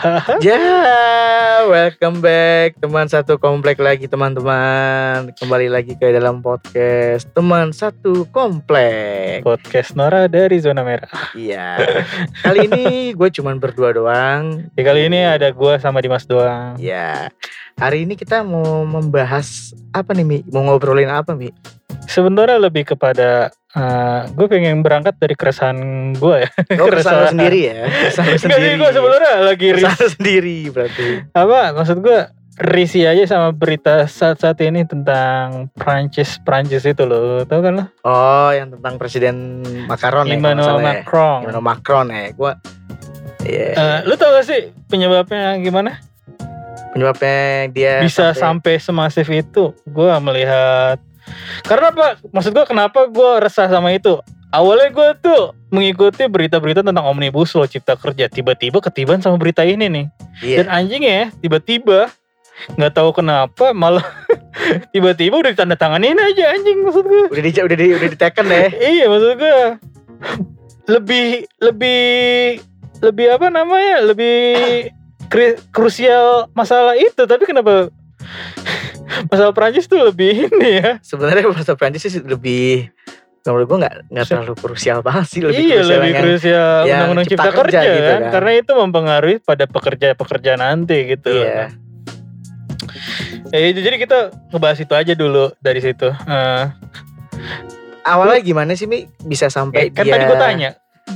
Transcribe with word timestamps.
Ya, 0.40 0.56
welcome 1.68 2.24
back 2.24 2.79
teman 2.80 3.04
satu 3.12 3.36
komplek 3.36 3.76
lagi 3.76 4.08
teman-teman. 4.08 5.36
Kembali 5.36 5.68
lagi 5.68 6.00
ke 6.00 6.16
dalam 6.16 6.40
podcast 6.40 7.28
teman 7.36 7.76
satu 7.76 8.24
komplek. 8.32 9.44
podcast 9.44 9.92
Nora 9.92 10.24
dari 10.32 10.56
zona 10.64 10.80
merah. 10.80 11.12
Iya. 11.36 11.76
Kali 12.48 12.72
ini 12.72 13.12
gue 13.12 13.28
cuman 13.28 13.60
berdua 13.60 13.92
doang. 13.92 14.64
Ya, 14.80 14.82
kali 14.88 15.12
ini 15.12 15.20
ada 15.20 15.52
gua 15.52 15.76
sama 15.76 16.00
Dimas 16.00 16.24
doang. 16.24 16.80
Ya. 16.80 17.28
Hari 17.76 18.08
ini 18.08 18.16
kita 18.16 18.40
mau 18.40 18.88
membahas 18.88 19.76
apa 19.92 20.16
nih 20.16 20.24
Mi? 20.24 20.38
Mau 20.48 20.64
ngobrolin 20.64 21.12
apa 21.12 21.36
Mi? 21.36 21.52
Sebenarnya 22.08 22.56
lebih 22.56 22.96
kepada 22.96 23.52
gue 24.32 24.46
pengen 24.48 24.80
berangkat 24.80 25.20
dari 25.20 25.36
keresahan 25.36 25.78
gue 26.16 26.48
ya. 26.48 26.50
Oh, 26.80 26.88
keresahan 26.88 27.28
lo 27.28 27.28
sendiri 27.28 27.60
ya? 27.60 27.84
Keresahan 27.86 28.36
sendiri. 28.40 28.80
gue 28.80 28.90
sebenarnya 28.90 29.32
lagi 29.44 29.66
Keresahan 29.76 30.08
sendiri 30.16 30.56
berarti. 30.72 31.08
apa 31.36 31.76
maksud 31.76 32.00
gue 32.00 32.39
risih 32.60 33.08
aja 33.08 33.24
sama 33.24 33.56
berita 33.56 34.04
saat-saat 34.04 34.60
ini 34.60 34.84
tentang 34.84 35.72
Prancis 35.72 36.36
Prancis 36.44 36.84
itu 36.84 37.08
loh, 37.08 37.42
tau 37.48 37.64
kan 37.64 37.72
lo? 37.80 37.84
Oh, 38.04 38.52
yang 38.52 38.76
tentang 38.76 39.00
Presiden 39.00 39.64
Macron 39.88 40.28
ya? 40.28 40.36
Emmanuel 40.36 40.76
ya. 40.76 40.84
Macron. 40.84 41.38
Emmanuel 41.48 41.64
Macron 41.64 42.06
ya. 42.12 42.22
Gue 42.36 42.52
Iya. 43.40 43.72
Eh, 43.72 43.98
lu 44.04 44.20
tau 44.20 44.36
gak 44.36 44.44
sih 44.44 44.68
penyebabnya 44.92 45.56
gimana? 45.64 45.96
penyebabnya 46.90 47.70
dia 47.70 47.92
Bisa 48.02 48.34
sampai 48.34 48.76
semasif 48.82 49.24
itu? 49.30 49.72
Gue 49.86 50.10
melihat 50.20 50.98
karena 51.64 51.94
apa? 51.94 52.18
Maksud 52.34 52.50
gue 52.50 52.66
kenapa 52.66 53.06
gue 53.06 53.30
resah 53.40 53.70
sama 53.70 53.94
itu? 53.94 54.18
Awalnya 54.50 54.90
gue 54.90 55.08
tuh 55.22 55.42
mengikuti 55.70 56.26
berita-berita 56.26 56.82
tentang 56.82 57.06
omnibus 57.06 57.54
law 57.54 57.70
cipta 57.70 57.94
kerja. 57.94 58.26
Tiba-tiba 58.26 58.82
ketiban 58.82 59.22
sama 59.22 59.38
berita 59.38 59.62
ini 59.62 59.86
nih. 59.86 60.06
Iya. 60.42 60.56
Dan 60.64 60.66
anjing 60.74 61.02
ya, 61.06 61.30
tiba-tiba 61.38 62.10
nggak 62.70 62.92
tahu 62.92 63.10
kenapa 63.12 63.72
malah 63.72 64.04
tiba-tiba 64.92 65.38
udah 65.38 65.50
ditandatanganin 65.50 66.16
aja 66.16 66.52
anjing 66.52 66.80
maksud 66.80 67.04
gue. 67.04 67.24
udah 67.28 67.42
di 67.42 67.50
udah 67.50 67.76
di 67.76 67.86
udah 67.94 68.08
diteken 68.10 68.46
deh. 68.46 68.68
Iya 68.92 69.04
maksud 69.06 69.32
gue 69.36 69.56
lebih 70.86 71.28
lebih 71.58 72.04
lebih 73.00 73.26
apa 73.30 73.46
namanya 73.48 74.04
lebih 74.04 74.90
krusial 75.70 76.50
masalah 76.52 76.94
itu 76.94 77.22
tapi 77.22 77.46
kenapa 77.46 77.88
masalah 79.30 79.50
Prancis 79.50 79.86
tuh 79.86 80.02
lebih 80.02 80.50
ini 80.50 80.70
ya 80.76 80.90
Sebenarnya 81.00 81.48
bahasa 81.48 81.72
Prancis 81.72 82.04
sih 82.04 82.20
lebih 82.20 82.90
menurut 83.40 83.66
gue 83.66 83.78
nggak 83.80 83.94
nggak 84.12 84.26
terlalu 84.26 84.54
krusial 84.54 85.00
banget 85.00 85.26
sih 85.26 85.40
lebih 85.40 85.64
iya 85.64 85.80
krusial 85.80 85.96
lebih 85.96 86.12
yang- 86.12 86.22
krusial 86.22 86.76
yang 86.84 86.84
undang-undang 86.92 87.26
cipta 87.26 87.40
cipta, 87.40 87.56
kerja, 87.56 87.78
kerja 87.80 87.80
gitu 87.88 88.02
kan? 88.04 88.20
kan. 88.20 88.32
karena 88.36 88.50
itu 88.52 88.72
mempengaruhi 88.76 89.36
pada 89.40 89.64
pekerja-pekerja 89.64 90.52
nanti 90.54 90.96
gitu 91.08 91.32
Iya. 91.32 91.72
Ya, 93.48 93.66
itu 93.66 93.80
jadi 93.80 93.96
kita 93.96 94.18
ngebahas 94.48 94.78
itu 94.78 94.92
aja 94.92 95.12
dulu 95.12 95.50
dari 95.58 95.78
situ 95.78 96.06
Eh, 96.06 96.64
Awalnya 98.02 98.40
gimana 98.40 98.72
sih 98.72 98.84
Mi 98.84 99.04
bisa 99.20 99.46
sampai 99.46 99.80
eh, 99.80 99.90
kan 99.90 100.02
dia 100.02 100.14
tadi 100.14 100.24
gue 100.24 100.38
tanya 100.38 100.70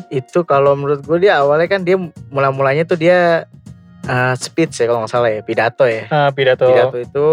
itu 0.09 0.43
kalau 0.43 0.75
menurut 0.75 1.01
gue 1.01 1.19
dia 1.19 1.39
awalnya 1.39 1.67
kan 1.67 1.81
dia 1.81 1.95
mula-mulanya 2.29 2.85
tuh 2.85 2.95
dia 2.95 3.47
eh, 4.05 4.35
speech 4.37 4.75
ya 4.77 4.87
kalau 4.87 5.03
nggak 5.03 5.13
salah 5.13 5.31
ya 5.31 5.41
pidato 5.41 5.85
ya. 5.85 6.05
eh, 6.05 6.31
pidato, 6.31 6.67
Pidato 6.67 6.99
itu 6.99 7.27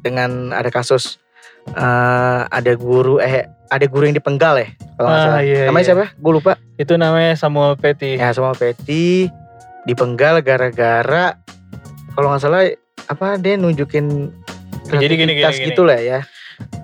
dengan 0.00 0.50
ada 0.50 0.68
kasus 0.68 1.20
eh, 1.68 2.40
ada 2.44 2.72
guru 2.74 3.18
eh 3.18 3.44
ada 3.68 3.84
guru 3.84 4.08
yang 4.08 4.16
dipenggal 4.16 4.56
ya 4.56 4.68
kalau 4.94 5.06
nggak 5.06 5.20
Ah, 5.20 5.26
salah. 5.28 5.42
iya, 5.42 5.62
Namanya 5.68 5.78
iya. 5.78 5.88
siapa? 5.92 6.04
Gue 6.16 6.32
lupa. 6.34 6.52
itu 6.74 6.92
namanya 6.94 7.32
Samuel 7.34 7.74
Petty 7.74 8.16
Ya 8.16 8.32
sama 8.32 8.50
Petty 8.52 9.28
dipenggal 9.84 10.40
gara-gara 10.40 11.38
kalau 12.12 12.28
nggak 12.28 12.40
salah 12.40 12.64
apa 13.08 13.36
dia 13.36 13.56
nunjukin 13.56 14.30
Jadi 14.86 15.04
gini, 15.10 15.32
gini, 15.34 15.42
gini. 15.42 15.68
gitu 15.68 15.82
lah 15.82 15.96
ya. 15.96 16.20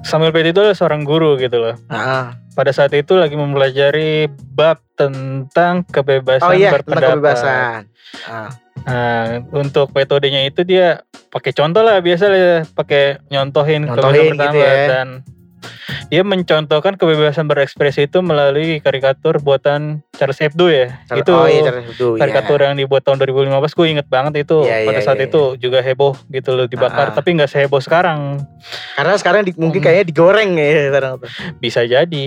Samuel 0.03 0.31
Petty 0.31 0.51
itu 0.51 0.61
adalah 0.61 0.73
seorang 0.73 1.03
guru 1.03 1.35
gitu 1.35 1.57
loh 1.57 1.75
Ah, 1.87 2.37
pada 2.53 2.71
saat 2.71 2.93
itu 2.93 3.15
lagi 3.15 3.35
mempelajari 3.35 4.29
bab 4.53 4.79
tentang 4.95 5.83
kebebasan 5.83 6.47
oh 6.47 6.53
iya 6.53 6.71
berpendapat. 6.71 7.01
tentang 7.01 7.11
kebebasan. 7.15 7.79
Ah, 8.25 8.51
Nah, 8.85 9.41
untuk 9.51 9.89
metodenya 9.91 10.45
itu 10.45 10.61
dia 10.61 11.01
pakai 11.31 11.51
contoh 11.51 11.81
lah 11.81 11.99
biasa 11.99 12.25
lah 12.27 12.45
pakai 12.69 13.17
nyontohin, 13.27 13.83
Nyontohin 13.83 13.89
kebebasan 13.89 14.13
gitu 14.13 14.37
berpendapat 14.37 14.77
ya. 14.77 14.87
dan 14.87 15.09
dia 16.07 16.21
mencontohkan 16.21 16.95
kebebasan 16.95 17.45
berekspresi 17.45 18.05
itu 18.05 18.19
melalui 18.19 18.79
karikatur 18.79 19.39
buatan 19.39 20.03
Charles 20.13 20.39
Hebdo 20.39 20.67
ya. 20.67 21.01
Charles- 21.05 21.23
itu 21.23 21.33
oh 21.33 21.45
iya 21.45 21.63
Charles 21.63 21.87
Hebdo, 21.89 22.07
iya. 22.09 22.21
karikatur 22.21 22.59
yang 22.61 22.75
dibuat 22.75 23.03
tahun 23.03 23.19
2015 23.19 23.51
gue 23.73 23.87
inget 23.89 24.07
banget 24.07 24.33
itu 24.41 24.59
Iya, 24.63 24.85
pada 24.85 24.97
iya, 24.97 25.05
saat 25.05 25.19
iya, 25.19 25.27
itu 25.27 25.43
juga 25.57 25.79
heboh 25.79 26.15
gitu 26.29 26.51
loh 26.53 26.67
dibakar 26.67 27.07
Ah, 27.07 27.11
ah. 27.11 27.15
tapi 27.15 27.35
nggak 27.35 27.49
seheboh 27.49 27.79
sekarang 27.79 28.41
Karena 28.95 29.15
sekarang 29.15 29.41
di- 29.43 29.55
mungkin 29.55 29.79
Hmm. 29.79 29.87
kayaknya 29.87 30.05
digoreng 30.07 30.51
ya 30.55 30.67
sekarang 30.89 31.13
tuh. 31.17 31.31
bisa 31.59 31.81
jadi 31.83 32.27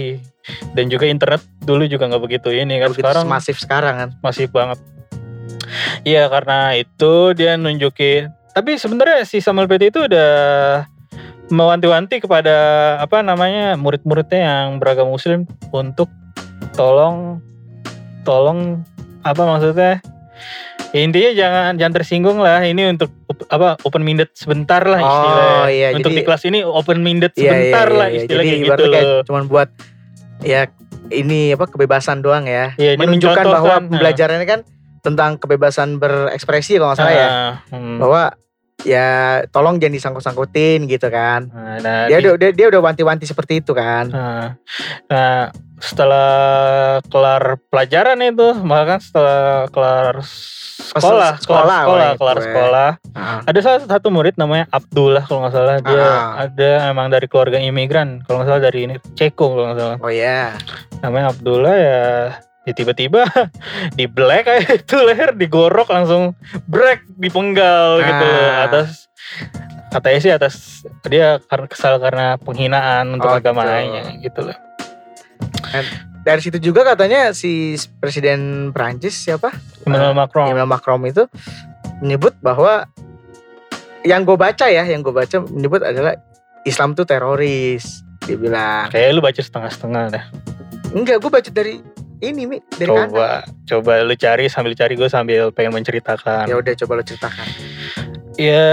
dan 0.72 0.86
juga 0.88 1.06
internet 1.06 1.42
dulu 1.60 1.84
juga 1.86 2.08
nggak 2.08 2.24
begitu 2.24 2.50
ini 2.50 2.78
kan 2.78 2.90
Begitu 2.90 3.04
sekarang 3.04 3.26
masif 3.26 3.56
sekarang 3.58 3.96
kan. 3.96 4.10
masih 4.20 4.48
banget 4.48 4.80
iya 6.04 6.28
karena 6.28 6.72
itu 6.74 7.14
dia 7.34 7.56
nunjukin 7.56 8.32
tapi 8.50 8.74
sebenarnya 8.74 9.22
si 9.22 9.38
Samuel 9.38 9.68
Petty 9.68 9.88
itu 9.88 10.02
udah 10.02 10.32
mewanti-wanti 11.48 12.20
kepada 12.20 12.56
apa 13.00 13.24
namanya 13.24 13.80
murid-muridnya 13.80 14.40
yang 14.40 14.68
beragama 14.78 15.16
muslim 15.16 15.48
untuk 15.72 16.12
tolong 16.76 17.40
tolong 18.24 18.84
apa 19.24 19.42
maksudnya 19.44 20.00
Ya, 20.96 21.04
intinya 21.04 21.32
jangan 21.36 21.72
jangan 21.76 21.94
tersinggung 22.00 22.40
lah 22.40 22.64
ini 22.64 22.88
untuk 22.88 23.12
apa 23.52 23.76
open 23.84 24.08
minded 24.08 24.32
sebentar 24.32 24.80
lah 24.88 25.04
Oh, 25.04 25.10
istilahnya 25.12 25.68
iya, 25.68 25.88
untuk 25.92 26.16
jadi- 26.16 26.20
di 26.24 26.24
kelas 26.24 26.44
ini 26.48 26.60
open 26.64 27.04
minded 27.04 27.36
Iya, 27.36 27.44
iya, 27.44 27.52
sebentar 27.52 27.88
iya, 27.92 27.98
lah 28.00 28.08
iya. 28.08 28.18
istilahnya 28.24 28.54
Jadi 28.56 28.64
gitu 28.64 28.84
loh 28.88 29.22
cuman 29.28 29.44
buat 29.52 29.70
ya 30.48 30.62
ini 31.12 31.56
apa 31.56 31.66
kebebasan 31.68 32.20
doang 32.20 32.46
ya. 32.48 32.76
Iya, 32.76 32.96
dia 32.96 33.00
Menunjukkan 33.00 33.44
bahwa 33.44 33.56
mencontohkan, 33.56 33.80
nah. 33.80 33.90
pembelajarannya 33.92 34.48
kan 34.48 34.60
tentang 35.04 35.32
kebebasan 35.40 35.90
berekspresi 36.04 36.76
kalau 36.76 36.92
nggak 36.92 37.00
salah 37.00 37.14
ya. 37.16 37.28
Ah, 37.28 37.54
hmm. 37.72 37.98
Bahwa 38.00 38.22
ya 38.84 39.08
tolong 39.50 39.78
jangan 39.78 39.96
disangkut-sangkutin 39.96 40.86
gitu 40.86 41.08
kan. 41.08 41.50
Nah, 41.50 41.78
nah, 41.80 42.02
Dia 42.06 42.20
di- 42.20 42.28
udah 42.28 42.36
dia, 42.38 42.50
dia 42.54 42.68
udah 42.68 42.82
wanti-wanti 42.84 43.26
seperti 43.26 43.60
itu 43.60 43.72
kan. 43.72 44.06
Nah, 44.08 44.46
nah, 45.06 45.50
setelah 45.78 46.32
kelar 47.06 47.58
pelajaran 47.70 48.18
itu, 48.20 48.54
bahkan 48.64 48.98
setelah 48.98 49.66
kelar 49.68 50.22
sekolah, 50.22 50.98
sekolah, 50.98 51.32
sekolah, 51.38 51.80
sekolah, 51.84 52.10
kelar 52.16 52.38
sekolah, 52.40 52.90
Ah. 53.12 53.42
ada 53.44 53.60
salah 53.60 53.82
satu 53.84 54.08
murid 54.10 54.38
namanya 54.38 54.66
Abdullah 54.70 55.26
kalau 55.26 55.46
nggak 55.46 55.54
salah, 55.54 55.78
dia 55.82 56.02
Ah. 56.02 56.46
ada 56.46 56.70
emang 56.88 57.10
dari 57.10 57.26
keluarga 57.26 57.58
imigran, 57.58 58.22
kalau 58.24 58.42
nggak 58.42 58.50
salah 58.50 58.64
dari 58.64 58.80
ini 58.86 58.96
Ceko 59.14 59.46
kalau 59.52 59.66
nggak 59.68 59.80
salah, 59.80 59.98
Oh 60.00 60.10
ya. 60.10 60.54
namanya 61.02 61.30
Abdullah 61.30 61.76
ya. 61.76 62.06
Ya 62.68 62.76
tiba-tiba 62.76 63.24
di 63.98 64.06
black 64.06 64.46
aja 64.46 64.76
itu 64.80 64.96
leher 65.00 65.32
digorok 65.32 65.88
langsung 65.88 66.36
break 66.68 67.08
dipenggal 67.16 68.04
gitu 68.04 68.28
Ah. 68.28 68.68
atas 68.68 69.08
katanya 69.88 70.20
sih 70.20 70.32
atas 70.32 70.56
dia 71.04 71.40
karena 71.42 71.66
kesal 71.66 71.96
karena 71.98 72.36
penghinaan 72.36 73.16
untuk 73.16 73.32
Oh, 73.32 73.40
agamanya 73.40 74.04
gitu 74.20 74.44
loh. 74.44 74.58
Dari 76.22 76.44
situ 76.44 76.60
juga 76.62 76.84
katanya 76.84 77.32
si 77.32 77.72
Presiden 77.98 78.72
Prancis 78.72 79.16
siapa? 79.16 79.48
Emmanuel 79.88 80.12
Macron. 80.12 80.52
Emmanuel 80.52 80.68
Macron 80.68 81.00
itu 81.04 81.24
menyebut 82.04 82.36
bahwa 82.38 82.84
yang 84.04 84.24
gue 84.24 84.36
baca 84.36 84.68
ya, 84.68 84.84
yang 84.84 85.00
gue 85.00 85.12
baca 85.12 85.40
menyebut 85.42 85.80
adalah 85.82 86.20
Islam 86.64 86.92
tuh 86.92 87.08
teroris. 87.08 88.04
Dia 88.28 88.36
bilang, 88.36 88.92
Kayak 88.92 89.16
lu 89.16 89.24
baca 89.24 89.40
setengah-setengah 89.40 90.04
dah. 90.12 90.26
enggak, 90.90 91.16
gue 91.18 91.32
baca 91.32 91.50
dari 91.50 91.80
ini 92.22 92.50
mi, 92.50 92.58
dari 92.74 92.90
kanan. 92.90 93.10
Coba, 93.14 93.30
coba 93.70 93.92
lu 94.02 94.16
cari 94.18 94.50
sambil 94.50 94.74
cari 94.74 94.94
gue 94.98 95.10
sambil 95.10 95.54
pengen 95.54 95.78
menceritakan. 95.78 96.50
Ya 96.50 96.58
udah 96.58 96.74
coba 96.74 96.92
lo 96.98 97.04
ceritakan. 97.06 97.48
Ya 98.38 98.70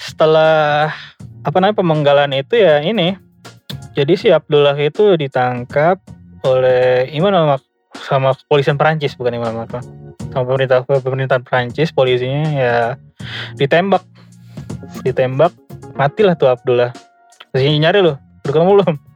setelah 0.00 0.92
apa 1.44 1.56
namanya 1.60 1.80
pemenggalan 1.80 2.32
itu 2.36 2.56
ya 2.60 2.80
ini. 2.80 3.16
Jadi 3.92 4.14
si 4.16 4.28
Abdullah 4.32 4.76
itu 4.78 5.18
ditangkap 5.18 6.00
oleh 6.46 7.10
Mac 7.20 7.60
sama 8.00 8.32
kepolisian 8.32 8.80
Perancis 8.80 9.12
bukan 9.18 9.36
Emmanuel 9.36 9.66
Macron. 9.66 9.84
Sama 10.30 10.44
pemerintah 10.46 10.86
pemerintahan 10.86 11.42
Perancis 11.44 11.92
polisinya 11.92 12.44
ya 12.54 12.76
ditembak. 13.58 14.00
Ditembak 15.04 15.52
matilah 15.98 16.38
tuh 16.38 16.48
Abdullah. 16.48 16.94
Masih 17.52 17.76
nyari 17.76 18.00
loh. 18.00 18.16
Udah 18.46 18.52
ketemu 18.54 18.72
belum? 18.80 19.09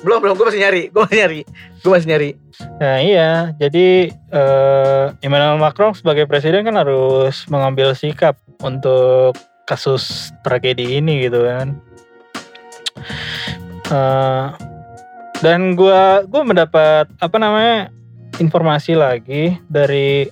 Belum 0.00 0.18
belum 0.24 0.34
gue 0.36 0.46
masih 0.48 0.60
nyari 0.62 0.82
gue 0.88 1.00
masih 1.04 1.18
nyari 1.20 1.40
gue 1.80 1.90
masih 1.90 2.08
nyari 2.08 2.30
Nah 2.80 2.96
iya, 3.00 3.52
jadi 3.56 4.12
eh, 4.12 5.04
Emmanuel 5.24 5.60
Macron 5.60 5.96
sebagai 5.96 6.28
presiden 6.28 6.64
kan 6.64 6.76
harus 6.76 7.44
mengambil 7.48 7.92
sikap 7.96 8.36
untuk 8.60 9.36
kasus 9.64 10.34
tragedi 10.44 11.00
ini 11.00 11.28
gitu 11.28 11.44
kan. 11.44 11.76
Eh, 13.90 14.46
dan 15.40 15.74
gua 15.76 16.24
gua 16.28 16.42
mendapat 16.44 17.08
apa 17.20 17.36
namanya 17.40 17.88
informasi 18.40 18.96
lagi 18.96 19.56
dari 19.68 20.28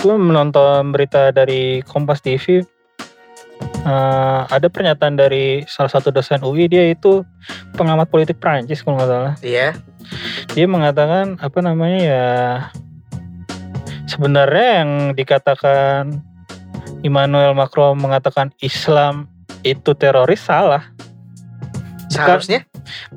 gua 0.00 0.16
menonton 0.16 0.92
berita 0.92 1.32
dari 1.32 1.80
Kompas 1.84 2.20
TV. 2.20 2.64
Eh, 3.82 4.40
ada 4.46 4.70
pernyataan 4.70 5.18
dari 5.18 5.66
salah 5.66 5.90
satu 5.90 6.14
dosen 6.14 6.38
UI 6.46 6.70
dia 6.70 6.86
itu 6.86 7.26
pengamat 7.74 8.06
politik 8.06 8.38
Prancis 8.38 8.78
kalau 8.78 8.94
nggak 8.94 9.10
salah. 9.10 9.34
Iya. 9.42 9.74
Dia 10.54 10.66
mengatakan 10.70 11.34
apa 11.42 11.58
namanya 11.58 11.98
ya 11.98 12.30
sebenarnya 14.06 14.86
yang 14.86 14.90
dikatakan 15.18 16.22
Emmanuel 17.02 17.58
Macron 17.58 17.98
mengatakan 17.98 18.54
Islam 18.62 19.26
itu 19.66 19.98
teroris 19.98 20.46
salah. 20.46 20.86
Seharusnya? 22.06 22.62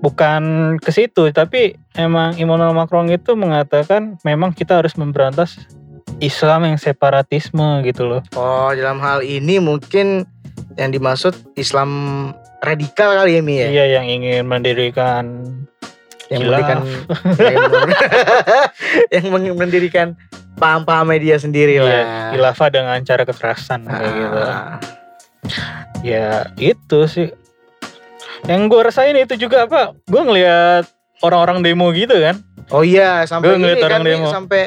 Bukan 0.02 0.76
ke 0.82 0.90
situ 0.90 1.30
tapi 1.30 1.78
emang 1.94 2.42
Emmanuel 2.42 2.74
Macron 2.74 3.06
itu 3.14 3.38
mengatakan 3.38 4.18
memang 4.26 4.50
kita 4.50 4.82
harus 4.82 4.98
memberantas 4.98 5.62
Islam 6.18 6.66
yang 6.74 6.82
separatisme 6.82 7.86
gitu 7.86 8.10
loh. 8.10 8.22
Oh 8.34 8.74
dalam 8.74 8.98
hal 8.98 9.22
ini 9.22 9.62
mungkin 9.62 10.26
yang 10.76 10.92
dimaksud 10.92 11.34
Islam 11.56 11.90
radikal 12.60 13.16
kali 13.16 13.40
ya 13.40 13.42
Mi 13.44 13.56
ya? 13.60 13.68
Iya 13.72 13.86
yang 14.02 14.06
ingin 14.08 14.44
mendirikan 14.48 15.24
yang 16.28 16.42
mendirikan 16.42 16.78
yang, 19.14 19.58
mendirikan 19.62 20.08
paham-paham 20.58 21.06
media 21.12 21.38
sendiri 21.38 21.78
iya, 21.78 21.84
lah. 21.84 22.04
khilafah 22.34 22.70
dengan 22.72 22.98
cara 23.06 23.24
kekerasan 23.28 23.86
kayak 23.86 24.14
gitu. 24.16 24.40
Ah, 24.40 24.80
ya 26.02 26.28
itu 26.58 27.00
sih. 27.06 27.30
Yang 28.46 28.62
gue 28.70 28.82
rasain 28.86 29.18
itu 29.18 29.36
juga 29.38 29.66
apa? 29.66 29.94
Gue 30.06 30.22
ngelihat 30.22 30.86
orang-orang 31.22 31.62
demo 31.62 31.90
gitu 31.94 32.14
kan? 32.18 32.42
Oh 32.74 32.82
iya 32.82 33.26
sampai 33.30 33.54
Gua 33.54 33.58
ngeliat 33.62 33.78
ini 33.78 33.84
kan 33.84 33.90
orang 33.94 34.02
Mi, 34.02 34.12
demo. 34.18 34.28
sampai 34.34 34.62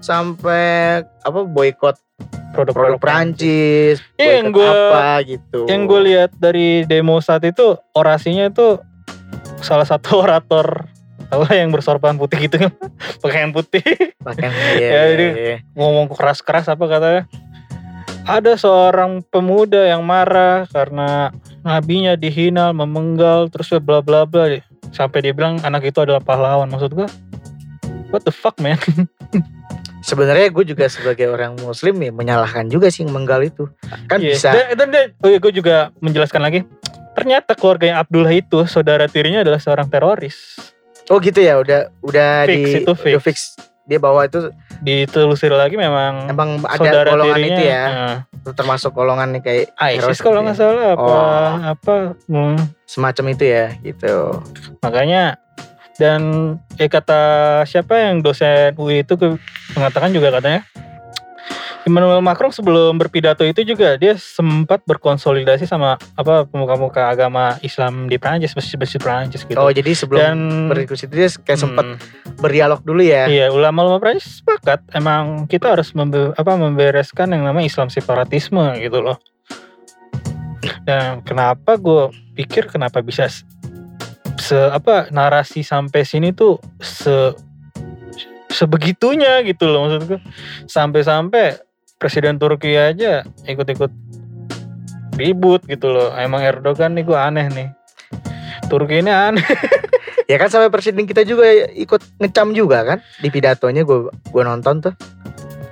sampai 0.00 0.64
apa 1.04 1.40
boykot 1.42 1.96
produk-produk 2.48 2.96
produk 2.96 3.00
Prancis. 3.00 4.00
Iya, 4.16 4.40
yang 4.40 4.50
gua- 4.50 4.72
apa 4.90 5.06
gitu. 5.22 5.66
yang 5.66 5.84
gue 5.84 6.00
lihat 6.04 6.30
dari 6.34 6.82
demo 6.84 7.18
saat 7.18 7.44
itu 7.44 7.76
orasinya 7.92 8.48
itu 8.48 8.80
salah 9.60 9.84
satu 9.84 10.16
orator 10.24 10.86
apa 11.28 11.48
yang 11.52 11.68
bersorban 11.68 12.16
putih 12.16 12.48
gitu. 12.48 12.56
Kan 12.62 12.72
pakaian 13.20 13.50
putih. 13.52 13.84
Bahkan, 14.18 14.50
iya, 14.76 14.88
Ya, 14.94 15.02
jadi- 15.12 15.34
iya. 15.34 15.56
ngomong 15.74 16.08
keras-keras 16.08 16.66
apa 16.66 16.84
katanya. 16.84 17.22
Ada 18.24 18.60
seorang 18.60 19.24
pemuda 19.24 19.88
yang 19.88 20.04
marah 20.04 20.68
karena 20.68 21.32
nabinya 21.64 22.12
dihina 22.12 22.76
memenggal 22.76 23.48
terus 23.48 23.72
ya 23.72 23.80
bla 23.80 24.04
bla 24.04 24.24
bla. 24.24 24.60
Sampai 24.92 25.24
dia 25.24 25.32
bilang 25.32 25.60
anak 25.60 25.84
itu 25.84 25.96
adalah 25.98 26.20
pahlawan. 26.20 26.68
Maksud 26.68 26.92
gue 26.92 27.08
what 28.08 28.24
the 28.24 28.32
fuck 28.32 28.56
man 28.58 28.76
sebenarnya 30.00 30.48
gue 30.48 30.64
juga 30.64 30.86
sebagai 30.86 31.26
orang 31.26 31.58
muslim 31.58 31.98
ya 31.98 32.10
menyalahkan 32.10 32.66
juga 32.66 32.88
sih 32.88 33.02
menggal 33.02 33.42
itu 33.42 33.66
kan 34.06 34.18
Iya. 34.18 34.30
bisa 34.32 34.48
Dan, 34.50 34.66
dan, 34.74 34.88
dan 34.90 35.04
oh 35.18 35.28
iya, 35.28 35.38
gue 35.38 35.52
juga 35.52 35.76
menjelaskan 35.98 36.40
lagi. 36.40 36.60
Ternyata 37.12 37.52
keluarganya 37.52 37.98
Abdullah 37.98 38.30
itu 38.30 38.62
saudara 38.64 39.06
tirinya 39.06 39.42
adalah 39.42 39.58
seorang 39.58 39.88
teroris. 39.88 40.58
oh 41.08 41.16
gitu 41.18 41.40
ya 41.40 41.56
udah 41.56 41.88
udah 42.04 42.44
Fix, 42.44 42.52
di 42.52 42.60
itu 42.78 42.92
udah 42.92 43.22
fix 43.24 43.36
dia 43.84 43.96
bawa 43.96 44.28
itu 44.28 44.52
Ditelusuri 44.78 45.56
lagi 45.56 45.74
memang 45.74 46.28
emang 46.28 46.60
ada 46.62 46.76
saudara 46.76 47.08
golongan 47.10 47.32
tirinya 47.34 47.56
itu 47.56 47.62
ya 47.64 47.82
eh, 47.88 48.14
termasuk 48.52 48.92
golongan 48.92 49.28
nih 49.32 49.42
kayak 49.42 49.64
ISIS 49.74 49.98
teroris 50.04 50.20
kalau 50.20 50.38
gitu 50.38 50.44
nggak 50.44 50.54
ya. 50.54 50.60
salah 50.60 50.86
apa 50.92 51.08
Oh. 51.08 51.52
apa 51.64 51.94
hmm, 52.28 52.56
semacam 52.84 53.24
itu 53.32 53.44
ya 53.48 53.66
gitu 53.80 54.14
makanya 54.78 55.22
dan 55.98 56.22
eh 56.74 56.86
kata 56.86 57.20
siapa 57.64 57.98
yang 58.00 58.22
dosen 58.22 58.72
UI 58.74 59.02
itu 59.02 59.14
ke- 59.14 59.34
mengatakan 59.74 60.10
juga 60.10 60.30
katanya 60.32 60.62
Emmanuel 61.80 62.20
Macron 62.20 62.52
sebelum 62.52 62.94
berpidato 62.94 63.40
itu 63.42 63.64
juga 63.64 63.96
dia 63.96 64.12
sempat 64.14 64.84
berkonsolidasi 64.84 65.64
sama 65.64 65.96
apa 66.14 66.44
pemuka-pemuka 66.44 67.08
agama 67.08 67.56
Islam 67.60 68.04
di 68.06 68.14
Prancis, 68.14 68.52
masjid-masjid 68.52 69.00
Prancis 69.00 69.42
gitu. 69.42 69.56
oh 69.56 69.72
jadi 69.72 69.90
sebelum 69.90 70.20
dan 70.20 70.36
berdiskusi 70.68 71.08
itu 71.08 71.14
dia 71.16 71.28
kayak 71.32 71.56
sempat 71.58 71.86
Hmm. 71.88 71.96
berdialog 72.36 72.82
dulu 72.82 73.00
ya 73.00 73.24
Iya, 73.24 73.48
ulama-ulama 73.48 73.98
Prancis 73.98 74.38
sepakat 74.38 74.84
emang 74.92 75.46
kita 75.46 75.72
harus 75.72 75.90
membe- 75.92 76.30
apa 76.30 76.52
membereskan 76.54 77.32
yang 77.32 77.42
namanya 77.42 77.66
Islam 77.66 77.88
separatisme 77.88 78.60
gitu 78.76 79.00
loh. 79.00 79.16
Dan 80.82 81.20
kenapa 81.20 81.76
gue 81.76 82.08
pikir 82.34 82.66
kenapa 82.66 83.00
bisa 83.00 83.28
se, 84.48 84.56
apa 84.56 85.12
narasi 85.12 85.60
sampai 85.60 86.08
sini 86.08 86.32
tuh 86.32 86.56
se 86.80 87.36
sebegitunya 88.48 89.44
gitu 89.44 89.68
loh 89.68 89.84
maksud 89.86 90.02
gue. 90.08 90.20
Sampai-sampai 90.64 91.60
presiden 92.00 92.40
Turki 92.40 92.72
aja 92.72 93.28
ikut-ikut 93.44 93.92
ribut 95.20 95.60
gitu 95.68 95.92
loh. 95.92 96.16
Emang 96.16 96.40
Erdogan 96.40 96.96
nih 96.96 97.04
gue 97.04 97.18
aneh 97.18 97.46
nih. 97.52 97.68
Turki 98.72 99.04
ini 99.04 99.12
aneh. 99.12 99.44
ya 100.30 100.36
kan 100.40 100.48
sampai 100.48 100.72
presiden 100.72 101.04
kita 101.04 101.24
juga 101.28 101.48
ikut 101.72 102.20
ngecam 102.20 102.52
juga 102.52 102.84
kan 102.84 102.98
di 103.20 103.28
pidatonya 103.32 103.80
gue 103.84 104.12
gue 104.12 104.42
nonton 104.44 104.84
tuh 104.84 104.94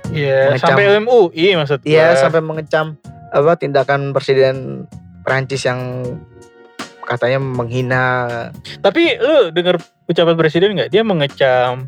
Iya, 0.07 0.55
Mengecam. 0.55 0.63
sampai 0.71 0.83
MUI 1.03 1.47
maksud 1.59 1.79
gue. 1.83 1.91
Iya 1.91 2.15
sampai 2.15 2.39
mengecam 2.39 2.95
apa 3.27 3.59
tindakan 3.59 4.15
presiden 4.15 4.87
Prancis 5.27 5.67
yang 5.67 6.03
katanya 7.07 7.39
menghina 7.39 8.03
Tapi 8.77 9.15
lu 9.15 9.49
denger 9.49 9.79
ucapan 10.05 10.35
presiden 10.35 10.75
nggak? 10.75 10.91
Dia 10.91 11.01
mengecam 11.01 11.87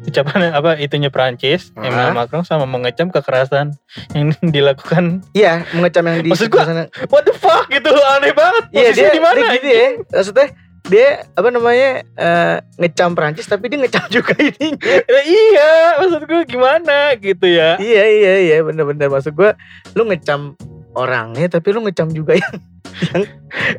ucapan 0.00 0.48
apa 0.56 0.78
itunya 0.78 1.10
Prancis, 1.10 1.74
Hah? 1.74 1.84
Emmanuel 1.84 2.16
Macron 2.16 2.40
sama 2.40 2.64
mengecam 2.64 3.10
kekerasan 3.10 3.74
yang 4.14 4.30
dilakukan. 4.54 5.20
iya 5.32 5.66
mengecam 5.72 6.06
yang 6.06 6.22
di 6.22 6.30
Maksud 6.30 6.48
gua, 6.48 6.64
sana. 6.64 6.86
What 7.08 7.26
the 7.26 7.34
fuck 7.34 7.66
gitu 7.68 7.90
aneh 7.90 8.32
banget. 8.32 8.64
iya 8.70 8.88
dia, 8.90 9.10
di 9.10 9.20
mana? 9.20 9.36
dia 9.36 9.52
gitu 9.52 9.68
ya 9.68 9.88
maksudnya 10.08 10.48
dia 10.82 11.08
apa 11.36 11.48
namanya 11.52 11.90
eh, 12.16 12.56
ngecam 12.78 13.12
Prancis 13.12 13.44
tapi 13.44 13.68
dia 13.68 13.76
ngecam 13.76 14.08
juga 14.16 14.32
ininya 14.34 14.80
Ya, 15.04 15.20
iya, 15.22 15.70
maksud 15.98 16.24
gue 16.24 16.42
gimana 16.48 17.12
gitu 17.14 17.44
ya. 17.44 17.76
iya 17.76 18.04
iya 18.08 18.34
iya 18.40 18.56
bener-bener 18.62 19.06
maksud 19.06 19.36
gue 19.36 19.52
lu 19.92 20.08
ngecam 20.08 20.56
orangnya 20.94 21.46
tapi 21.46 21.70
lu 21.70 21.86
ngecam 21.86 22.10
juga 22.10 22.34
yang 22.38 22.54
yang 23.10 23.24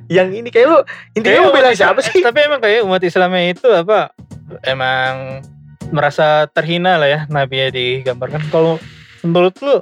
yang 0.08 0.30
ini 0.32 0.50
kayak 0.50 0.68
lu 0.72 0.80
intinya 1.16 1.48
lu 1.48 1.52
bela 1.52 1.72
siapa 1.76 2.00
sih 2.00 2.24
Tapi 2.26 2.40
emang 2.48 2.62
kayak 2.64 2.88
umat 2.88 3.02
Islamnya 3.04 3.52
itu 3.52 3.68
apa? 3.70 4.16
Emang 4.64 5.44
merasa 5.92 6.48
terhina 6.52 6.96
lah 6.96 7.10
ya 7.10 7.20
nabinya 7.28 7.72
digambarkan. 7.72 8.42
Kalau 8.48 8.80
menurut 9.22 9.56
lu 9.62 9.78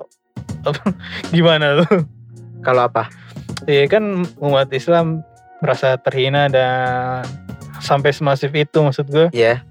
apa, 0.66 0.82
gimana 1.36 1.80
lu? 1.80 1.88
kalau 2.60 2.92
apa 2.92 3.08
Iya 3.68 3.88
kan 3.88 4.28
umat 4.40 4.72
Islam 4.72 5.24
merasa 5.60 6.00
terhina 6.00 6.48
dan 6.48 7.24
sampai 7.84 8.12
semasif 8.12 8.52
itu 8.56 8.80
maksud 8.80 9.08
gue. 9.08 9.28
ya 9.36 9.64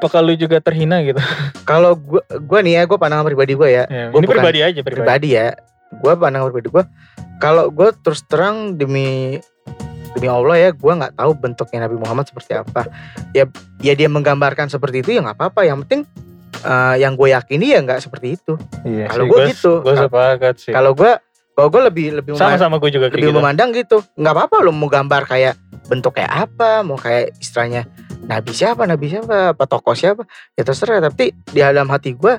Apakah 0.00 0.20
lu 0.20 0.32
juga 0.34 0.56
terhina 0.58 0.98
gitu? 1.02 1.20
kalau 1.62 1.92
gua 1.94 2.24
gua 2.40 2.60
nih 2.60 2.72
ya 2.74 2.82
gua 2.84 2.96
pandangan 2.96 3.22
pribadi 3.22 3.52
gua 3.52 3.68
ya 3.68 3.84
Ya, 3.84 4.08
Gua 4.08 4.16
ini 4.16 4.24
bukan 4.24 4.36
pribadi 4.38 4.60
aja 4.60 4.80
pribadi. 4.80 4.96
pribadi 4.96 5.28
ya 5.30 5.46
gue 5.92 6.12
pandangan 6.14 6.46
pribadi 6.46 6.68
gue 6.70 6.84
kalau 7.38 7.66
gue 7.68 7.88
terus 7.96 8.22
terang 8.22 8.72
demi 8.72 9.36
demi 10.10 10.26
Allah 10.26 10.56
ya 10.56 10.70
gue 10.70 10.92
nggak 10.94 11.14
tahu 11.14 11.30
bentuknya 11.34 11.84
Nabi 11.84 11.96
Muhammad 11.96 12.24
seperti 12.24 12.54
apa 12.54 12.86
ya 13.30 13.44
ya 13.78 13.92
dia 13.92 14.06
menggambarkan 14.06 14.66
seperti 14.66 15.00
itu 15.00 15.10
ya 15.10 15.20
nggak 15.20 15.34
apa-apa 15.34 15.60
yang 15.62 15.82
penting 15.82 16.06
eh, 16.60 16.94
yang 16.96 17.12
gue 17.12 17.28
yakini 17.28 17.70
ya 17.70 17.80
nggak 17.80 18.00
seperti 18.00 18.34
itu 18.34 18.54
Iya, 18.82 19.06
Kalau 19.08 19.24
gua- 19.26 19.46
gitu. 19.46 19.72
Kal- 19.80 19.98
sepakat 20.00 20.54
sih. 20.60 20.70
kalau 20.70 20.94
gue 20.94 21.10
kalau 21.50 21.68
gue 21.68 21.82
lebih 21.84 22.06
lebih 22.14 22.30
memandang, 22.32 22.54
Sama-sama 22.54 22.76
gue 22.78 22.90
juga 22.90 23.06
lebih 23.08 23.20
gitu. 23.24 23.34
memandang 23.34 23.68
gitu 23.72 23.96
nggak 24.14 24.32
apa-apa 24.32 24.56
lo 24.60 24.70
mau 24.70 24.86
gambar 24.86 25.22
kayak 25.26 25.54
bentuk 25.84 26.14
kayak 26.14 26.30
apa 26.46 26.80
mau 26.80 26.94
kayak 26.94 27.34
istilahnya 27.36 27.82
Nabi 28.26 28.52
siapa? 28.52 28.84
Nabi 28.84 29.06
siapa? 29.08 29.56
Apa 29.56 29.64
tokoh 29.64 29.96
siapa? 29.96 30.26
Ya 30.58 30.62
terserah 30.66 31.00
tapi 31.00 31.32
di 31.32 31.60
dalam 31.60 31.88
hati 31.88 32.16
gue 32.16 32.36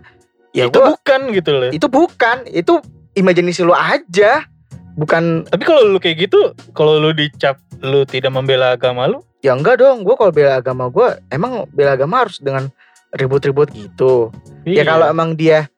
ya 0.52 0.68
itu 0.68 0.78
gue 0.78 0.92
bukan 0.92 1.22
gitu 1.32 1.50
loh. 1.56 1.72
itu 1.72 1.88
bukan 1.88 2.38
itu 2.52 2.74
imajinasi 3.16 3.62
lu 3.64 3.74
aja. 3.74 4.46
Bukan 4.92 5.48
Tapi 5.48 5.64
kalau 5.64 5.88
lu 5.88 6.04
kayak 6.04 6.28
gitu, 6.28 6.52
kalau 6.76 7.00
lu 7.00 7.16
dicap 7.16 7.56
lu 7.80 8.04
tidak 8.04 8.36
membela 8.36 8.76
agama 8.76 9.08
lu, 9.08 9.24
ya 9.40 9.56
enggak 9.56 9.80
dong 9.80 10.04
gue 10.04 10.14
kalau 10.14 10.30
bela 10.30 10.60
agama 10.60 10.92
gue 10.92 11.18
emang 11.32 11.66
bela 11.72 11.96
agama 11.98 12.28
harus 12.28 12.44
dengan 12.44 12.68
ribut-ribut 13.16 13.72
gitu. 13.72 14.30
Ya 14.68 14.84
iya. 14.84 14.84
kalau 14.84 15.08
emang 15.08 15.40
dia 15.40 15.72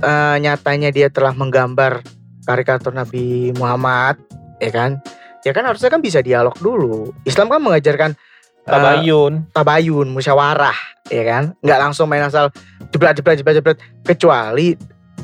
eh, 0.00 0.36
nyatanya 0.38 0.94
dia 0.94 1.10
telah 1.10 1.34
menggambar 1.34 2.00
karikatur 2.46 2.94
Nabi 2.94 3.52
Muhammad 3.58 4.16
ya 4.62 4.70
kan? 4.70 4.90
Ya 5.46 5.50
kan 5.54 5.66
harusnya 5.66 5.90
kan 5.90 6.02
bisa 6.02 6.22
dialog 6.22 6.54
dulu. 6.58 7.14
Islam 7.26 7.50
kan 7.50 7.62
mengajarkan 7.62 8.14
eh, 8.68 8.70
Tabayun. 8.70 9.32
tabayun, 9.50 10.06
musyawarah, 10.08 10.76
ya 11.06 11.22
kan? 11.24 11.56
Nggak 11.58 11.78
langsung 11.80 12.06
main 12.06 12.20
asal 12.20 12.52
jebret 12.88 13.14
jebret 13.14 13.36
jebret 13.36 13.56
jebret 13.56 13.78
kecuali 14.02 14.76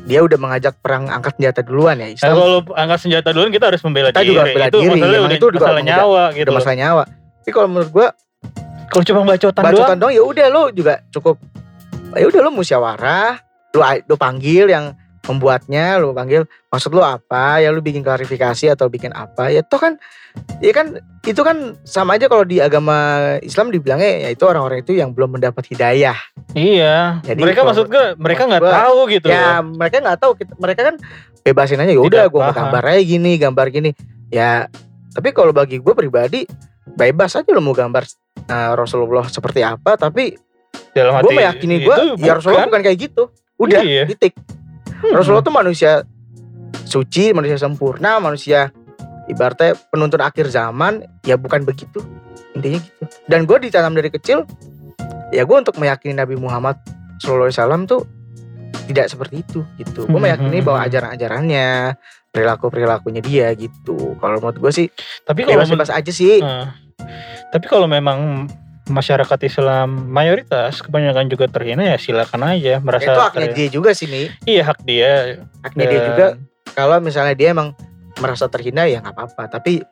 dia 0.03 0.21
udah 0.21 0.37
mengajak 0.37 0.77
perang 0.79 1.07
angkat 1.07 1.33
senjata 1.35 1.61
duluan 1.61 1.97
ya 1.97 2.05
Nah, 2.05 2.11
Islam. 2.11 2.35
kalau 2.35 2.59
angkat 2.75 2.99
senjata 3.01 3.29
dulu 3.31 3.49
kita 3.49 3.67
harus 3.69 3.81
membela 3.81 4.09
Kita 4.09 4.21
diri. 4.21 4.29
juga 4.29 4.41
harus 4.43 4.55
bela 4.55 4.67
itu 4.67 4.79
diri, 4.79 4.89
masalah 4.91 5.17
udah 5.19 5.33
itu 5.35 5.47
juga 5.47 5.59
masalah 5.63 5.83
nyawa 5.83 6.23
gitu. 6.31 6.45
udah 6.45 6.55
masalah 6.55 6.77
nyawa. 6.77 7.03
Tapi 7.39 7.51
kalau 7.51 7.69
menurut 7.69 7.91
gua 7.91 8.09
Kalau 8.85 9.03
cuma 9.03 9.21
bacotan, 9.27 9.63
bacotan 9.63 9.75
doang. 9.75 9.99
doang 9.99 10.13
ya 10.13 10.23
udah 10.23 10.47
lo 10.49 10.63
juga 10.71 10.95
cukup 11.09 11.37
ya 12.13 12.25
udah 12.25 12.41
lo 12.41 12.51
musyawarah, 12.51 13.33
lo 13.71 13.81
lo 14.05 14.15
panggil 14.15 14.65
yang 14.67 14.93
membuatnya, 15.25 15.97
lo 15.97 16.13
panggil 16.13 16.45
maksud 16.69 16.93
lo 16.93 17.01
apa, 17.01 17.59
ya 17.59 17.69
lo 17.69 17.81
bikin 17.81 18.01
klarifikasi 18.01 18.71
atau 18.71 18.87
bikin 18.87 19.11
apa. 19.11 19.49
Ya 19.49 19.65
toh 19.65 19.77
kan 19.77 19.97
ya 20.59 20.71
kan 20.71 20.99
itu 21.23 21.41
kan 21.41 21.79
sama 21.83 22.15
aja 22.15 22.27
kalau 22.27 22.43
di 22.43 22.59
agama 22.59 22.95
Islam 23.41 23.71
dibilangnya 23.71 24.27
ya 24.27 24.31
itu 24.31 24.45
orang-orang 24.45 24.83
itu 24.83 24.93
yang 24.93 25.11
belum 25.11 25.37
mendapat 25.37 25.65
hidayah. 25.67 26.19
Iya. 26.53 27.25
Jadi 27.25 27.41
mereka 27.41 27.63
kalau- 27.63 27.73
maksud 27.73 27.87
gue 27.89 28.05
mereka 28.17 28.43
nggak 28.45 28.63
tahu 28.63 28.99
gitu. 29.09 29.27
ya 29.29 29.61
mereka 29.61 29.97
nggak 29.99 30.19
tahu 30.19 30.33
kita- 30.35 30.57
mereka 30.57 30.81
kan 30.93 30.97
bebasin 31.41 31.77
aja 31.79 31.93
ya 31.93 32.01
udah 32.01 32.25
gue 32.27 32.41
mau 32.41 32.53
gambar 32.53 32.83
aja 32.87 33.01
gini 33.01 33.37
gambar 33.37 33.67
gini 33.69 33.91
ya 34.33 34.65
tapi 35.13 35.29
kalau 35.31 35.53
bagi 35.53 35.77
gue 35.77 35.93
pribadi 35.93 36.49
bebas 36.89 37.37
aja 37.37 37.45
lo 37.47 37.61
mau 37.61 37.77
gambar 37.77 38.01
uh, 38.49 38.73
Rasulullah 38.73 39.29
seperti 39.29 39.61
apa 39.61 39.95
tapi 39.95 40.41
Dalam 40.91 41.21
gue 41.21 41.31
meyakini 41.31 41.85
gue 41.85 41.97
ya 42.19 42.35
Rasulullah 42.35 42.65
bukan. 42.65 42.73
bukan 42.73 42.83
kayak 42.83 42.99
gitu 42.99 43.23
udah 43.55 43.81
Iya. 43.83 44.05
titik 44.09 44.33
Hmm. 45.05 45.13
Rasulullah 45.13 45.45
tuh 45.45 45.53
manusia 45.53 46.01
suci 46.89 47.37
manusia 47.37 47.61
sempurna 47.61 48.17
manusia 48.23 48.73
ibaratnya 49.29 49.77
penuntun 49.93 50.21
akhir 50.25 50.49
zaman 50.49 51.05
ya 51.25 51.37
bukan 51.37 51.65
begitu 51.69 52.01
intinya 52.57 52.81
gitu 52.81 53.05
dan 53.29 53.45
gue 53.45 53.57
ditanam 53.61 53.93
dari 53.93 54.09
kecil 54.09 54.49
ya 55.35 55.43
gue 55.45 55.57
untuk 55.57 55.77
meyakini 55.77 56.17
Nabi 56.17 56.39
Muhammad 56.39 56.79
Sallallahu 57.21 57.51
Alaihi 57.51 57.59
Wasallam 57.61 57.83
tuh 57.85 58.01
tidak 58.85 59.07
seperti 59.11 59.41
itu 59.43 59.65
gitu 59.81 60.05
gue 60.05 60.13
Hmm, 60.13 60.25
meyakini 60.25 60.61
hmm, 60.61 60.67
bahwa 60.67 60.79
hmm. 60.85 60.89
ajaran-ajarannya 60.89 61.69
perilaku 62.35 62.67
perilakunya 62.69 63.23
dia 63.25 63.49
gitu 63.57 64.19
kalau 64.19 64.43
menurut 64.43 64.59
gue 64.61 64.73
sih 64.75 64.87
Tapi 65.25 65.47
kalau 65.47 65.63
bebas-bebas 65.63 65.91
aja 65.93 66.13
sih 66.13 66.43
Nah, 66.43 66.75
tapi 67.51 67.67
kalau 67.71 67.87
memang 67.87 68.51
masyarakat 68.85 69.41
Islam 69.49 70.13
mayoritas 70.13 70.85
kebanyakan 70.85 71.33
juga 71.33 71.49
terhina 71.49 71.89
ya 71.89 71.97
silakan 71.97 72.53
aja 72.53 72.85
merasa 72.85 73.17
itu 73.17 73.21
haknya 73.21 73.49
dia 73.57 73.69
juga 73.73 73.91
sih 73.97 74.05
nih 74.05 74.27
iya 74.45 74.63
hak 74.65 74.81
dia. 74.85 75.41
Haknya 75.65 75.85
dia 75.89 76.01
juga. 76.05 76.27
Kalau 76.75 76.99
misalnya 77.01 77.35
dia 77.37 77.55
emang 77.55 77.73
merasa 78.21 78.51
terhina 78.51 78.85
ya 78.85 79.01
nggak 79.01 79.15
apa-apa. 79.15 79.49
Tapi 79.49 79.83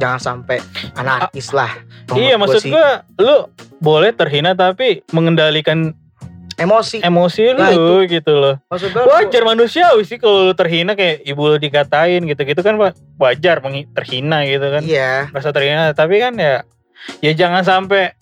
jangan 0.00 0.20
sampai 0.20 0.58
anarkis 0.98 1.54
lah. 1.54 1.70
Iya 2.12 2.36
maksud 2.40 2.66
gua 2.70 3.06
lu 3.20 3.50
boleh 3.78 4.10
terhina 4.12 4.56
tapi 4.56 5.06
mengendalikan 5.12 5.94
emosi. 6.56 7.04
emosi 7.04 7.52
Nah, 7.52 7.72
lu 7.72 8.08
gitu 8.08 8.32
loh. 8.32 8.56
Maksud 8.72 8.90
gua 8.96 9.04
wajar 9.20 9.42
manusiawi 9.44 10.02
sih 10.08 10.16
kalau 10.16 10.50
lu 10.50 10.54
terhina 10.56 10.96
kayak 10.96 11.22
ibu 11.24 11.42
lu 11.44 11.56
dikatain 11.60 12.24
gitu-gitu 12.24 12.60
kan 12.64 12.80
Pak. 12.80 12.96
wajar 13.16 13.60
terhina 13.96 14.44
gitu 14.48 14.66
kan. 14.68 14.82
Iya. 14.84 15.30
Merasa 15.32 15.52
terhina 15.52 15.92
tapi 15.92 16.20
kan 16.20 16.36
ya 16.36 16.64
ya 17.24 17.32
jangan 17.32 17.62
sampai 17.62 18.12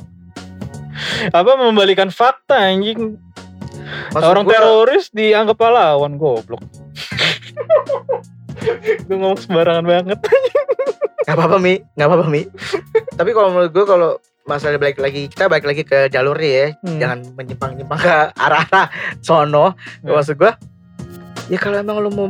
apa 1.30 1.50
membalikan 1.58 2.08
fakta 2.10 2.58
anjing. 2.58 3.18
Maksud 4.14 4.30
orang 4.30 4.44
gua, 4.46 4.54
teroris 4.54 5.10
dianggap 5.10 5.56
pahlawan 5.58 6.16
goblok. 6.16 6.62
Gue 9.04 9.16
ngomong 9.20 9.36
sembarangan 9.36 9.84
banget. 9.84 10.18
Nggak 11.24 11.36
apa-apa 11.36 11.56
mi. 11.60 11.74
Nggak 11.96 12.08
apa-apa 12.08 12.26
mi. 12.32 12.42
Tapi 13.12 13.30
kalau 13.36 13.48
menurut 13.52 13.72
gue 13.72 13.84
kalau 13.84 14.10
masalah 14.44 14.76
balik 14.76 15.00
lagi 15.00 15.28
kita 15.28 15.48
balik 15.48 15.64
lagi 15.64 15.82
ke 15.84 16.08
jalurnya 16.12 16.48
ya. 16.48 16.68
Hmm. 16.84 16.98
jangan 17.00 17.18
menyimpang-nyimpang 17.36 18.00
ke 18.00 18.14
arah-arah 18.36 18.88
sono. 19.24 19.72
Ya. 20.04 20.12
maksud 20.16 20.36
gue 20.36 20.52
ya 21.48 21.58
kalau 21.60 21.80
emang 21.80 22.00
lo 22.00 22.08
mau 22.12 22.28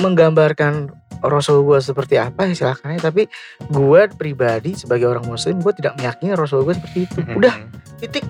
menggambarkan 0.00 0.92
Rasul 1.28 1.62
gue 1.62 1.78
seperti 1.78 2.16
apa 2.16 2.46
ya 2.46 2.54
silakan 2.54 2.94
aja. 2.94 3.10
Tapi 3.10 3.26
gue 3.66 4.00
pribadi 4.14 4.74
sebagai 4.74 5.06
orang 5.06 5.24
muslim 5.24 5.58
gue 5.58 5.72
tidak 5.74 5.94
meyakini 5.96 6.32
Rasul 6.32 6.62
gue 6.62 6.74
seperti 6.74 6.98
itu. 7.04 7.18
Udah 7.34 7.54
titik. 7.98 8.24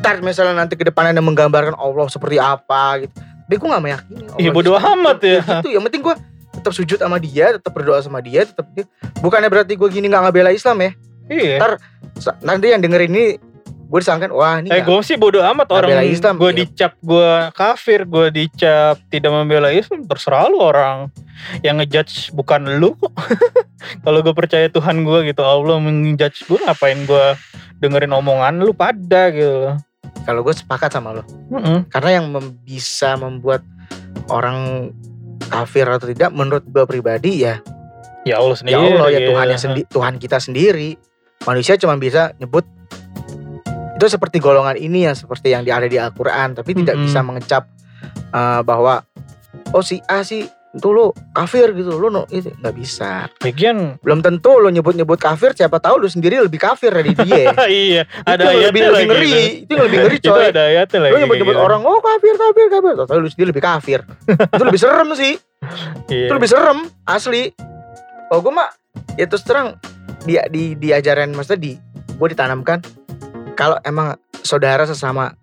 Ntar 0.00 0.22
misalnya 0.22 0.62
nanti 0.62 0.74
ke 0.74 0.84
depan 0.86 1.10
ada 1.10 1.20
menggambarkan 1.20 1.74
Allah 1.74 2.06
seperti 2.06 2.38
apa 2.38 3.02
gitu. 3.02 3.14
Tapi 3.16 3.54
gue 3.56 3.68
gak 3.70 3.84
meyakini 3.84 4.22
Allah 4.26 4.38
Iya, 4.42 4.50
itu 4.50 4.56
bodo 4.58 4.72
amat 4.74 5.16
itu. 5.22 5.28
ya. 5.30 5.40
gitu. 5.42 5.68
Yang 5.70 5.84
penting 5.90 6.02
gue 6.02 6.14
tetap 6.56 6.72
sujud 6.72 6.98
sama 6.98 7.16
dia 7.20 7.46
tetap 7.54 7.72
berdoa 7.72 7.98
sama 8.02 8.18
dia 8.18 8.42
tetap 8.42 8.66
dia. 8.74 8.84
Bukannya 9.22 9.46
berarti 9.46 9.78
gue 9.78 9.88
gini 9.88 10.10
gak 10.10 10.26
ngebela 10.26 10.50
Islam 10.50 10.82
ya? 10.82 10.90
Iya. 11.26 11.56
Ntar 11.58 11.72
nanti 12.42 12.66
yang 12.72 12.80
dengerin 12.80 13.12
ini 13.12 13.24
gue 13.86 13.98
disangkakan 14.02 14.32
wah 14.34 14.54
ini 14.58 14.68
Eh 14.74 14.82
gue 14.82 14.98
sih 15.06 15.14
bodo 15.14 15.38
amat 15.38 15.70
orang 15.70 16.02
Islam, 16.02 16.42
gue 16.42 16.50
iya. 16.50 16.58
dicap 16.66 16.92
gue 16.98 17.30
kafir 17.54 18.02
gue 18.02 18.26
dicap 18.34 18.98
tidak 19.08 19.30
membela 19.30 19.70
Islam 19.70 20.02
terserah 20.10 20.50
lu 20.50 20.58
orang 20.58 21.06
yang 21.62 21.78
ngejudge 21.78 22.34
bukan 22.34 22.82
lu 22.82 22.98
kok 22.98 23.14
kalau 24.04 24.26
gue 24.26 24.34
percaya 24.34 24.66
Tuhan 24.66 25.06
gue 25.06 25.30
gitu 25.30 25.42
Allah 25.46 25.78
menjudge 25.78 26.50
gue 26.50 26.58
ngapain 26.66 26.98
gue 27.06 27.26
dengerin 27.78 28.10
omongan 28.10 28.58
lu 28.58 28.74
pada 28.74 29.30
gitu 29.30 29.78
kalau 30.26 30.42
gue 30.42 30.54
sepakat 30.54 30.90
sama 30.90 31.14
lo 31.14 31.22
Mm-mm. 31.54 31.86
karena 31.86 32.18
yang 32.18 32.26
mem- 32.34 32.58
bisa 32.66 33.14
membuat 33.14 33.62
orang 34.26 34.90
kafir 35.46 35.86
atau 35.86 36.10
tidak 36.10 36.34
menurut 36.34 36.66
gue 36.66 36.82
pribadi 36.82 37.46
ya 37.46 37.62
ya 38.26 38.42
Allah 38.42 38.58
sendiri 38.58 38.74
ya 38.82 38.98
Allah 38.98 39.10
ya. 39.14 39.28
Tuhan 39.30 39.46
yang 39.46 39.60
sendi- 39.62 39.86
Tuhan 39.86 40.14
kita 40.18 40.42
sendiri 40.42 40.98
manusia 41.46 41.78
cuma 41.78 41.94
bisa 41.94 42.34
nyebut 42.42 42.66
itu 43.96 44.06
seperti 44.12 44.38
golongan 44.38 44.76
ini 44.76 45.08
yang 45.08 45.16
seperti 45.16 45.56
yang 45.56 45.64
ada 45.64 45.88
di 45.88 45.96
Al-Quran 45.96 46.52
tapi 46.52 46.76
tidak 46.76 47.00
Mm-mm. 47.00 47.06
bisa 47.08 47.20
mengecap 47.24 47.62
eh, 48.12 48.60
bahwa 48.60 49.00
oh 49.72 49.82
si 49.82 49.98
A 50.04 50.20
sih 50.20 50.44
itu 50.76 50.92
lo 50.92 51.16
kafir 51.32 51.72
gitu 51.72 51.96
lo 51.96 52.12
no, 52.12 52.28
itu 52.28 52.52
nggak 52.52 52.74
bisa 52.76 53.32
Lagian 53.40 53.96
belum 54.04 54.20
tentu 54.20 54.60
lo 54.60 54.68
nyebut-nyebut 54.68 55.16
kafir 55.16 55.56
siapa 55.56 55.80
tahu 55.80 56.04
lo 56.04 56.08
sendiri 56.12 56.36
lebih 56.36 56.60
kafir 56.60 56.92
dari 56.92 57.16
dia 57.16 57.48
iya 57.72 58.04
ada 58.28 58.52
itu 58.52 58.68
lebih, 58.68 58.80
lebih 58.84 59.06
ngeri 59.08 59.32
gitu. 59.32 59.40
itu 59.64 59.72
yang 59.72 59.84
lebih 59.88 59.98
ngeri 60.04 60.16
itu 60.20 60.28
coy 60.28 60.44
ada 60.52 60.62
ayatnya 60.68 60.98
lagi 61.00 61.12
lo 61.16 61.18
nyebut-nyebut 61.24 61.56
gitu. 61.56 61.64
orang 61.64 61.80
oh 61.88 62.00
kafir 62.04 62.34
kafir 62.36 62.66
kafir 62.68 62.92
tapi 63.08 63.18
lu 63.24 63.28
sendiri 63.32 63.48
lebih 63.56 63.64
kafir 63.64 64.00
itu 64.52 64.64
lebih 64.68 64.80
serem 64.80 65.08
sih 65.16 65.34
Iya. 66.12 66.28
itu 66.28 66.34
lebih 66.36 66.50
serem 66.52 66.78
asli 67.08 67.50
kalau 68.28 68.40
gue 68.44 68.52
mah 68.52 68.68
ya 69.16 69.24
terus 69.24 69.42
terang 69.42 69.80
di 70.28 70.36
di 70.52 70.76
diajaran 70.76 71.32
maksudnya 71.32 71.72
di 71.72 71.72
gue 72.16 72.28
ditanamkan 72.28 72.84
kalau 73.56 73.80
emang 73.82 74.20
saudara 74.44 74.84
sesama 74.84 75.34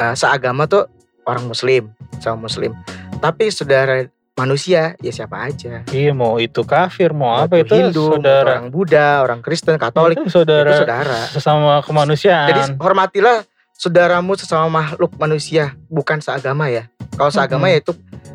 eh, 0.00 0.14
seagama 0.16 0.66
tuh 0.66 0.88
orang 1.28 1.46
muslim 1.46 1.92
sama 2.18 2.48
muslim 2.48 2.72
tapi 3.20 3.52
saudara 3.52 4.08
manusia 4.34 4.96
ya 5.04 5.12
siapa 5.12 5.36
aja 5.52 5.84
Iya 5.92 6.16
mau 6.16 6.40
itu 6.40 6.64
kafir 6.64 7.12
mau 7.12 7.36
Mau 7.36 7.44
apa 7.44 7.60
itu 7.60 7.76
Hindu 7.76 8.16
saudara 8.16 8.56
orang 8.56 8.72
Buddha 8.72 9.20
orang 9.20 9.44
Kristen 9.44 9.76
Katolik 9.76 10.16
itu 10.16 10.32
saudara, 10.32 10.72
itu 10.72 10.80
saudara 10.80 11.18
sesama 11.28 11.84
kemanusiaan 11.84 12.48
Jadi 12.48 12.60
hormatilah 12.80 13.44
saudaramu 13.80 14.36
sesama 14.36 14.68
makhluk 14.68 15.16
manusia, 15.16 15.72
bukan 15.88 16.20
seagama 16.20 16.68
ya. 16.68 16.92
Kalau 17.16 17.32
seagama 17.32 17.72
Mm-mm. 17.72 17.80
ya 17.80 17.82
itu 17.88 17.92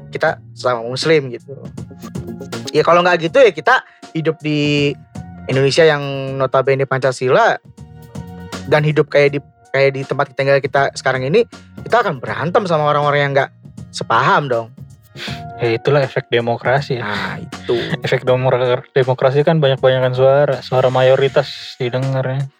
kita 0.10 0.30
sama 0.58 0.82
muslim 0.82 1.30
gitu. 1.30 1.54
Ya 2.74 2.82
kalau 2.82 3.06
nggak 3.06 3.30
gitu 3.30 3.38
ya 3.46 3.54
kita 3.54 3.86
hidup 4.18 4.42
di 4.42 4.92
Indonesia 5.46 5.86
yang 5.86 6.02
notabene 6.42 6.90
Pancasila 6.90 7.62
dan 8.70 8.82
hidup 8.86 9.10
kayak 9.10 9.38
di 9.38 9.40
kayak 9.70 9.92
di 10.00 10.02
tempat 10.08 10.32
kita 10.32 10.38
tinggal 10.40 10.58
kita 10.64 10.82
sekarang 10.96 11.28
ini, 11.28 11.44
kita 11.84 12.00
akan 12.00 12.24
berantem 12.24 12.64
sama 12.64 12.88
orang-orang 12.88 13.20
yang 13.20 13.32
nggak 13.36 13.52
sepaham 13.92 14.48
dong. 14.48 14.68
ya 15.64 15.80
itulah 15.80 16.04
efek 16.04 16.28
demokrasi 16.28 17.00
ya. 17.00 17.08
Nah 17.08 17.40
itu. 17.40 17.80
efek 18.04 18.28
demokrasi 18.92 19.48
kan 19.48 19.64
banyak 19.64 19.80
banyakan 19.80 20.12
suara 20.12 20.60
suara 20.60 20.92
mayoritas 20.92 21.80
didengarnya 21.80 22.52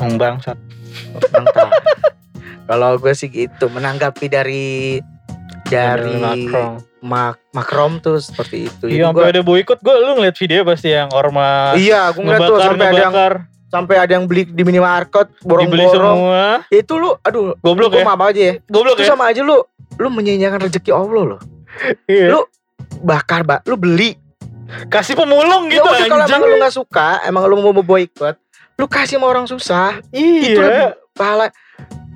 Emang 0.00 0.16
bangsat 0.16 0.56
Mantap. 1.32 1.68
Kalau 2.68 2.96
gue 2.96 3.12
sih 3.12 3.28
gitu 3.28 3.68
menanggapi 3.68 4.26
dari 4.26 5.00
dari 5.68 6.16
Macron. 6.16 6.80
Mak 7.04 7.54
Macron 7.54 7.92
tuh 8.02 8.18
seperti 8.18 8.66
itu. 8.66 8.84
Iya 8.90 9.12
gua- 9.12 9.28
sampai 9.28 9.32
ada 9.36 9.42
boykot 9.44 9.78
gue 9.78 9.94
lu 9.94 10.12
ngeliat 10.18 10.36
video 10.36 10.60
pasti 10.64 10.88
yang 10.90 11.12
ormas 11.12 11.78
Iya, 11.78 12.10
aku 12.10 12.24
ngeliat 12.24 12.40
tuh 12.40 12.56
ngebakar 12.56 12.68
sampai 12.72 12.88
ada 12.88 13.02
yang 13.04 13.16
sampai 13.70 13.96
ada 13.98 14.14
yang 14.14 14.24
beli 14.24 14.46
di 14.46 14.62
minimarket 14.62 15.30
borong-borong. 15.42 15.92
semua 15.92 16.44
Itu 16.70 16.94
lu, 16.98 17.10
aduh, 17.22 17.54
goblok 17.60 17.98
ya 17.98 18.04
maaf 18.06 18.22
aja 18.30 18.40
ya. 18.40 18.54
goblok 18.70 18.98
Itu 18.98 19.04
ya 19.06 19.14
sama 19.14 19.30
aja 19.30 19.42
lu, 19.42 19.62
lu 19.98 20.08
menyanyiakan 20.10 20.60
rezeki 20.70 20.90
Allah 20.94 21.22
loh. 21.36 21.40
Iya. 22.08 22.32
lu 22.32 22.40
bakar, 23.04 23.44
Mbak. 23.44 23.68
Lu 23.68 23.76
beli. 23.76 24.16
kasih 24.90 25.14
pemulung 25.14 25.70
Ya 25.70 25.78
gitu 25.78 25.86
udah 25.86 26.10
kalau 26.10 26.24
emang 26.26 26.50
lu 26.50 26.56
nggak 26.58 26.74
suka, 26.74 27.08
emang 27.22 27.46
lu 27.46 27.54
mau 27.62 27.70
boykot, 27.70 28.34
lu 28.74 28.90
kasih 28.90 29.14
sama 29.14 29.30
orang 29.30 29.46
susah. 29.46 30.02
Itu 30.10 30.58
iya 30.58 30.58
lebih 30.58 30.86
pahala. 31.14 31.54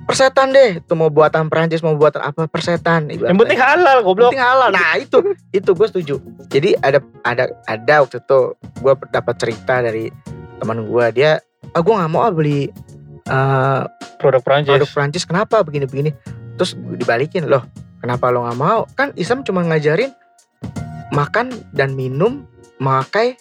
Persetan 0.05 0.51
deh 0.51 0.81
itu 0.81 0.93
mau 0.97 1.07
buatan 1.07 1.47
Perancis 1.47 1.79
mau 1.79 1.95
buatan 1.95 2.19
apa 2.19 2.49
persetan 2.49 3.07
Yang 3.07 3.37
penting 3.37 3.59
halal 3.59 3.97
goblok. 4.01 4.33
penting 4.33 4.43
halal. 4.43 4.69
Nah 4.73 4.97
itu 4.97 5.17
itu 5.53 5.69
gue 5.71 5.87
setuju. 5.87 6.15
Jadi 6.49 6.75
ada 6.81 6.99
ada 7.23 7.47
ada 7.69 7.95
waktu 8.03 8.19
itu 8.19 8.39
gue 8.81 8.93
dapat 9.13 9.35
cerita 9.37 9.79
dari 9.79 10.09
teman 10.59 10.85
gue 10.85 11.05
dia 11.15 11.31
ah 11.71 11.81
gue 11.81 11.93
nggak 11.93 12.11
mau 12.11 12.25
ah 12.27 12.33
beli 12.33 12.67
eh, 13.25 13.81
Produk 14.19 14.41
Prancis. 14.43 14.69
produk 14.69 14.89
Prancis 14.89 15.23
kenapa? 15.23 15.61
Begini 15.63 15.85
begini 15.87 16.11
terus 16.59 16.75
dibalikin 16.77 17.47
loh 17.47 17.63
kenapa 18.01 18.29
lo 18.29 18.43
nggak 18.45 18.59
mau? 18.59 18.85
Kan 18.93 19.13
Islam 19.15 19.45
cuma 19.45 19.63
ngajarin 19.63 20.11
makan 21.11 21.51
dan 21.71 21.93
minum 21.93 22.45
memakai 22.81 23.37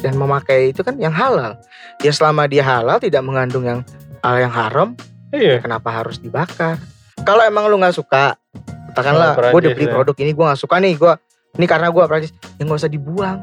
dan 0.00 0.16
memakai 0.16 0.72
itu 0.72 0.80
kan 0.80 0.96
yang 0.96 1.12
halal. 1.12 1.56
Ya 2.00 2.10
selama 2.10 2.48
dia 2.48 2.64
halal 2.64 2.96
tidak 2.96 3.20
mengandung 3.20 3.68
yang 3.68 3.80
hal 4.24 4.36
yang 4.40 4.52
haram 4.52 4.96
Iya. 5.30 5.62
kenapa 5.62 5.88
harus 5.90 6.18
dibakar 6.18 6.76
kalau 7.22 7.42
emang 7.42 7.68
lu 7.68 7.78
nggak 7.78 7.94
suka 7.94 8.34
katakanlah 8.90 9.38
Oh, 9.38 9.54
gue 9.54 9.60
udah 9.66 9.72
beli 9.72 9.86
ya. 9.86 9.94
produk 9.94 10.16
ini 10.18 10.30
gue 10.34 10.44
nggak 10.44 10.60
suka 10.60 10.76
nih 10.78 10.94
gue 10.98 11.12
ini 11.56 11.66
karena 11.66 11.88
gue 11.88 12.02
Prancis 12.04 12.32
ya 12.58 12.62
nggak 12.62 12.78
usah 12.78 12.90
dibuang 12.90 13.38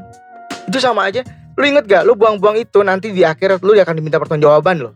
itu 0.68 0.78
sama 0.78 1.08
aja 1.08 1.24
lu 1.58 1.64
inget 1.66 1.84
gak 1.84 2.06
lu 2.06 2.14
buang-buang 2.14 2.60
itu 2.60 2.84
nanti 2.86 3.10
di 3.10 3.26
akhirat 3.26 3.64
lu 3.66 3.74
akan 3.74 3.94
diminta 3.96 4.20
pertanggungjawaban 4.20 4.78
lo 4.78 4.92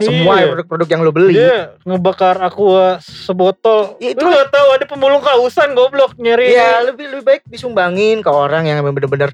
semua 0.00 0.40
Iya. 0.40 0.48
produk-produk 0.56 0.88
yang 0.88 1.00
lu 1.02 1.12
beli 1.12 1.36
Dia 1.36 1.76
ngebakar 1.84 2.40
aqua 2.40 2.96
sebotol. 3.04 4.00
Ya, 4.00 4.16
itu 4.16 4.24
Lu 4.24 4.32
gak 4.32 4.48
tahu 4.48 4.68
ada 4.72 4.84
pemulung 4.88 5.20
kausan 5.20 5.76
goblok 5.76 6.16
nyari. 6.16 6.56
Iya 6.56 6.88
lebih 6.88 7.12
lebih 7.12 7.24
baik 7.24 7.42
disumbangin 7.44 8.24
ke 8.24 8.30
orang 8.32 8.64
yang 8.64 8.80
emang 8.80 8.96
bener-bener 8.96 9.28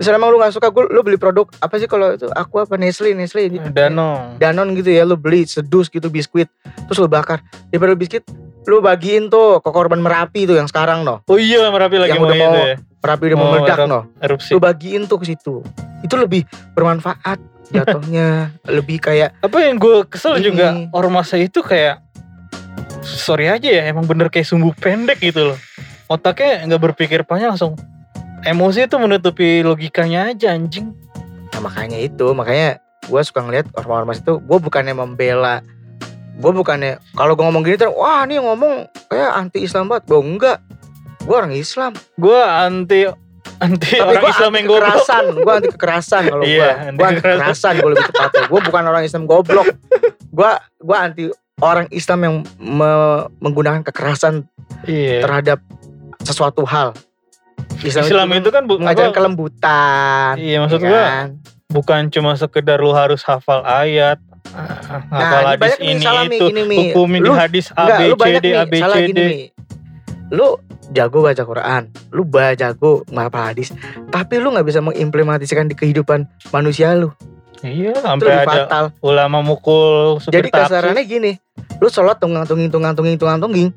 misalnya 0.00 0.16
emang 0.16 0.32
lu 0.32 0.38
gak 0.38 0.50
suka 0.50 0.66
gue 0.66 0.88
lu 0.88 1.00
beli 1.00 1.14
produk 1.14 1.44
apa 1.54 1.76
sih 1.76 1.84
kalau 1.84 2.10
itu 2.10 2.24
aku 2.26 2.56
apa 2.58 2.74
Nestle 2.74 3.12
Nestle 3.12 3.44
gitu. 3.46 3.68
Danong. 3.68 4.40
Danon 4.40 4.72
gitu 4.72 4.88
ya 4.88 5.04
lu 5.04 5.14
beli 5.14 5.44
sedus 5.44 5.86
gitu 5.86 6.08
biskuit 6.08 6.48
terus 6.82 6.96
lu 6.96 7.06
bakar 7.06 7.38
daripada 7.68 7.92
biskuit 7.92 8.24
lu 8.62 8.78
bagiin 8.78 9.28
tuh 9.28 9.60
ke 9.60 9.68
korban 9.68 9.98
merapi 9.98 10.42
tuh 10.42 10.54
yang 10.54 10.64
sekarang 10.64 11.00
no 11.00 11.20
Oh 11.22 11.36
iya 11.36 11.68
Merapi 11.68 11.96
lagi 11.96 12.10
Yang 12.10 12.18
mau 12.18 12.26
udah 12.26 12.36
mau 12.38 12.56
ya. 12.58 12.76
merapi 12.98 13.22
udah 13.26 13.36
mau 13.36 13.44
Oh, 13.44 13.52
meledak 13.54 13.76
erop- 13.78 13.88
no 13.88 14.00
Erupsi. 14.18 14.50
lu 14.50 14.58
bagiin 14.58 15.02
tuh 15.04 15.16
ke 15.16 15.26
situ 15.26 15.54
itu 16.00 16.14
lebih 16.14 16.42
bermanfaat 16.72 17.36
jatuhnya 17.68 18.28
lebih 18.76 18.98
kayak 18.98 19.36
Apa 19.38 19.62
yang 19.62 19.76
gue 19.76 20.04
kesel 20.06 20.34
Ini. 20.34 20.42
juga 20.42 20.66
ormasnya 20.90 21.40
itu 21.42 21.60
kayak 21.60 22.00
sorry 23.02 23.48
aja 23.48 23.68
ya 23.70 23.82
emang 23.86 24.04
bener 24.04 24.28
kayak 24.28 24.44
sumbu 24.44 24.72
pendek 24.74 25.20
gitu 25.20 25.52
loh. 25.52 25.58
Otaknya 26.06 26.66
nggak 26.66 26.80
berpikir 26.82 27.20
panjang 27.22 27.52
langsung 27.52 27.76
emosi 28.42 28.86
itu 28.86 28.96
menutupi 28.96 29.60
logikanya 29.60 30.32
aja 30.32 30.52
anjing. 30.52 30.92
nah 31.50 31.60
makanya 31.60 31.98
itu 31.98 32.30
makanya 32.32 32.78
gue 33.02 33.20
suka 33.20 33.42
ngeliat 33.42 33.66
ormas-ormas 33.74 34.22
itu 34.22 34.38
gue 34.38 34.58
bukannya 34.60 34.94
membela 34.94 35.60
gue 36.40 36.52
bukannya 36.54 37.02
kalau 37.12 37.34
gue 37.34 37.44
ngomong 37.44 37.60
gini 37.60 37.76
tuh 37.76 37.90
wah 37.90 38.22
ini 38.22 38.38
ngomong 38.38 38.88
kayak 39.10 39.30
anti 39.34 39.60
Islam 39.60 39.90
banget. 39.90 40.08
Gue 40.08 40.20
enggak. 40.22 40.58
Gue 41.20 41.34
orang 41.36 41.52
Islam. 41.52 41.92
Gue 42.16 42.38
anti 42.38 43.04
anti 43.60 43.92
tapi 43.92 44.16
orang 44.16 44.24
Islam 44.24 44.48
anti 44.48 44.56
yang 44.56 44.66
goblok. 44.66 44.88
kekerasan 44.88 45.24
gue 45.36 45.52
anti 45.52 45.68
kekerasan 45.68 46.22
kalau 46.24 46.44
gue 46.44 46.54
Iya, 46.56 46.70
gue 46.96 47.04
anti 47.04 47.20
kekerasan. 47.20 47.74
gue 47.76 47.90
lebih 47.92 48.06
tepatnya. 48.08 48.42
Gue 48.48 48.60
bukan 48.62 48.82
orang 48.86 49.02
Islam 49.04 49.22
goblok. 49.28 49.68
Gue 50.30 50.50
gue 50.80 50.96
anti 50.96 51.24
orang 51.60 51.86
Islam 51.92 52.18
yang 52.24 52.34
me- 52.56 53.26
menggunakan 53.36 53.84
kekerasan 53.84 54.48
Iya. 54.88 55.20
terhadap 55.20 55.58
sesuatu 56.24 56.64
hal 56.64 56.96
Islam, 57.80 58.04
Islam 58.04 58.28
itu 58.34 58.50
kan 58.50 58.62
bu- 58.64 58.76
mengajarkan 58.76 59.06
apa, 59.06 59.16
kelembutan 59.16 60.32
Iya 60.36 60.56
maksud 60.60 60.78
ya 60.78 60.86
gua 60.86 61.02
kan? 61.02 61.28
bukan 61.68 62.00
cuma 62.08 62.30
sekedar 62.34 62.76
lu 62.76 62.90
harus 62.90 63.22
hafal 63.22 63.62
ayat, 63.62 64.18
ah, 64.50 65.06
hafal 65.08 65.40
ini 65.46 65.48
hadis 65.48 65.74
ini 65.78 65.94
Mi, 66.26 66.36
itu, 66.36 66.46
gini, 66.46 66.62
Mi. 66.64 66.76
hukumin 66.84 67.20
di 67.20 67.28
Lu- 67.28 67.38
hadis 67.38 67.66
A 67.72 67.86
Enggak, 67.86 67.98
B 67.98 68.04
C 68.12 68.32
D 68.34 68.46
A 68.50 68.62
B 68.64 68.74
C 68.76 68.94
D. 69.08 69.20
Lu 70.28 70.58
jago 70.90 71.22
baca 71.22 71.38
Quran, 71.40 71.82
lu 72.10 72.22
baca 72.22 72.52
jago 72.52 73.02
ngapal 73.06 73.54
hadis, 73.54 73.70
tapi 74.08 74.38
lu 74.38 74.50
nggak 74.50 74.66
bisa 74.66 74.78
mengimplementasikan 74.80 75.66
di 75.66 75.74
kehidupan 75.74 76.22
manusia 76.50 76.92
lu. 76.92 77.14
Iya, 77.60 77.92
Itu 77.92 78.00
sampai 78.00 78.32
ada 78.34 78.46
fatal. 78.66 78.84
ulama 79.00 79.38
mukul 79.40 80.16
Jadi 80.18 80.48
kasarannya 80.48 81.04
gini, 81.04 81.32
lu 81.76 81.86
sholat 81.86 82.16
tunggang 82.16 82.42
tungging 82.42 82.66
tunggang 82.68 82.94
tungging 82.94 83.14
tunggang 83.14 83.38
tungging, 83.38 83.68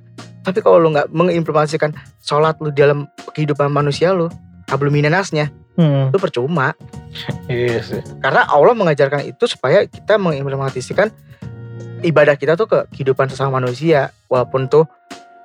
tapi 0.43 0.59
kalau 0.59 0.77
lu 0.77 0.91
nggak 0.91 1.09
mengimplementasikan 1.09 1.91
sholat 2.19 2.59
lu 2.59 2.69
dalam 2.69 3.07
kehidupan 3.31 3.67
manusia 3.67 4.11
lu, 4.11 4.27
habluminanasnya, 4.67 5.49
Hmm, 5.73 6.13
lu 6.13 6.21
percuma. 6.21 6.77
iya 7.49 7.81
sih. 7.81 7.97
Karena 8.21 8.45
Allah 8.45 8.77
mengajarkan 8.77 9.25
itu 9.25 9.49
supaya 9.49 9.81
kita 9.83 10.21
mengimplementasikan 10.21 11.09
ibadah 12.03 12.37
kita 12.37 12.53
tuh 12.53 12.69
ke 12.69 12.79
kehidupan 12.93 13.25
sesama 13.25 13.57
manusia, 13.57 14.13
walaupun 14.27 14.69
tuh 14.69 14.85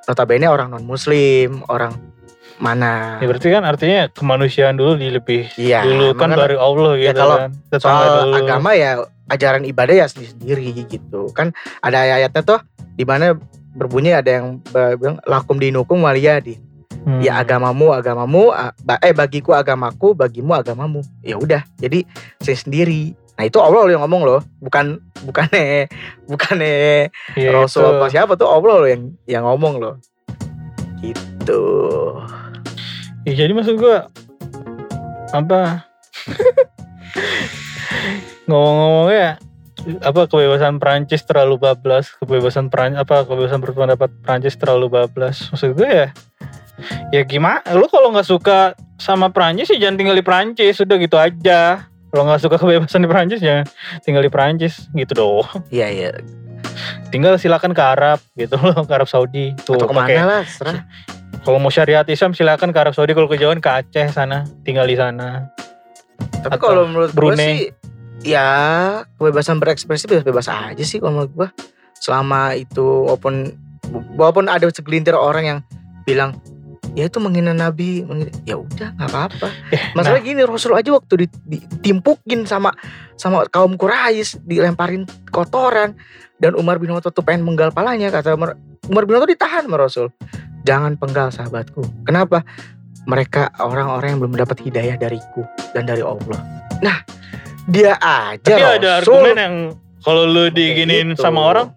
notabene 0.04 0.44
orang 0.44 0.68
non 0.68 0.84
muslim, 0.84 1.64
orang 1.68 1.96
mana. 2.58 3.16
Ya 3.22 3.26
berarti 3.26 3.48
kan 3.48 3.62
artinya 3.62 4.10
kemanusiaan 4.10 4.74
dulu 4.74 4.98
di 4.98 5.08
lebih 5.08 5.46
Iya, 5.54 5.86
dulu 5.86 6.12
kan 6.12 6.34
baru 6.34 6.58
Allah 6.58 6.92
Ya, 6.98 7.08
gitu 7.08 7.20
kalau 7.22 7.36
kan. 7.38 7.50
Tetangga 7.70 7.80
soal 7.80 8.06
dulu. 8.26 8.34
agama 8.36 8.70
ya 8.74 8.90
ajaran 9.28 9.62
ibadah 9.62 9.94
ya 9.94 10.06
sendiri 10.08 10.72
gitu 10.88 11.28
kan 11.30 11.52
ada 11.78 12.00
ayatnya 12.02 12.42
tuh 12.42 12.60
di 12.96 13.04
mana 13.04 13.36
berbunyi 13.78 14.10
ada 14.12 14.42
yang 14.42 14.58
bilang 14.98 15.22
lakum 15.24 15.56
dinukum 15.56 16.02
waliyadi 16.02 16.58
Hmm. 16.98 17.22
ya 17.24 17.40
agamamu 17.40 17.94
agamamu 17.94 18.52
eh 19.00 19.14
bagiku 19.16 19.54
agamaku 19.56 20.12
bagimu 20.12 20.52
agamamu 20.52 21.00
ya 21.22 21.40
udah 21.40 21.62
jadi 21.78 22.04
saya 22.42 22.58
sendiri 22.58 23.14
nah 23.32 23.46
itu 23.46 23.56
Allah 23.62 23.86
loh 23.86 23.92
yang 23.94 24.02
ngomong 24.04 24.22
loh 24.28 24.40
bukan 24.58 24.98
bukannya 25.24 25.88
bukannya 26.28 27.08
Iya, 27.32 27.48
Rasul 27.54 27.86
itu. 27.86 27.96
apa 27.96 28.06
siapa 28.12 28.32
tuh 28.34 28.50
Allah 28.50 28.74
loh 28.82 28.88
yang 28.90 29.02
yang 29.24 29.46
ngomong 29.46 29.78
loh 29.78 29.94
gitu 31.00 31.62
Ya, 33.24 33.46
jadi 33.46 33.52
maksud 33.56 33.78
gua 33.78 34.10
apa? 35.32 35.86
Ngomong-ngomongnya 38.48 39.36
apa 40.02 40.26
kebebasan 40.26 40.82
Prancis 40.82 41.22
terlalu 41.22 41.60
bablas, 41.60 42.10
kebebasan 42.18 42.68
Prancis 42.68 42.98
apa 42.98 43.24
kebebasan 43.24 43.60
berpendapat 43.62 44.10
Prancis 44.22 44.58
terlalu 44.58 44.90
bablas. 44.90 45.48
Maksud 45.54 45.78
gue 45.78 45.88
ya 45.88 46.08
ya 47.10 47.22
gimana? 47.26 47.62
Lu 47.74 47.86
kalau 47.90 48.14
nggak 48.14 48.26
suka 48.26 48.74
sama 48.98 49.30
Prancis 49.30 49.70
ya 49.70 49.78
jangan 49.88 49.96
tinggal 49.98 50.16
di 50.18 50.24
Prancis, 50.24 50.78
sudah 50.78 50.98
gitu 50.98 51.16
aja. 51.18 51.86
Kalau 52.08 52.22
nggak 52.24 52.40
suka 52.42 52.56
kebebasan 52.62 53.04
di 53.04 53.10
Prancis 53.10 53.40
jangan 53.40 53.64
tinggal 54.02 54.22
di 54.24 54.30
Prancis 54.32 54.90
gitu 54.92 55.12
doang. 55.14 55.48
iya 55.70 55.88
iya 55.90 56.10
Tinggal 57.10 57.38
silakan 57.38 57.74
ke 57.74 57.82
Arab 57.82 58.22
gitu 58.38 58.54
loh, 58.58 58.86
ke 58.86 58.92
Arab 58.92 59.10
Saudi. 59.10 59.54
Tuh, 59.66 59.78
atau 59.78 59.90
ke 59.90 59.94
mana 59.94 60.22
lah 60.26 60.42
serah 60.46 60.86
Kalau 61.42 61.58
mau 61.62 61.72
syariat 61.72 62.04
Islam 62.06 62.34
silakan 62.34 62.70
ke 62.74 62.78
Arab 62.78 62.94
Saudi, 62.94 63.16
kalau 63.16 63.26
kejauhan 63.30 63.58
ke 63.62 63.70
Aceh 63.70 64.14
sana, 64.14 64.44
tinggal 64.62 64.84
di 64.84 64.94
sana. 64.98 65.48
Tapi 66.18 66.58
kalau 66.58 66.86
menurut 66.86 67.10
gue 67.10 67.18
Brunei. 67.18 67.38
sih 67.38 67.58
ya 68.22 68.46
kebebasan 69.16 69.62
berekspresi 69.62 70.10
bebas-bebas 70.10 70.46
aja 70.48 70.84
sih 70.84 70.98
kalau 70.98 71.22
menurut 71.22 71.32
gue. 71.34 71.48
Selama 71.98 72.54
itu 72.54 72.82
walaupun 73.06 73.54
walaupun 74.14 74.46
ada 74.46 74.66
segelintir 74.70 75.14
orang 75.14 75.44
yang 75.44 75.58
bilang 76.06 76.38
ya 76.94 77.06
itu 77.06 77.18
menghina 77.22 77.54
nabi, 77.54 78.02
menghina- 78.02 78.34
ya 78.42 78.58
udah 78.58 78.94
nggak 78.96 79.08
apa-apa. 79.10 79.48
Eh, 79.70 79.94
Masalah 79.94 80.18
gini 80.18 80.42
Rasul 80.42 80.74
aja 80.74 80.90
waktu 80.94 81.26
di- 81.26 81.40
di- 81.46 81.64
ditimpukin 81.78 82.46
sama 82.46 82.74
sama 83.14 83.46
kaum 83.50 83.74
Quraisy, 83.74 84.42
dilemparin 84.46 85.06
kotoran 85.30 85.94
dan 86.38 86.54
Umar 86.54 86.78
bin 86.78 86.90
Khattab 86.90 87.14
tuh 87.14 87.22
pengen 87.26 87.42
menggal 87.46 87.70
palanya 87.70 88.10
kata 88.10 88.34
Umar, 88.34 88.54
Umar 88.86 89.06
bin 89.06 89.14
Khattab 89.18 89.30
ditahan 89.30 89.62
sama 89.66 89.78
Rasul. 89.78 90.06
Jangan 90.66 90.98
penggal 90.98 91.30
sahabatku. 91.30 91.82
Kenapa? 92.02 92.42
Mereka 93.08 93.56
orang-orang 93.62 94.14
yang 94.14 94.20
belum 94.20 94.32
mendapat 94.36 94.58
hidayah 94.60 95.00
dariku 95.00 95.40
dan 95.72 95.88
dari 95.88 96.04
Allah. 96.04 96.38
Nah, 96.84 97.00
dia 97.68 97.94
aja 98.00 98.40
Tapi 98.40 98.62
ada 98.64 98.88
argumen 99.04 99.36
yang 99.36 99.56
kalau 100.00 100.24
lu 100.24 100.48
kayak 100.48 100.56
diginiin 100.56 101.08
gitu. 101.12 101.20
sama 101.20 101.40
orang, 101.44 101.68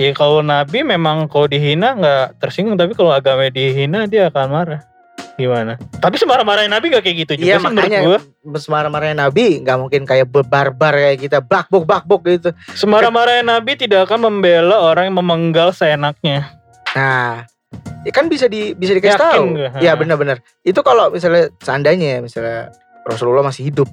ya 0.00 0.16
kalau 0.16 0.40
Nabi 0.40 0.80
memang 0.88 1.28
kalau 1.28 1.44
dihina 1.44 1.92
nggak 1.92 2.40
tersinggung, 2.40 2.80
tapi 2.80 2.96
kalau 2.96 3.12
agama 3.12 3.44
dihina 3.52 4.08
dia 4.08 4.32
akan 4.32 4.48
marah. 4.48 4.80
Gimana? 5.38 5.78
Tapi 6.02 6.18
semarah-marahin 6.18 6.66
Nabi 6.66 6.90
gak 6.90 7.06
kayak 7.06 7.16
gitu 7.22 7.32
juga 7.38 7.46
Iya 7.46 7.56
sih 7.62 7.70
menurut 7.70 7.78
makanya 7.78 8.00
gua. 8.02 8.18
semarah-marahnya 8.58 9.16
Nabi 9.22 9.62
nggak 9.62 9.78
mungkin 9.78 10.02
kayak 10.02 10.26
barbar 10.34 10.94
kayak 10.98 11.18
kita 11.22 11.38
bakbuk 11.38 11.86
bakbuk 11.86 12.26
gitu. 12.26 12.50
Semarah-marahin 12.74 13.46
Nabi 13.46 13.78
tidak 13.78 14.10
akan 14.10 14.26
membela 14.26 14.82
orang 14.82 15.06
yang 15.06 15.22
memenggal 15.22 15.70
seenaknya. 15.70 16.58
Nah, 16.98 17.46
ya 18.02 18.10
kan 18.10 18.26
bisa 18.26 18.50
di 18.50 18.74
bisa 18.74 18.98
dikasih 18.98 19.14
Yakin 19.14 19.38
tahu. 19.70 19.78
Ya 19.78 19.94
benar-benar. 19.94 20.42
Itu 20.66 20.82
kalau 20.82 21.14
misalnya 21.14 21.54
seandainya 21.62 22.18
ya, 22.18 22.20
misalnya 22.24 22.74
Rasulullah 23.06 23.46
masih 23.46 23.70
hidup, 23.70 23.86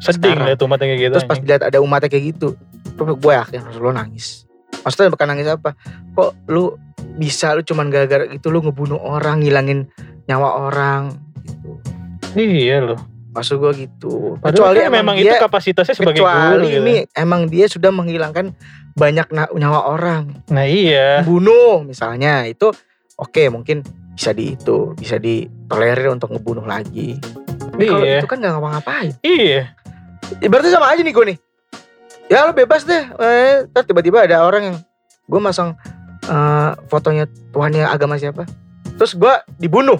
Sedih 0.00 0.32
Sekarang. 0.32 0.48
lihat 0.48 0.60
umat 0.64 0.78
yang 0.80 0.88
kayak 0.96 1.00
gitu. 1.00 1.12
terus 1.16 1.28
pas 1.28 1.38
dilihat 1.38 1.62
ada 1.66 1.78
umatnya 1.84 2.08
kayak 2.08 2.24
gitu, 2.32 2.48
gue 2.96 3.32
yakin 3.36 3.60
Rasulullah 3.68 4.04
nangis. 4.04 4.48
Maksudnya 4.80 5.12
bukan 5.12 5.26
nangis 5.28 5.48
apa? 5.48 5.76
Kok 6.16 6.30
lu 6.48 6.72
bisa 7.20 7.52
lu 7.52 7.60
cuman 7.60 7.92
gara-gara 7.92 8.24
itu 8.24 8.48
lu 8.48 8.64
ngebunuh 8.64 8.96
orang, 8.96 9.44
ngilangin 9.44 9.92
nyawa 10.24 10.70
orang 10.70 11.12
gitu. 11.44 11.70
Iya 12.38 12.80
loh. 12.80 13.00
Maksud 13.30 13.62
gue 13.62 13.86
gitu. 13.86 14.40
Padahal 14.42 14.74
kan 14.74 14.90
memang 14.90 15.14
itu 15.20 15.30
dia 15.30 15.38
kapasitasnya 15.38 15.94
sebagai 15.94 16.24
kecuali 16.24 16.40
guru 16.40 16.64
gitu. 16.66 16.80
ini 16.82 16.94
emang 17.14 17.46
dia 17.46 17.66
sudah 17.70 17.90
menghilangkan 17.94 18.56
banyak 18.98 19.26
nyawa 19.32 19.86
orang 19.86 20.42
Nah 20.50 20.66
iya. 20.66 21.22
bunuh 21.22 21.86
misalnya 21.86 22.42
itu 22.50 22.74
oke 23.14 23.42
mungkin 23.54 23.86
bisa 24.18 24.34
di 24.34 24.58
itu 24.58 24.92
bisa 24.98 25.16
ditolerir 25.16 26.10
untuk 26.10 26.34
ngebunuh 26.34 26.66
lagi 26.66 27.16
Tapi 27.80 27.88
kalau 27.88 28.04
Iya. 28.04 28.18
itu 28.18 28.28
kan 28.28 28.38
nggak 28.38 28.52
ngapa-ngapain 28.52 29.10
Iya. 29.20 29.62
Ibaratnya 30.38 30.70
sama 30.70 30.86
aja 30.86 31.00
nih 31.00 31.10
gue 31.10 31.24
nih. 31.26 31.38
Ya 32.28 32.44
lo 32.44 32.52
bebas 32.52 32.84
deh. 32.84 33.02
Eh, 33.10 33.82
tiba-tiba 33.82 34.22
ada 34.22 34.44
orang 34.44 34.62
yang 34.62 34.76
gue 35.24 35.40
masang 35.40 35.74
eh, 36.22 36.70
fotonya 36.86 37.24
Tuhannya 37.50 37.82
agama 37.82 38.14
siapa. 38.14 38.44
Terus 38.94 39.12
gue 39.12 39.32
dibunuh 39.56 39.98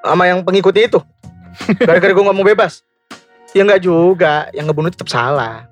sama 0.00 0.24
yang 0.24 0.40
pengikutnya 0.40 0.86
itu. 0.86 1.00
Gara-gara 1.82 2.08
gue 2.08 2.24
mau 2.24 2.46
bebas. 2.46 2.80
Ya 3.50 3.60
nggak 3.60 3.82
juga. 3.82 4.46
Yang 4.52 4.64
ngebunuh 4.66 4.88
tetap 4.88 5.08
salah. 5.08 5.66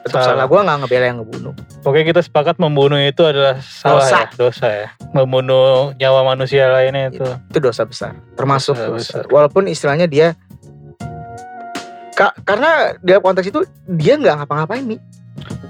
Tetap 0.00 0.20
Salah. 0.20 0.28
salah. 0.34 0.44
Gue 0.44 0.58
nggak 0.58 0.76
ngebela 0.80 1.04
yang 1.06 1.18
ngebunuh. 1.22 1.52
Oke 1.80 2.00
kita 2.02 2.20
sepakat 2.20 2.56
membunuh 2.56 2.98
itu 2.98 3.22
adalah 3.22 3.56
salah 3.62 4.00
Dosa. 4.02 4.18
ya, 4.18 4.24
dosa 4.34 4.66
ya. 4.68 4.88
Membunuh 5.14 5.92
nyawa 5.94 6.20
manusia 6.26 6.68
lainnya 6.68 7.08
itu. 7.08 7.24
Itu 7.48 7.58
dosa 7.58 7.84
besar. 7.84 8.12
Termasuk 8.34 8.74
Dosa 8.74 8.84
dosa. 8.86 8.96
besar. 8.98 9.22
Walaupun 9.28 9.64
istilahnya 9.66 10.04
dia 10.04 10.36
Ka- 12.20 12.36
karena 12.38 12.70
dalam 13.00 13.22
konteks 13.22 13.48
itu 13.48 13.64
dia 13.88 14.14
nggak 14.14 14.34
ngapa-ngapain 14.38 14.84
nih. 14.86 15.00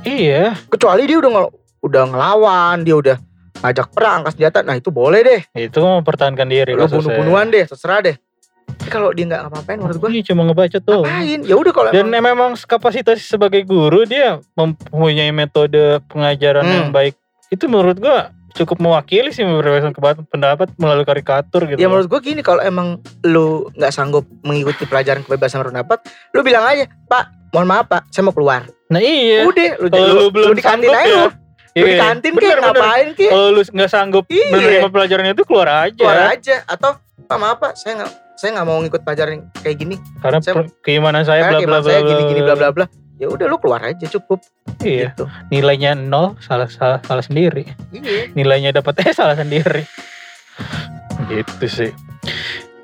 Iya. 0.02 0.58
kecuali 0.66 1.04
dia 1.04 1.16
udah 1.16 1.30
ngel- 1.30 1.54
udah 1.80 2.02
ngelawan 2.04 2.82
dia 2.82 2.96
udah 2.96 3.16
ngajak 3.60 3.86
perang 3.90 4.14
angkat 4.20 4.32
senjata 4.34 4.58
nah 4.60 4.74
itu 4.74 4.90
boleh 4.90 5.20
deh 5.20 5.40
Itu 5.54 5.78
mempertahankan 5.78 6.42
diri. 6.44 6.72
lo 6.72 6.88
bunuh-bunuhan 6.88 7.46
deh 7.48 7.64
terserah 7.64 8.00
deh 8.02 8.16
Tapi 8.70 8.88
kalau 8.88 9.10
dia 9.10 9.26
nggak 9.26 9.40
ngapa-ngapain 9.44 9.78
menurut 9.78 9.96
gue 9.96 10.08
Iya 10.10 10.22
cuma 10.24 10.42
ngebaca 10.42 10.78
tuh. 10.80 11.02
ngapain 11.02 11.38
ya 11.42 11.54
udah 11.54 11.72
kalau 11.72 11.90
Dan 11.92 12.06
emang 12.08 12.34
memang 12.34 12.50
kapasitas 12.60 13.20
sebagai 13.20 13.62
guru 13.62 14.02
dia 14.04 14.42
mempunyai 14.54 15.30
metode 15.30 15.78
pengajaran 16.06 16.62
Hmm. 16.62 16.74
yang 16.76 16.90
baik. 16.90 17.14
Itu 17.46 17.66
menurut 17.66 17.94
gua 17.96 18.30
cukup 18.52 18.76
mewakili 18.78 19.30
sih 19.30 19.42
kebat- 19.92 20.26
pendapat 20.26 20.68
melalui 20.76 21.02
karikatur 21.02 21.64
gitu. 21.64 21.76
ya 21.76 21.86
menurut 21.86 22.06
gue 22.06 22.20
gini 22.20 22.40
kalau 22.40 22.60
emang 22.60 22.96
lu 23.22 23.70
nggak 23.72 23.90
sanggup 23.90 24.26
mengikuti 24.40 24.84
pelajaran 24.84 25.22
kebebasan 25.22 25.60
berpendapat 25.60 26.02
lu 26.30 26.40
bilang 26.40 26.64
aja 26.64 26.86
pak 27.06 27.24
mohon 27.50 27.66
maaf 27.66 27.86
pak 27.86 28.06
saya 28.08 28.24
mau 28.24 28.34
keluar 28.34 28.66
Nah 28.90 28.98
iya. 28.98 29.46
udah 29.46 29.70
lu, 29.78 29.86
lu, 29.86 30.02
lu 30.12 30.24
belum 30.30 30.48
lu 30.50 30.54
di 30.54 30.62
kantin 30.62 30.90
aja 30.90 30.98
ya. 31.00 31.14
lu. 31.16 31.26
lu 31.72 31.86
di 31.86 31.94
Iya. 31.94 32.00
kantin 32.02 32.32
bener. 32.34 32.58
ngapain 32.58 33.08
kek 33.14 33.30
Kalau 33.30 33.48
lu 33.50 33.62
nggak 33.62 33.86
sanggup 33.88 34.24
Iya. 34.26 34.50
menerima 34.50 34.88
pelajaran 34.90 35.24
itu 35.28 35.44
keluar 35.44 35.68
aja. 35.86 35.94
keluar 35.96 36.20
aja 36.28 36.56
atau 36.66 36.90
pak 37.22 37.38
maaf 37.38 37.56
pak 37.56 37.72
saya 37.74 38.02
nggak 38.02 38.10
saya 38.34 38.50
nggak 38.56 38.66
mau 38.66 38.80
ngikut 38.80 39.00
pelajaran 39.00 39.46
kayak 39.56 39.76
gini 39.78 39.96
Karena 40.18 40.38
Saya- 40.40 40.66
keimanan 40.80 41.22
saya 41.22 41.46
bla 41.46 41.60
bla 41.60 41.78
bla 41.78 41.86
saya 41.86 42.00
gini 42.02 42.22
gini 42.26 42.40
bla 42.42 42.54
bla 42.54 42.68
bla 42.72 42.84
ya 43.20 43.28
udah 43.28 43.44
lu 43.44 43.56
keluar 43.56 43.84
aja 43.84 44.08
cukup 44.08 44.40
Iya. 44.80 45.12
gitu 45.12 45.28
Nilainya 45.50 45.92
nol 45.92 46.40
salah 46.40 46.64
salah, 46.66 46.98
salah 47.00 47.20
sendiri. 47.20 47.68
iya 47.92 48.32
Nilainya 48.32 48.72
dapat 48.72 49.04
eh 49.04 49.12
salah 49.12 49.36
sendiri. 49.36 49.84
gitu 51.28 51.66
sih. 51.66 51.92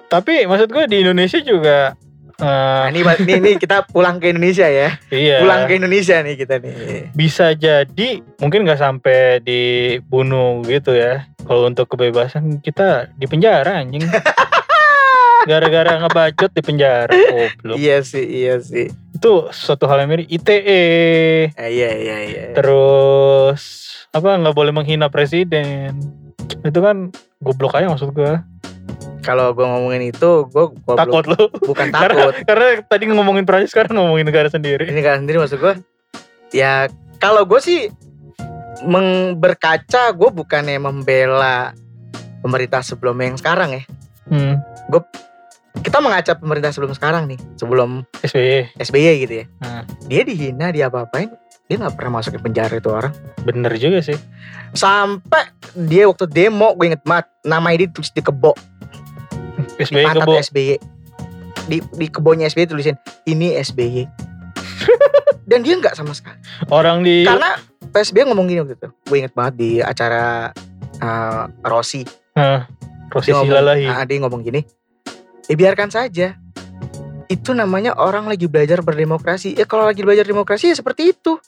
Tapi 0.07 0.45
maksud 0.45 0.69
gue 0.69 0.85
di 0.85 1.01
Indonesia 1.01 1.41
juga 1.41 1.97
eh, 2.37 2.45
Nah, 2.45 2.93
ini, 2.93 3.01
ini, 3.01 3.33
ini 3.35 3.51
kita 3.57 3.89
pulang 3.89 4.21
ke 4.21 4.29
Indonesia 4.29 4.69
ya. 4.69 5.01
iya. 5.09 5.41
Pulang 5.41 5.65
ke 5.65 5.73
Indonesia 5.75 6.21
nih 6.21 6.37
kita 6.37 6.61
nih. 6.61 6.75
bisa 7.11 7.57
jadi 7.57 8.09
mungkin 8.37 8.63
nggak 8.63 8.77
sampai 8.79 9.41
dibunuh 9.41 10.61
gitu 10.63 10.93
ya 10.93 11.25
kalau 11.43 11.65
untuk 11.65 11.89
kebebasan 11.89 12.61
kita 12.61 13.09
di 13.15 13.25
penjara 13.25 13.81
anjing 13.81 14.05
gara-gara 15.49 15.97
ngebacot 15.97 16.51
di 16.51 16.61
penjara 16.61 17.09
goblok 17.09 17.77
Iya 17.79 18.03
sih, 18.03 18.25
iya 18.27 18.59
sih. 18.59 18.91
Itu 19.17 19.49
suatu 19.49 19.89
hal 19.89 20.05
yang 20.05 20.13
mirip 20.13 20.29
ITE 20.29 20.83
Eh, 21.51 21.71
iya, 21.73 21.91
iya, 21.97 22.17
iya. 22.23 22.45
terus 22.53 23.89
apa 24.13 24.37
nggak 24.37 24.53
boleh 24.53 24.73
menghina 24.73 25.09
presiden 25.09 25.97
itu 26.63 26.79
kan 26.79 27.09
goblok 27.41 27.75
aja 27.75 27.89
maksud 27.89 28.13
gue 28.13 28.37
Kalau 29.21 29.51
gue 29.51 29.67
ngomongin 29.67 30.07
itu, 30.07 30.47
gue 30.47 30.65
takut 30.95 31.27
lu 31.27 31.51
bukan 31.59 31.91
karena, 31.95 32.31
takut. 32.31 32.35
karena 32.47 32.67
tadi 32.87 33.11
ngomongin 33.11 33.43
Prancis 33.43 33.75
sekarang 33.75 33.99
ngomongin 33.99 34.23
negara 34.23 34.47
sendiri 34.47 34.87
Ini 34.87 35.03
kan 35.03 35.27
sendiri 35.27 35.43
maksud 35.43 35.59
gue. 35.59 35.75
Ya, 36.55 36.87
kalau 37.19 37.43
gue 37.43 37.59
sih 37.59 37.91
berkaca, 39.35 40.15
gue 40.15 40.31
bukannya 40.31 40.79
membela 40.79 41.75
pemerintah 42.39 42.87
sebelum 42.87 43.19
yang 43.19 43.35
sekarang 43.35 43.75
ya. 43.75 43.83
hmm, 44.31 44.63
Kita 45.85 45.99
mengaca 46.03 46.33
pemerintah 46.37 46.71
sebelum 46.73 46.93
sekarang 46.97 47.29
nih, 47.31 47.39
sebelum 47.57 48.05
SBY 48.25 48.77
SBY 48.81 49.13
gitu 49.27 49.35
ya. 49.43 49.45
Hmm. 49.65 49.83
Dia 50.07 50.23
dihina, 50.25 50.67
dia 50.73 50.89
apa-apain, 50.89 51.33
dia 51.67 51.77
nggak 51.79 51.95
pernah 51.99 52.21
masukin 52.21 52.41
penjara 52.43 52.77
itu 52.79 52.91
orang. 52.91 53.13
bener 53.47 53.73
juga 53.79 54.03
sih. 54.03 54.19
Sampai 54.75 55.51
dia 55.75 56.11
waktu 56.11 56.27
demo, 56.27 56.75
gue 56.75 56.91
inget 56.91 57.03
banget, 57.07 57.27
nama 57.47 57.73
dia 57.75 57.89
tulis 57.91 58.11
di 58.11 58.23
kebo. 58.23 58.53
SBY 59.79 60.05
pantat 60.05 60.27
kebo. 60.27 60.33
SBY 60.41 60.75
di 61.67 61.83
di 61.99 62.07
kebunnya 62.07 62.47
SBY 62.47 62.71
tulisin 62.71 62.95
ini 63.27 63.59
SBY 63.59 64.07
dan 65.51 65.67
dia 65.67 65.75
nggak 65.79 65.99
sama 65.99 66.15
sekali. 66.15 66.39
Orang 66.71 67.03
di 67.03 67.27
karena 67.27 67.59
PSBY 67.91 68.31
ngomong 68.31 68.47
gini 68.47 68.61
waktu 68.63 68.77
itu. 68.79 68.89
Gue 69.07 69.17
inget 69.23 69.35
banget 69.35 69.55
di 69.59 69.71
acara 69.83 70.51
uh, 71.03 71.45
Rossi. 71.67 72.07
Hah, 72.39 72.67
Rossi 73.11 73.31
dia 73.31 73.35
ngomong, 73.39 73.51
Silalahi. 73.51 73.85
ah, 73.89 74.05
dia 74.07 74.19
ngomong 74.23 74.43
gini 74.45 74.61
ya 75.47 75.55
biarkan 75.55 75.91
saja. 75.91 76.39
Itu 77.27 77.55
namanya 77.55 77.99
orang 77.99 78.31
lagi 78.31 78.47
belajar 78.47 78.83
berdemokrasi. 78.83 79.59
Ya 79.59 79.67
kalau 79.67 79.87
lagi 79.87 80.03
belajar 80.07 80.23
demokrasi 80.23 80.71
ya 80.71 80.77
seperti 80.79 81.11
itu. 81.15 81.39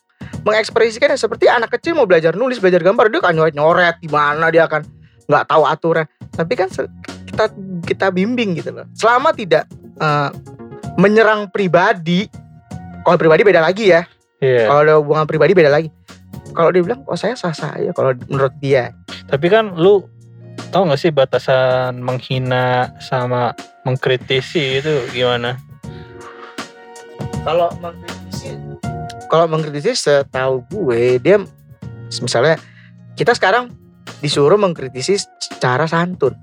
Mengekspresikan 0.43 1.15
ya 1.15 1.19
seperti 1.19 1.47
anak 1.47 1.79
kecil 1.79 1.95
mau 1.95 2.07
belajar 2.07 2.35
nulis 2.35 2.59
belajar 2.59 2.83
gambar 2.83 3.11
dia 3.11 3.21
kan 3.23 3.35
nyoret 3.35 3.55
nyoret 3.55 3.97
gimana 4.03 4.51
dia 4.51 4.67
akan 4.67 4.83
nggak 5.31 5.45
tahu 5.47 5.63
aturan. 5.67 6.07
Tapi 6.35 6.53
kan 6.59 6.69
kita 7.27 7.45
kita 7.87 8.07
bimbing 8.11 8.59
gitu 8.59 8.75
loh. 8.75 8.87
Selama 8.99 9.31
tidak 9.31 9.71
eh, 10.03 10.31
menyerang 10.99 11.47
pribadi 11.55 12.27
kalau 13.07 13.17
pribadi 13.19 13.43
beda 13.47 13.63
lagi 13.63 13.95
ya. 13.95 14.03
Iya. 14.39 14.71
kalau 14.71 14.81
ada 14.87 14.95
hubungan 15.03 15.27
pribadi 15.27 15.53
beda 15.55 15.71
lagi. 15.71 15.91
Kalau 16.55 16.71
dia 16.71 16.83
bilang 16.83 17.03
oh 17.07 17.19
saya 17.19 17.35
sah 17.35 17.55
sah 17.55 17.75
aja 17.75 17.91
kalau 17.95 18.15
menurut 18.31 18.55
dia. 18.63 18.95
Tapi 19.27 19.47
kan 19.51 19.75
lu 19.75 20.07
tahu 20.71 20.91
nggak 20.91 21.01
sih 21.01 21.11
batasan 21.11 21.99
menghina 22.03 22.95
sama 23.03 23.55
mengkritisi 23.89 24.79
itu 24.79 24.93
gimana? 25.11 25.57
kalau 27.41 27.73
mengkritisi 27.75 28.49
kalau 29.27 29.47
mengkritisi 29.47 29.93
setahu 29.95 30.61
gue 30.69 31.17
dia 31.17 31.41
misalnya 32.15 32.61
kita 33.15 33.33
sekarang 33.33 33.73
disuruh 34.19 34.57
mengkritisi 34.57 35.17
secara 35.39 35.85
santun 35.85 36.37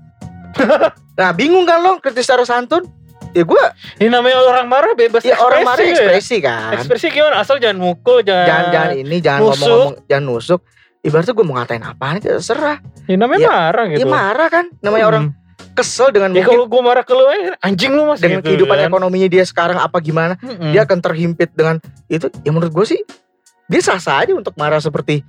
nah 1.18 1.30
bingung 1.30 1.62
kan 1.62 1.78
lo 1.78 1.98
kritis 1.98 2.26
secara 2.26 2.42
santun 2.42 2.82
ya 3.30 3.44
gue 3.44 3.64
Ini 3.96 4.08
namanya 4.08 4.40
orang 4.40 4.66
marah 4.66 4.92
bebas 4.92 5.22
ya 5.22 5.36
orang 5.36 5.62
marah 5.62 5.78
ya. 5.78 5.92
ekspresi 5.92 6.36
kan 6.40 6.72
Ekspresi 6.72 7.06
gimana? 7.08 7.38
Asal 7.38 7.56
jangan 7.56 7.78
mukul, 7.78 8.20
jangan. 8.20 8.46
jangan 8.46 8.66
jangan 8.72 8.90
ini 8.96 9.16
jangan 9.20 9.40
ngomong-ngomong 9.44 9.94
jangan 10.06 10.24
nusuk 10.24 10.60
ibaratnya 11.00 11.32
gue 11.32 11.44
mau 11.44 11.54
ngatain 11.54 11.84
apaan 11.84 12.16
itu 12.16 12.28
terserah 12.30 12.78
Ya, 13.06 13.14
namanya 13.14 13.38
Ya, 13.38 13.50
marah 13.52 13.84
gitu. 13.86 14.00
ya 14.02 14.06
marah 14.08 14.48
kan 14.48 14.64
namanya 14.80 15.06
orang 15.06 15.24
Hmm. 15.28 15.45
Kesel 15.76 16.08
dengan 16.08 16.32
Ya 16.32 16.40
mungkin 16.40 16.56
kalau 16.56 16.64
gua 16.66 16.82
marah 16.82 17.04
ke 17.04 17.12
lu 17.12 17.28
anjing 17.60 17.92
lu 17.92 18.08
mas. 18.08 18.18
dengan 18.18 18.40
gitu 18.40 18.56
kehidupan 18.56 18.76
kan. 18.80 18.88
ekonominya 18.88 19.28
dia 19.28 19.44
sekarang 19.44 19.76
apa 19.76 20.00
gimana 20.00 20.34
Mm-mm. 20.40 20.72
dia 20.72 20.88
akan 20.88 20.98
terhimpit 21.04 21.52
dengan 21.52 21.76
itu. 22.08 22.32
Ya 22.42 22.50
menurut 22.50 22.72
gue 22.72 22.86
sih 22.96 23.00
dia 23.68 23.80
sah 23.84 24.00
sah 24.00 24.24
aja 24.24 24.32
untuk 24.32 24.56
marah 24.56 24.80
seperti 24.80 25.20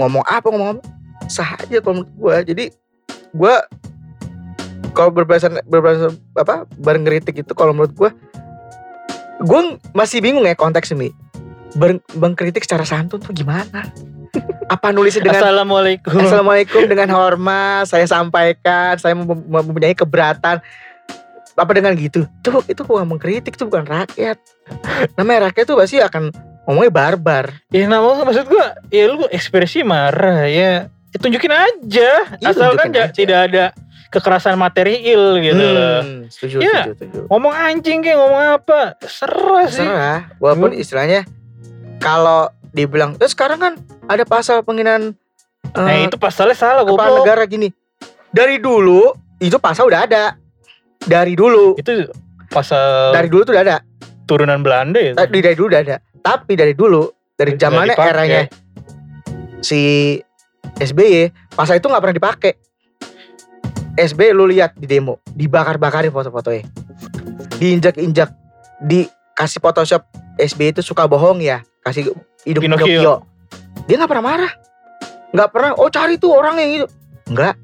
ngomong 0.00 0.24
apa 0.24 0.46
ngomong 0.48 0.80
apa. 0.80 0.82
Sah 1.28 1.60
aja 1.60 1.84
kalau 1.84 2.02
menurut 2.02 2.12
gue 2.16 2.34
jadi 2.56 2.64
gue 3.36 3.54
kalau 4.96 5.12
berbahasa 5.12 5.52
berbahasa 5.68 6.08
apa 6.32 6.64
berngeritik 6.80 7.36
itu 7.36 7.52
kalau 7.52 7.76
menurut 7.76 7.92
gue 7.92 8.10
gue 9.44 9.60
masih 9.92 10.24
bingung 10.24 10.48
ya 10.48 10.56
konteks 10.56 10.96
ini. 10.96 11.12
Ber, 11.76 12.00
mengkritik 12.16 12.64
secara 12.64 12.88
santun 12.88 13.20
tuh 13.20 13.36
gimana 13.36 13.92
apa 14.66 14.90
nulisnya 14.90 15.22
dengan 15.22 15.40
Assalamualaikum. 15.40 16.16
Assalamualaikum 16.16 16.82
dengan 16.84 17.08
hormat 17.10 17.84
saya 17.84 18.04
sampaikan 18.04 18.96
saya 18.96 19.12
mem- 19.12 19.46
mempunyai 19.46 19.92
keberatan 19.92 20.58
apa 21.56 21.70
dengan 21.72 21.92
gitu 21.92 22.28
itu 22.36 22.50
itu 22.66 22.82
bukan 22.82 23.06
mengkritik 23.06 23.52
itu 23.52 23.64
bukan 23.64 23.82
rakyat 23.82 24.36
namanya 25.14 25.48
rakyat 25.48 25.64
tuh 25.64 25.76
pasti 25.76 25.96
akan 25.98 26.28
ngomongnya 26.64 26.92
barbar 26.92 27.44
Ya 27.70 27.86
nama 27.86 28.04
maksud 28.18 28.44
gua 28.44 28.76
ya 28.88 29.06
lu 29.06 29.24
ekspresi 29.26 29.80
marah 29.80 30.44
ya. 30.44 30.90
ya 31.06 31.16
tunjukin 31.16 31.48
aja. 31.48 32.10
Iya, 32.36 32.44
Asalkan 32.44 32.90
tunjukin 32.90 32.92
ja- 32.92 33.06
aja. 33.06 33.14
tidak 33.14 33.38
ada 33.46 33.64
kekerasan 34.06 34.54
material 34.54 35.38
gitu 35.38 35.56
loh. 35.56 35.98
Hmm, 35.98 36.20
setuju, 36.26 36.56
Iya. 36.60 36.80
setuju, 36.84 36.92
setuju. 37.00 37.18
Ngomong 37.26 37.54
anjing 37.54 37.98
kayak 38.00 38.16
ngomong 38.16 38.42
apa? 38.54 38.80
Serah 39.02 39.66
sih. 39.66 39.80
Terserah, 39.80 40.20
walaupun 40.36 40.70
Hmm. 40.70 40.78
istilahnya 40.78 41.20
kalau 41.96 42.50
dibilang, 42.68 43.14
terus 43.14 43.32
sekarang 43.32 43.58
kan 43.58 43.72
ada 44.06 44.24
pasal 44.24 44.62
penghinaan 44.62 45.14
eh, 45.74 45.82
Nah 45.82 45.94
itu 46.06 46.16
pasalnya 46.16 46.54
salah 46.56 46.82
kepala 46.86 47.10
goblok. 47.10 47.26
negara 47.26 47.42
gini. 47.46 47.68
Dari 48.30 48.62
dulu 48.62 49.12
itu 49.42 49.56
pasal 49.58 49.90
udah 49.90 50.06
ada. 50.06 50.24
Dari 50.96 51.36
dulu, 51.36 51.76
Itu 51.76 52.08
pasal 52.48 53.12
dari 53.12 53.28
dulu 53.28 53.44
tuh 53.44 53.52
udah 53.54 53.64
ada. 53.64 53.78
turunan 54.26 54.58
Belanda 54.58 54.98
ya. 54.98 55.12
Dari, 55.14 55.38
dari 55.38 55.54
dulu 55.54 55.68
udah 55.70 55.82
ada. 55.86 55.96
Tapi 56.18 56.52
dari 56.58 56.74
dulu, 56.74 57.06
dari 57.38 57.54
zamannya 57.54 57.94
eranya 57.94 58.40
si 59.62 60.18
SBY 60.76 61.30
pasal 61.54 61.78
itu 61.78 61.86
nggak 61.86 62.02
pernah 62.02 62.16
dipakai. 62.16 62.52
SBY 63.96 64.34
lu 64.34 64.44
lihat 64.50 64.74
di 64.76 64.84
demo 64.84 65.22
dibakar-bakarin 65.32 66.12
foto-fotonya, 66.12 66.68
diinjak-injak, 67.56 68.28
dikasih 68.84 69.60
Photoshop 69.62 70.04
SBY 70.36 70.76
itu 70.76 70.82
suka 70.84 71.08
bohong 71.08 71.40
ya, 71.40 71.64
kasih 71.80 72.12
hidung 72.44 72.60
Pinocchio. 72.66 72.84
Pinocchio. 72.84 73.14
Dia 73.86 73.94
nggak 73.96 74.10
pernah 74.10 74.26
marah, 74.26 74.52
nggak 75.30 75.48
pernah. 75.50 75.70
Oh 75.78 75.88
cari 75.88 76.18
tuh 76.18 76.34
orang 76.34 76.58
yang 76.58 76.70
itu, 76.82 76.86
nggak. 77.30 77.54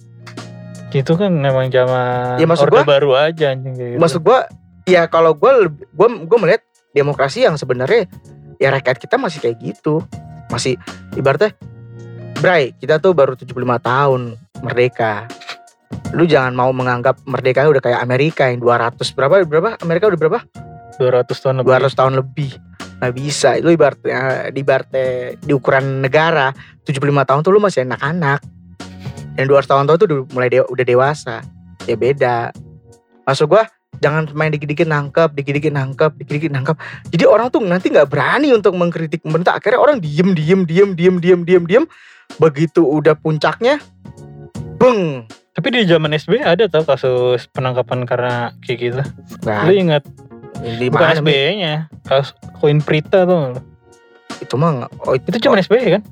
Itu 0.92 1.16
kan 1.16 1.32
memang 1.32 1.72
zaman 1.72 2.36
Ya, 2.36 2.44
maksud 2.44 2.68
Orde 2.68 2.84
gua- 2.84 2.88
baru 2.88 3.10
aja 3.16 3.50
anjing 3.50 3.74
gitu. 3.74 3.98
Maksud 3.98 4.20
gua 4.22 4.46
ya 4.84 5.08
kalau 5.08 5.32
gua 5.32 5.66
gua 5.96 6.08
gua 6.28 6.38
melihat 6.38 6.62
demokrasi 6.92 7.48
yang 7.48 7.56
sebenarnya 7.56 8.06
ya 8.60 8.68
rakyat 8.70 9.00
kita 9.00 9.16
masih 9.16 9.40
kayak 9.40 9.56
gitu. 9.58 10.04
Masih 10.52 10.76
ibaratnya 11.16 11.56
Bray, 12.42 12.74
kita 12.74 12.98
tuh 12.98 13.14
baru 13.14 13.38
75 13.38 13.78
tahun 13.78 14.34
merdeka. 14.60 15.30
Lu 16.12 16.26
jangan 16.26 16.52
mau 16.52 16.68
menganggap 16.74 17.22
merdeka 17.24 17.64
udah 17.64 17.78
kayak 17.78 18.02
Amerika 18.02 18.50
yang 18.50 18.58
200 18.58 19.14
berapa 19.14 19.46
berapa 19.46 19.78
Amerika 19.80 20.10
udah 20.10 20.18
berapa? 20.18 20.40
200 20.98 21.38
tahun 21.38 21.54
lebih. 21.62 21.70
200 21.72 21.94
tahun 21.94 22.12
lebih. 22.18 22.50
Nggak 23.02 23.14
bisa. 23.18 23.58
Lu 23.58 23.74
ibaratnya 23.74 24.54
di 24.54 24.62
ibaratnya 24.62 25.34
di 25.42 25.50
ukuran 25.50 25.98
negara 26.06 26.54
75 26.86 27.26
tahun 27.26 27.40
tuh 27.42 27.50
lu 27.50 27.58
masih 27.58 27.82
anak-anak. 27.82 28.38
Dan 29.34 29.44
200 29.50 29.66
tahun 29.66 29.84
tuh 29.90 30.06
udah 30.06 30.18
mulai 30.30 30.46
dewa- 30.46 30.70
udah 30.70 30.84
dewasa. 30.86 31.42
Ya 31.90 31.98
beda. 31.98 32.54
Maksud 33.26 33.50
gua 33.50 33.66
jangan 33.98 34.30
main 34.34 34.54
dikit-dikit 34.54 34.86
nangkep, 34.86 35.34
dikit-dikit 35.34 35.74
nangkep, 35.74 36.10
dikit-dikit 36.14 36.52
nangkep. 36.54 36.76
Jadi 37.10 37.24
orang 37.26 37.50
tuh 37.50 37.62
nanti 37.66 37.90
nggak 37.90 38.06
berani 38.06 38.54
untuk 38.54 38.78
mengkritik 38.78 39.26
pemerintah. 39.26 39.58
Akhirnya 39.58 39.82
orang 39.82 39.98
diem, 39.98 40.30
diem, 40.34 40.62
diem, 40.62 40.90
diem, 40.94 41.16
diem, 41.18 41.40
diem, 41.42 41.64
diem. 41.66 41.84
Begitu 42.38 42.86
udah 42.86 43.18
puncaknya, 43.18 43.82
beng. 44.78 45.26
Tapi 45.52 45.68
di 45.68 45.84
zaman 45.84 46.16
SBY 46.16 46.40
ada 46.40 46.64
tau 46.64 46.80
kasus 46.80 47.44
penangkapan 47.52 48.08
karena 48.08 48.56
kayak 48.64 48.78
gitu. 48.78 49.02
Nah, 49.44 49.68
Lu 49.68 49.76
ingat 49.76 50.00
di 50.62 50.86
bukan? 50.88 51.18
SBY-nya, 51.22 51.90
kasus 52.06 52.32
koin 52.62 52.78
Prita 52.78 53.26
tuh. 53.26 53.58
itu 54.40 54.54
mah 54.58 54.90
oh 55.06 55.14
itu, 55.14 55.30
Itu 55.30 55.38
cuma 55.46 55.58
SBY 55.62 56.00
kan? 56.00 56.02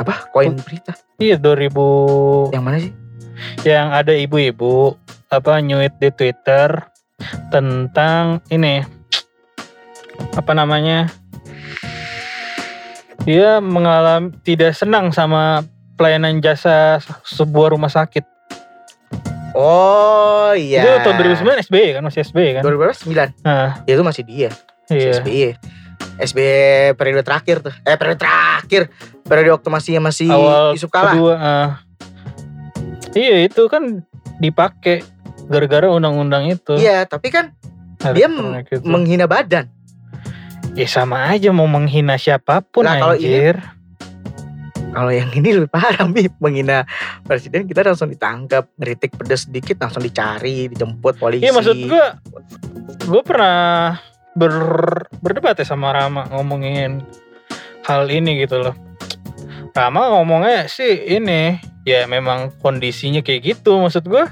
apa? 0.00 0.30
Koin 0.32 0.56
berita. 0.56 0.96
Iya 1.20 1.36
2000 1.36 2.54
Yang 2.54 2.62
mana 2.64 2.76
sih? 2.80 2.92
yang 3.64 3.88
ada 3.88 4.12
ibu-ibu 4.12 4.96
apa 5.32 5.64
nyuit 5.64 5.96
di 5.96 6.12
Twitter 6.12 6.68
tentang 7.48 8.44
ini 8.52 8.84
apa 10.36 10.52
namanya 10.52 11.08
dia 13.24 13.60
mengalami 13.64 14.32
tidak 14.44 14.76
senang 14.76 15.08
sama 15.12 15.64
pelayanan 15.96 16.40
jasa 16.40 17.00
sebuah 17.24 17.76
rumah 17.76 17.88
sakit 17.92 18.24
Oh 19.52 20.52
iya. 20.52 20.80
itu 20.80 20.90
tahun 21.02 21.16
2009 21.40 21.66
SBY 21.66 21.88
kan 21.92 22.02
masih 22.02 22.20
SBY 22.22 22.48
kan 22.54 22.62
2009. 22.62 23.34
nah 23.40 23.82
Ya 23.84 23.92
itu 23.92 24.02
masih 24.02 24.22
dia. 24.22 24.50
iya 24.88 25.10
SBY. 25.12 25.48
SBY 26.20 26.52
periode 26.94 27.22
terakhir 27.22 27.60
tuh. 27.60 27.74
Eh 27.82 27.94
periode 27.94 28.18
terakhir. 28.18 28.82
Periode 29.22 29.50
waktu 29.52 29.68
masih 29.68 29.92
masih 29.98 30.28
awal 30.28 30.72
Yusuf 30.72 30.88
Kala. 30.88 31.12
kedua 31.12 31.34
ah. 31.34 31.68
iya 33.10 33.42
itu 33.42 33.66
kan 33.66 34.02
dipakai 34.36 35.02
gara-gara 35.46 35.86
undang-undang 35.86 36.46
itu 36.48 36.74
Iya, 36.74 37.02
tapi 37.04 37.28
kan 37.28 37.50
Harus 37.98 38.16
dia 38.16 38.26
menghina 38.80 39.26
badan. 39.26 39.66
ya 40.72 40.86
sama 40.86 41.26
aja 41.26 41.50
mau 41.50 41.66
menghina 41.66 42.14
siapa 42.14 42.62
pun 42.62 42.82
Nah, 42.82 42.96
kalau 42.96 43.14
ini- 43.14 43.26
anjir 43.26 43.56
Kalau 44.90 45.12
yang 45.14 45.30
ini 45.32 45.54
lebih 45.54 45.70
parah, 45.70 46.02
Bib. 46.14 46.34
Menghina 46.42 46.82
presiden 47.22 47.66
kita 47.66 47.86
langsung 47.86 48.10
ditangkap, 48.10 48.66
ngeritik 48.74 49.14
pedes 49.14 49.46
sedikit 49.46 49.78
langsung 49.78 50.02
dicari, 50.02 50.66
dijemput 50.66 51.14
polisi. 51.16 51.46
Iya 51.46 51.54
maksud 51.54 51.76
gua 51.86 52.18
Gue 53.00 53.22
pernah 53.24 53.96
ber, 54.34 54.52
berdebat 55.22 55.58
ya 55.58 55.66
sama 55.66 55.90
Rama 55.90 56.26
ngomongin 56.30 57.02
hal 57.86 58.06
ini 58.06 58.44
gitu 58.44 58.60
loh 58.60 58.74
Rama 59.72 60.10
ngomongnya 60.18 60.66
sih 60.66 61.16
ini 61.16 61.58
Ya 61.82 62.04
memang 62.04 62.52
kondisinya 62.60 63.24
kayak 63.24 63.56
gitu 63.56 63.80
Maksud 63.80 64.04
gua 64.06 64.28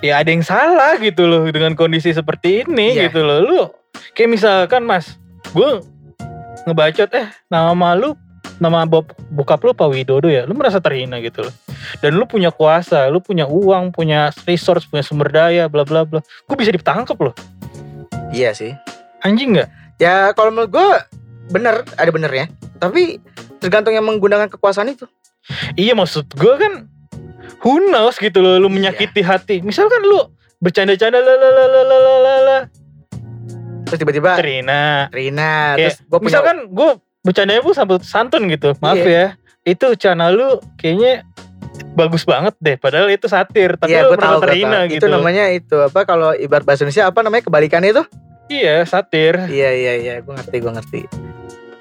Ya 0.00 0.18
ada 0.22 0.30
yang 0.32 0.42
salah 0.42 0.96
gitu 0.98 1.28
loh 1.28 1.44
Dengan 1.52 1.76
kondisi 1.76 2.10
seperti 2.10 2.64
ini 2.64 2.96
Iya. 2.96 3.12
gitu 3.12 3.22
loh 3.22 3.38
Lu 3.44 3.60
kayak 4.16 4.30
misalkan 4.32 4.88
mas 4.88 5.20
Gue 5.52 5.84
ngebacot 6.64 7.12
eh 7.12 7.28
nama 7.52 7.92
lu 7.92 8.16
nama 8.62 8.86
bok 8.86 9.14
bokap 9.30 9.60
lu 9.62 9.72
Pak 9.74 9.88
Widodo 9.90 10.28
ya, 10.30 10.46
lu 10.46 10.54
merasa 10.54 10.78
terhina 10.78 11.18
gitu 11.22 11.46
loh. 11.46 11.54
Dan 12.00 12.18
lu 12.18 12.24
punya 12.26 12.54
kuasa, 12.54 13.06
lu 13.10 13.18
punya 13.18 13.46
uang, 13.46 13.94
punya 13.94 14.30
resource, 14.46 14.86
punya 14.86 15.02
sumber 15.02 15.30
daya, 15.30 15.66
bla 15.66 15.82
bla 15.82 16.06
bla. 16.06 16.20
Gue 16.46 16.56
bisa 16.58 16.70
ditangkap 16.70 17.18
loh. 17.18 17.34
Iya 18.34 18.54
sih. 18.54 18.72
Anjing 19.22 19.58
nggak? 19.58 19.68
Ya 20.02 20.30
kalau 20.34 20.50
menurut 20.50 20.70
gue 20.74 20.88
bener 21.54 21.86
ada 21.94 22.10
bener 22.10 22.32
ya 22.32 22.46
Tapi 22.82 23.22
tergantung 23.62 23.94
yang 23.94 24.04
menggunakan 24.04 24.50
kekuasaan 24.50 24.90
itu. 24.90 25.06
Iya 25.76 25.94
maksud 25.94 26.34
gue 26.34 26.54
kan 26.56 26.88
who 27.62 27.78
knows 27.92 28.16
gitu 28.18 28.40
loh 28.40 28.58
lu 28.58 28.68
menyakiti 28.72 29.22
iya. 29.22 29.38
hati. 29.38 29.60
Misalkan 29.62 30.02
lu 30.02 30.32
bercanda-canda 30.64 31.20
lalalalalalala 31.20 32.84
terus 33.84 34.00
tiba-tiba 34.00 34.30
Rina 34.40 35.12
Rina 35.12 35.78
terus 35.78 36.00
gua 36.08 36.18
punya... 36.18 36.26
misalkan 36.32 36.56
gue 36.72 36.90
bercandanya 37.24 37.60
pun 37.60 37.72
sambil 37.72 37.98
santun 37.98 38.46
gitu 38.46 38.76
maaf 38.78 38.96
Iya. 38.96 39.08
ya 39.08 39.26
itu 39.64 39.86
channel 39.96 40.30
lu 40.30 40.48
kayaknya 40.76 41.24
bagus 41.92 42.22
banget 42.22 42.52
deh 42.58 42.76
padahal 42.76 43.08
itu 43.08 43.24
satir 43.24 43.74
tapi 43.74 43.90
Iya, 43.90 44.04
lu 44.04 44.12
gue 44.12 44.20
tahu, 44.20 44.40
terhina 44.40 44.84
gitu 44.86 45.00
Itu 45.00 45.06
namanya 45.08 45.48
itu 45.48 45.76
apa 45.80 46.04
kalau 46.04 46.30
ibarat 46.32 46.62
bahasa 46.62 46.84
Indonesia 46.84 47.08
apa 47.08 47.20
namanya 47.20 47.42
kebalikannya 47.42 47.90
itu? 47.90 48.04
iya 48.46 48.84
satir 48.84 49.40
Iya 49.48 49.70
iya 49.72 49.92
iya, 49.96 50.14
gue 50.20 50.30
ngerti 50.30 50.56
gue 50.58 50.68
ngerti. 50.70 51.00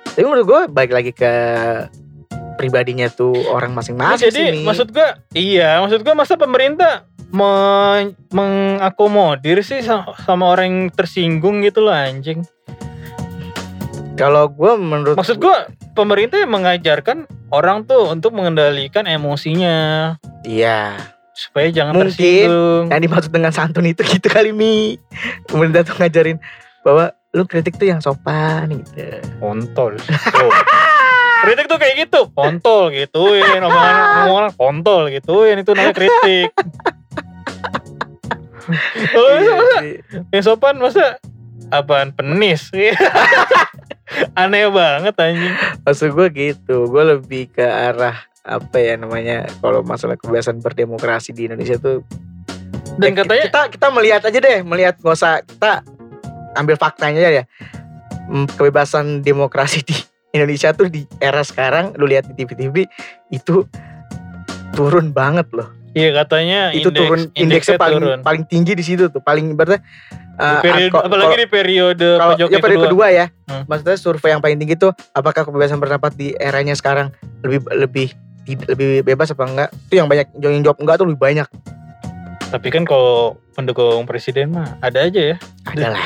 Tapi 0.08 0.24
menurut 0.24 0.46
gue 0.46 0.62
balik 0.70 0.94
lagi 0.94 1.12
ke 1.12 1.34
pribadinya 2.56 3.10
tuh 3.10 3.34
orang 3.50 3.72
Nah, 3.72 3.82
masing-masing 3.82 4.24
jadi 4.24 4.40
sih. 4.40 4.50
Mi. 4.54 4.62
maksud 4.64 4.88
gua 4.90 5.10
iya 5.34 5.82
maksud 5.82 6.00
gua 6.00 6.14
masa 6.14 6.38
pemerintah 6.38 7.04
men- 7.28 8.14
mengakomodir 8.30 9.60
sih 9.60 9.82
sama, 9.82 10.14
sama 10.20 10.48
orang 10.48 10.66
yang 10.66 10.80
tersinggung 10.88 11.60
gitu 11.60 11.82
loh 11.82 11.92
anjing 11.92 12.46
kalau 14.14 14.46
gue 14.50 14.72
menurut 14.78 15.16
maksud 15.18 15.42
gua 15.42 15.66
pemerintah 15.98 16.38
yang 16.38 16.54
mengajarkan 16.54 17.26
orang 17.50 17.86
tuh 17.86 18.14
untuk 18.14 18.34
mengendalikan 18.34 19.06
emosinya 19.06 20.14
iya. 20.46 20.94
supaya 21.34 21.74
jangan 21.74 21.98
Mungkin 21.98 22.14
tersinggung 22.14 22.84
Yang 22.94 23.02
dimaksud 23.10 23.32
dengan 23.34 23.52
santun 23.54 23.90
itu 23.90 24.06
gitu 24.06 24.30
kali 24.30 24.54
mi. 24.54 25.02
Pemerintah 25.50 25.82
tuh 25.82 25.98
ngajarin 25.98 26.38
bahwa 26.86 27.10
lu 27.34 27.50
kritik 27.50 27.82
tuh 27.82 27.90
yang 27.90 27.98
sopan 27.98 28.70
gitu. 28.70 29.18
kontol 29.42 29.98
kritik 31.42 31.66
tuh 31.66 31.82
kayak 31.82 32.06
gitu 32.06 32.30
kontol 32.30 32.94
gituin 32.94 33.58
omongan 33.68 33.96
omongan 34.30 34.52
kontol 34.54 35.10
gituin 35.10 35.58
itu 35.58 35.74
namanya 35.74 35.96
kritik 35.98 36.54
Oh, 39.12 39.28
Iya 39.36 39.60
masa, 39.60 39.76
sih. 39.84 39.96
yang 40.32 40.44
sopan 40.48 40.80
masa 40.80 41.20
apaan 41.68 42.16
penis 42.16 42.72
aneh 44.42 44.70
banget 44.70 45.16
anjing. 45.18 45.56
Maksud 45.84 46.10
gue 46.14 46.28
gitu, 46.34 46.88
gue 46.90 47.04
lebih 47.18 47.50
ke 47.54 47.64
arah 47.64 48.18
apa 48.44 48.76
ya 48.76 49.00
namanya 49.00 49.48
kalau 49.64 49.80
masalah 49.88 50.20
kebebasan 50.20 50.60
berdemokrasi 50.60 51.32
di 51.32 51.48
Indonesia 51.48 51.80
tuh 51.80 52.04
dan 53.00 53.16
Eh, 53.16 53.16
katanya 53.16 53.44
kita 53.48 53.62
kita 53.72 53.88
melihat 53.96 54.22
aja 54.28 54.40
deh 54.44 54.60
melihat 54.68 55.00
nggak 55.00 55.16
usah 55.16 55.40
kita 55.42 55.80
ambil 56.60 56.76
faktanya 56.76 57.24
aja 57.24 57.32
ya 57.42 57.44
kebebasan 58.60 59.24
demokrasi 59.24 59.82
di 59.88 59.96
Indonesia 60.36 60.76
tuh 60.76 60.92
di 60.92 61.08
era 61.24 61.40
sekarang 61.40 61.96
lu 61.96 62.04
lihat 62.04 62.28
di 62.28 62.34
TV-TV 62.36 62.84
itu 63.32 63.64
turun 64.76 65.16
banget 65.16 65.48
loh 65.56 65.72
iya 65.94 66.10
katanya 66.12 66.60
itu 66.72 66.86
indeks, 66.86 67.00
turun 67.00 67.20
indeksnya 67.30 67.42
indeksnya 67.42 67.78
paling 67.78 68.00
turun 68.00 68.20
paling 68.22 68.44
tinggi 68.44 68.74
di 68.74 68.84
situ 68.84 69.08
tuh 69.08 69.20
paling 69.20 69.54
ibaratnya 69.54 69.80
Di 70.34 70.42
uh, 70.42 70.60
periode, 70.60 70.90
kalau- 70.90 71.06
apalagi 71.06 71.36
di 71.38 71.48
periode 71.48 72.10
kalau 72.18 72.34
ya 72.34 72.58
periode 72.58 72.78
kedua. 72.82 72.90
kedua 72.90 73.08
ya 73.10 73.26
Hmm. 73.44 73.64
maksudnya 73.66 73.96
survei 73.96 74.32
yang 74.32 74.40
paling 74.40 74.58
tinggi 74.58 74.74
tuh 74.74 74.90
apakah 75.12 75.44
kebebasan 75.44 75.78
berpendapat 75.78 76.12
di 76.14 76.34
eranya 76.34 76.74
sekarang 76.74 77.12
lebih 77.40 77.60
lebih 77.70 78.08
lebih 78.66 78.88
bebas 79.04 79.30
apa 79.30 79.44
enggak 79.46 79.70
itu 79.88 79.94
yang 79.94 80.08
banyak 80.08 80.28
yang 80.36 80.64
jawab 80.64 80.78
enggak 80.80 80.96
tuh 80.96 81.06
lebih 81.06 81.22
banyak 81.22 81.48
tapi 82.54 82.70
kan 82.70 82.86
kalau 82.86 83.42
pendukung 83.58 84.06
presiden 84.06 84.54
mah 84.54 84.78
ada 84.78 85.10
aja 85.10 85.34
ya. 85.34 85.38
Ada 85.66 85.98
lah 85.98 86.04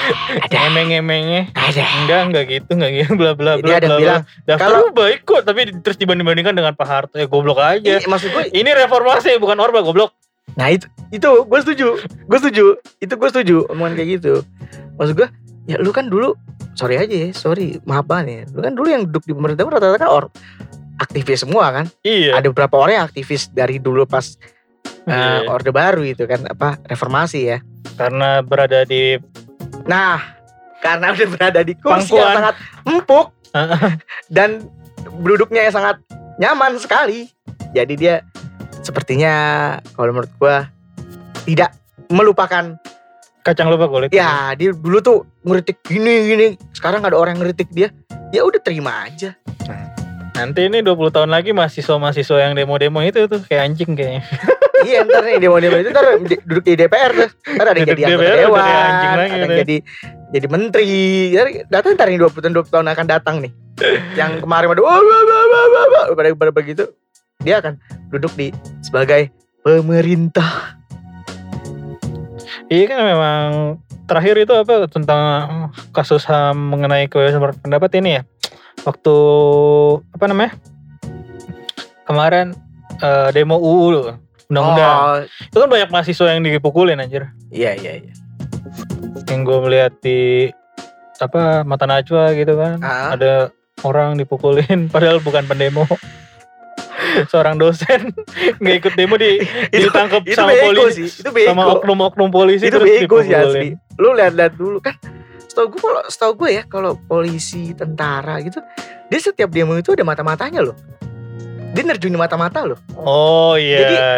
ada. 0.48 0.56
Emeng-emengnya 0.72 1.52
ada. 1.52 1.84
Enggak 2.00 2.22
enggak 2.32 2.46
gitu 2.48 2.70
enggak 2.72 2.92
gitu. 2.96 3.12
Bla 3.20 3.36
bla 3.36 3.60
ini 3.60 3.68
bla 3.68 3.76
ada 3.76 3.84
yang 3.84 3.92
bla. 3.92 4.00
bilang 4.00 4.24
bla. 4.48 4.56
kalau- 4.56 4.96
baik 4.96 5.28
kok 5.28 5.44
tapi 5.44 5.76
terus 5.84 6.00
dibanding-bandingkan 6.00 6.56
dengan 6.56 6.72
Pak 6.72 6.88
Harto. 6.88 7.20
Ya 7.20 7.28
goblok 7.28 7.60
aja. 7.60 8.00
Iya, 8.00 8.08
maksud 8.08 8.32
gue 8.32 8.44
ini 8.56 8.72
reformasi 8.72 9.36
bukan 9.44 9.60
orba 9.60 9.84
goblok. 9.84 10.16
Nah 10.56 10.72
itu 10.72 10.88
itu 11.12 11.30
gue 11.44 11.60
setuju, 11.60 12.00
gue 12.00 12.38
setuju, 12.40 12.66
itu 13.04 13.14
gue 13.14 13.30
setuju 13.30 13.58
omongan 13.68 14.00
kayak 14.00 14.10
gitu. 14.24 14.34
Maksud 14.96 15.14
gue, 15.20 15.28
ya 15.68 15.76
lu 15.84 15.92
kan 15.92 16.08
dulu, 16.08 16.32
sorry 16.74 16.96
aja 16.96 17.12
ya, 17.12 17.30
sorry 17.36 17.78
maaf 17.84 18.08
banget 18.08 18.28
ya, 18.28 18.44
lu 18.56 18.60
kan 18.64 18.74
dulu 18.74 18.88
yang 18.88 19.04
duduk 19.06 19.28
di 19.28 19.36
pemerintah 19.36 19.68
rata-rata 19.68 20.00
kan 20.00 20.10
or 20.10 20.24
aktivis 20.98 21.46
semua 21.46 21.70
kan. 21.76 21.86
Iya. 22.02 22.40
Ada 22.40 22.50
beberapa 22.50 22.76
orang 22.80 22.94
yang 23.04 23.06
aktivis 23.06 23.52
dari 23.54 23.78
dulu 23.78 24.08
pas 24.10 24.40
eh, 25.08 25.14
Iya. 25.14 25.48
Orde 25.48 25.72
Baru 25.72 26.04
itu 26.04 26.24
kan 26.28 26.46
apa 26.48 26.78
reformasi 26.84 27.40
ya. 27.48 27.58
Karena 27.96 28.42
berada 28.42 28.84
di 28.84 29.18
Nah, 29.88 30.20
karena 30.84 31.12
udah 31.16 31.28
berada 31.32 31.62
di 31.64 31.74
kursi 31.78 32.12
Pangkuan. 32.12 32.22
yang 32.22 32.36
sangat 32.36 32.56
empuk 32.84 33.28
dan 34.28 34.50
duduknya 35.24 35.68
yang 35.68 35.76
sangat 35.76 35.98
nyaman 36.38 36.76
sekali. 36.78 37.32
Jadi 37.72 37.94
dia 37.96 38.22
sepertinya 38.84 39.34
kalau 39.96 40.16
menurut 40.16 40.32
gua 40.40 40.68
tidak 41.44 41.76
melupakan 42.08 42.76
kacang 43.44 43.72
lupa 43.72 43.88
kulit. 43.88 44.12
ya 44.12 44.52
dia 44.60 44.76
dulu 44.76 45.00
tuh 45.00 45.18
ngeritik 45.48 45.80
gini 45.80 46.28
gini 46.28 46.48
sekarang 46.76 47.00
ada 47.04 47.16
orang 47.16 47.40
yang 47.40 47.48
ngeritik 47.48 47.72
dia 47.72 47.88
ya 48.36 48.44
udah 48.44 48.60
terima 48.60 49.08
aja 49.08 49.40
Nanti 50.38 50.70
ini 50.70 50.86
20 50.86 51.10
tahun 51.10 51.34
lagi 51.34 51.50
mahasiswa-mahasiswa 51.50 52.38
yang 52.38 52.54
demo-demo 52.54 53.02
itu 53.02 53.26
tuh 53.26 53.42
kayak 53.42 53.74
anjing 53.74 53.98
kayaknya. 53.98 54.22
iya 54.86 55.02
ntar 55.08 55.24
nih 55.26 55.42
demo-demo 55.42 55.78
itu 55.82 55.90
ntar 55.90 56.06
duduk 56.22 56.64
di 56.66 56.74
DPR 56.78 57.12
tuh. 57.16 57.30
Ntar 57.58 57.66
ada 57.74 57.78
yang 57.80 57.90
jadi 57.90 58.02
di 58.02 58.06
anggota 58.06 58.36
dewan 58.38 58.62
ada 59.18 59.24
yang 59.26 59.60
jadi 59.66 59.78
jadi 60.36 60.48
menteri. 60.52 60.90
Ntar 61.34 61.48
datang 61.72 61.92
ntar 61.98 62.08
nih 62.12 62.20
20 62.22 62.44
tahun 62.44 62.54
20 62.54 62.74
tahun 62.74 62.88
akan 62.94 63.06
datang 63.08 63.36
nih. 63.42 63.52
Yang 64.18 64.32
kemarin 64.46 64.68
pada 64.74 64.82
wah, 64.82 64.98
wah, 64.98 65.22
wah, 65.24 65.44
wah, 65.50 65.66
wah, 65.70 65.86
wah, 65.90 66.04
pada 66.18 66.30
pada 66.34 66.52
begitu 66.54 66.84
dia 67.42 67.62
akan 67.62 67.78
duduk 68.10 68.34
di 68.36 68.50
sebagai 68.82 69.30
pemerintah. 69.62 70.78
Iya 72.68 72.84
kan 72.92 73.00
memang 73.00 73.48
terakhir 74.08 74.36
itu 74.44 74.52
apa 74.52 74.92
tentang 74.92 75.24
kasus 75.96 76.28
HAM 76.28 76.76
mengenai 76.76 77.08
kebebasan 77.08 77.64
pendapat 77.64 77.92
ini 78.00 78.20
ya. 78.20 78.22
Waktu 78.84 79.16
apa 80.12 80.26
namanya? 80.28 80.52
Kemarin 82.08 82.56
eh, 83.04 83.30
demo 83.36 83.60
UU 83.60 83.88
loh, 83.92 84.16
undang-undang. 84.48 84.96
oh 84.96 85.16
Itu 85.26 85.58
kan 85.64 85.70
banyak 85.70 85.90
mahasiswa 85.92 86.28
yang 86.34 86.42
dipukulin 86.44 87.00
anjir. 87.00 87.32
iya 87.52 87.76
iya 87.76 88.00
iya 88.02 88.14
Yang 89.28 89.42
gue 89.44 89.58
melihat 89.68 89.94
di 90.00 90.50
apa 91.18 91.66
mata 91.66 91.86
najwa 91.90 92.32
gitu 92.34 92.54
kan. 92.56 92.80
Ah. 92.80 93.14
Ada 93.18 93.52
orang 93.84 94.18
dipukulin 94.18 94.88
padahal 94.94 95.20
bukan 95.20 95.44
pendemo. 95.46 95.86
Seorang 97.32 97.58
dosen 97.58 98.14
nggak 98.62 98.76
ikut 98.84 98.94
demo 98.98 99.16
di 99.18 99.42
itu 99.70 99.90
ditangkap 99.90 100.22
itu 100.26 100.38
sama 100.38 100.54
polisi 100.54 101.06
sih 101.08 101.22
itu 101.24 101.30
bego 101.30 101.50
sama 101.50 101.64
oknum-oknum 101.78 102.30
polisi 102.30 102.68
itu 102.68 102.78
bego 102.78 103.22
sih 103.22 103.34
asli 103.34 103.70
lu 104.02 104.18
lihat-lihat 104.18 104.54
dulu 104.58 104.82
kan 104.82 104.98
setahu 105.46 105.78
gue 105.78 105.82
kalau 105.82 106.02
setahu 106.10 106.32
gue 106.46 106.50
ya 106.58 106.64
kalau 106.66 106.98
polisi 107.10 107.74
tentara 107.74 108.42
gitu 108.42 108.60
dia 109.10 109.20
setiap 109.22 109.50
demo 109.50 109.78
itu 109.78 109.94
ada 109.94 110.04
mata-matanya 110.06 110.62
loh 110.62 110.76
dia 111.78 111.86
nerjunin 111.86 112.18
mata-mata 112.18 112.66
loh 112.66 112.80
Oh 112.98 113.54
iya. 113.54 113.78
Jadi, 113.80 113.96
iya, 113.96 114.12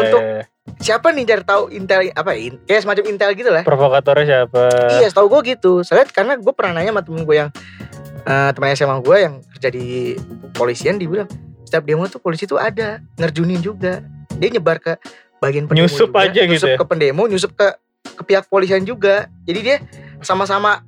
untuk- 0.00 0.24
iya. 0.24 0.42
siapa 0.78 1.10
nih 1.10 1.26
cari 1.26 1.44
tahu 1.44 1.62
intel 1.68 2.08
apa 2.10 2.32
in, 2.32 2.56
kayak 2.64 2.80
semacam 2.80 3.04
intel 3.06 3.30
gitu 3.34 3.50
lah 3.50 3.62
provokatornya 3.62 4.24
siapa? 4.24 4.62
iya 4.96 5.06
setahu 5.06 5.28
gue 5.28 5.52
gitu 5.52 5.84
saya 5.84 6.06
karena 6.06 6.34
gue 6.34 6.52
pernah 6.52 6.80
nanya 6.80 6.90
sama 6.90 7.02
temen 7.02 7.22
gue 7.22 7.36
yang 7.36 7.50
eh 8.22 8.50
teman 8.50 8.72
SMA 8.72 8.96
gue 9.00 9.16
yang 9.18 9.34
kerja 9.52 9.68
di 9.68 10.14
polisian 10.52 10.96
dia 10.96 11.06
bilang 11.06 11.28
setiap 11.62 11.82
demo 11.82 12.06
tuh 12.06 12.18
polisi 12.18 12.46
tuh 12.46 12.56
ada 12.56 13.02
nerjunin 13.16 13.58
juga 13.58 14.00
dia 14.32 14.48
nyebar 14.48 14.78
ke 14.78 14.96
bagian 15.38 15.66
pendemo 15.66 15.84
Nyusup 15.84 16.08
juga, 16.08 16.22
aja 16.22 16.40
gitu 16.40 16.50
nyusup 16.54 16.68
ya? 16.68 16.76
ke 16.78 16.84
pendemo 16.84 17.22
nyusup 17.26 17.52
ke 17.52 17.66
ke 18.14 18.22
pihak 18.22 18.46
polisian 18.46 18.82
juga 18.82 19.26
jadi 19.42 19.60
dia 19.60 19.76
sama-sama 20.20 20.86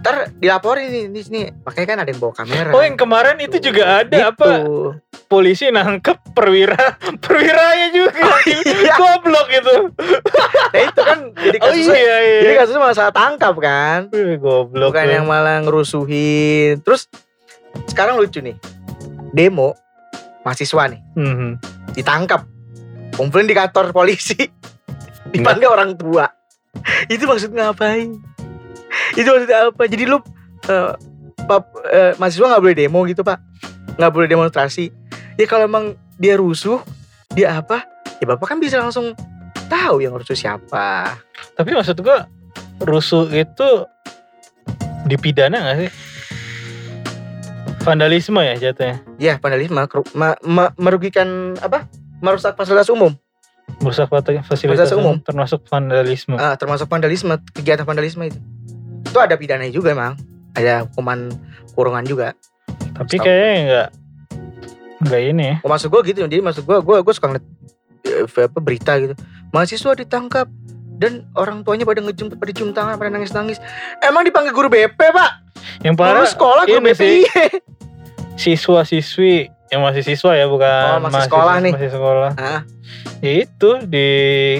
ntar 0.00 0.32
dilaporin 0.34 0.88
nih 0.88 1.04
nih, 1.06 1.22
nih. 1.26 1.44
makanya 1.60 1.86
kan 1.86 1.98
ada 2.00 2.08
yang 2.08 2.18
bawa 2.18 2.32
kamera 2.32 2.70
Oh 2.70 2.80
yang 2.80 2.96
kemarin 2.96 3.36
itu 3.36 3.56
juga 3.60 4.00
ada 4.00 4.10
Gitu. 4.10 4.30
apa 4.32 4.48
polisi 5.26 5.68
nangkep 5.68 6.32
perwira 6.32 6.74
perwiranya 7.24 7.88
juga 7.90 8.24
iya. 8.42 8.96
goblok 9.00 9.48
itu. 9.48 9.76
nah 9.92 10.80
itu 10.80 11.00
kan 11.00 11.18
jadi 11.34 11.56
Oh 11.58 11.64
kasusnya 11.66 11.94
iya 11.94 12.16
iya. 12.18 12.38
jadi 12.42 12.54
kasusnya 12.58 12.80
malah 12.80 12.96
salah 12.96 13.12
tangkap 13.12 13.54
kan 13.56 14.00
Wih, 14.08 14.36
goblok. 14.36 14.90
bukan 14.90 15.04
lu. 15.04 15.12
yang 15.12 15.24
malah 15.24 15.60
ngerusuhin 15.60 16.80
terus 16.80 17.06
sekarang 17.86 18.16
lucu 18.16 18.40
nih 18.40 18.56
demo 19.30 19.76
mahasiswa 20.40 20.88
nih 20.88 21.00
Mhm. 21.14 21.50
ditangkap 21.92 22.48
kumpulin 23.12 23.44
di 23.44 23.52
kantor 23.52 23.92
polisi 23.92 24.34
dipanggil 25.30 25.68
orang 25.68 25.92
tua 25.92 26.26
itu 27.06 27.22
maksud 27.22 27.52
ngapain 27.52 28.16
itu 29.14 29.28
maksudnya 29.28 29.58
apa? 29.70 29.82
Jadi 29.86 30.04
lu 30.06 30.18
eh, 30.66 30.92
pap, 31.46 31.64
eh, 31.88 32.12
mahasiswa 32.16 32.46
nggak 32.46 32.62
boleh 32.62 32.76
demo 32.76 33.00
gitu 33.06 33.22
pak. 33.22 33.38
Nggak 33.96 34.12
boleh 34.12 34.28
demonstrasi. 34.28 34.90
Ya 35.34 35.46
kalau 35.48 35.66
emang 35.66 35.84
dia 36.16 36.36
rusuh 36.36 36.82
dia 37.32 37.56
apa? 37.56 37.86
Ya 38.20 38.28
bapak 38.28 38.46
kan 38.46 38.58
bisa 38.60 38.76
langsung 38.76 39.16
tahu 39.66 40.04
yang 40.04 40.12
rusuh 40.12 40.36
siapa. 40.36 41.16
Tapi 41.56 41.70
maksud 41.72 41.96
gua 42.02 42.28
rusuh 42.80 43.28
itu 43.30 43.68
dipidana 45.08 45.72
gak 45.72 45.78
sih? 45.80 45.90
Vandalisme 47.80 48.40
ya 48.44 48.54
jatuhnya. 48.60 49.00
ya 49.16 49.40
vandalisme 49.40 49.80
ma- 50.12 50.40
ma- 50.44 50.74
merugikan 50.76 51.56
apa? 51.64 51.88
Merusak 52.20 52.52
fasilitas 52.52 52.92
umum. 52.92 53.16
Merusak 53.80 54.12
fasilitas 54.12 54.44
Fasilitas 54.44 54.92
umum. 54.92 55.16
termasuk 55.24 55.64
vandalisme. 55.64 56.36
Ah, 56.36 56.60
termasuk 56.60 56.84
vandalisme 56.92 57.40
kegiatan 57.56 57.88
vandalisme 57.88 58.28
itu 58.28 58.36
itu 59.10 59.18
ada 59.18 59.34
pidananya 59.34 59.74
juga 59.74 59.90
emang 59.90 60.14
ada 60.54 60.86
hukuman 60.86 61.34
kurungan 61.74 62.06
juga. 62.06 62.28
Tapi 62.94 63.18
setahu 63.18 63.26
kayaknya 63.26 63.54
enggak 63.66 63.88
enggak 65.02 65.20
ini 65.26 65.42
ya. 65.42 65.56
Oh, 65.66 65.68
maksud 65.70 65.88
gue 65.90 66.00
gitu. 66.06 66.18
Jadi 66.22 66.42
maksud 66.42 66.62
gue 66.62 66.78
gue 66.78 66.96
gue 67.02 67.14
suka 67.14 67.26
ngeliat 67.34 67.46
eh, 68.06 68.46
apa 68.46 68.58
berita 68.62 68.92
gitu. 69.02 69.14
Mahasiswa 69.50 69.92
ditangkap 69.98 70.46
dan 71.00 71.26
orang 71.34 71.64
tuanya 71.66 71.88
pada 71.88 72.04
ngejum 72.04 72.30
pada 72.36 72.52
cium 72.52 72.70
tangan 72.76 73.00
pada 73.00 73.10
nangis 73.10 73.32
nangis 73.32 73.58
emang 74.04 74.22
dipanggil 74.22 74.52
guru 74.54 74.68
BP 74.70 75.00
pak? 75.00 75.30
Yang 75.80 75.94
Guru 75.96 76.04
parah 76.04 76.28
sekolah 76.28 76.62
guru 76.68 76.80
BP 76.92 77.00
sih. 77.00 77.12
iya. 77.24 77.44
siswa-siswi 78.40 79.52
yang 79.70 79.80
masih 79.80 80.02
siswa 80.02 80.32
ya 80.32 80.44
bukan 80.44 80.66
Oh, 80.66 80.98
masih 80.98 81.14
mahasiswa- 81.14 81.26
sekolah 81.26 81.54
nih. 81.58 81.72
masih 81.72 81.90
sekolah. 81.90 82.30
Ah. 82.34 82.60
ya 83.20 83.32
itu 83.38 83.70
di 83.84 84.08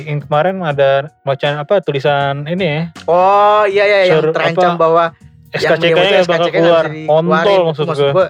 yang 0.05 0.20
kemarin 0.20 0.61
ada 0.61 0.90
bacaan 1.20 1.59
apa 1.59 1.81
tulisan 1.81 2.46
ini 2.46 2.64
ya? 2.64 2.83
Oh 3.05 3.66
iya 3.66 3.85
iya 3.85 3.99
yang 4.07 4.20
Suruh 4.20 4.31
terancam 4.31 4.70
apa, 4.70 4.79
bahwa 4.79 5.05
yang 5.51 5.75
SKCK 5.75 5.99
nya 5.99 6.20
bakal 6.23 6.46
SKCK 6.46 6.55
keluar. 6.55 6.85
Kontol 6.87 7.61
maksud 7.66 7.85
maksud 7.85 8.05
gue 8.05 8.14
gue 8.14 8.29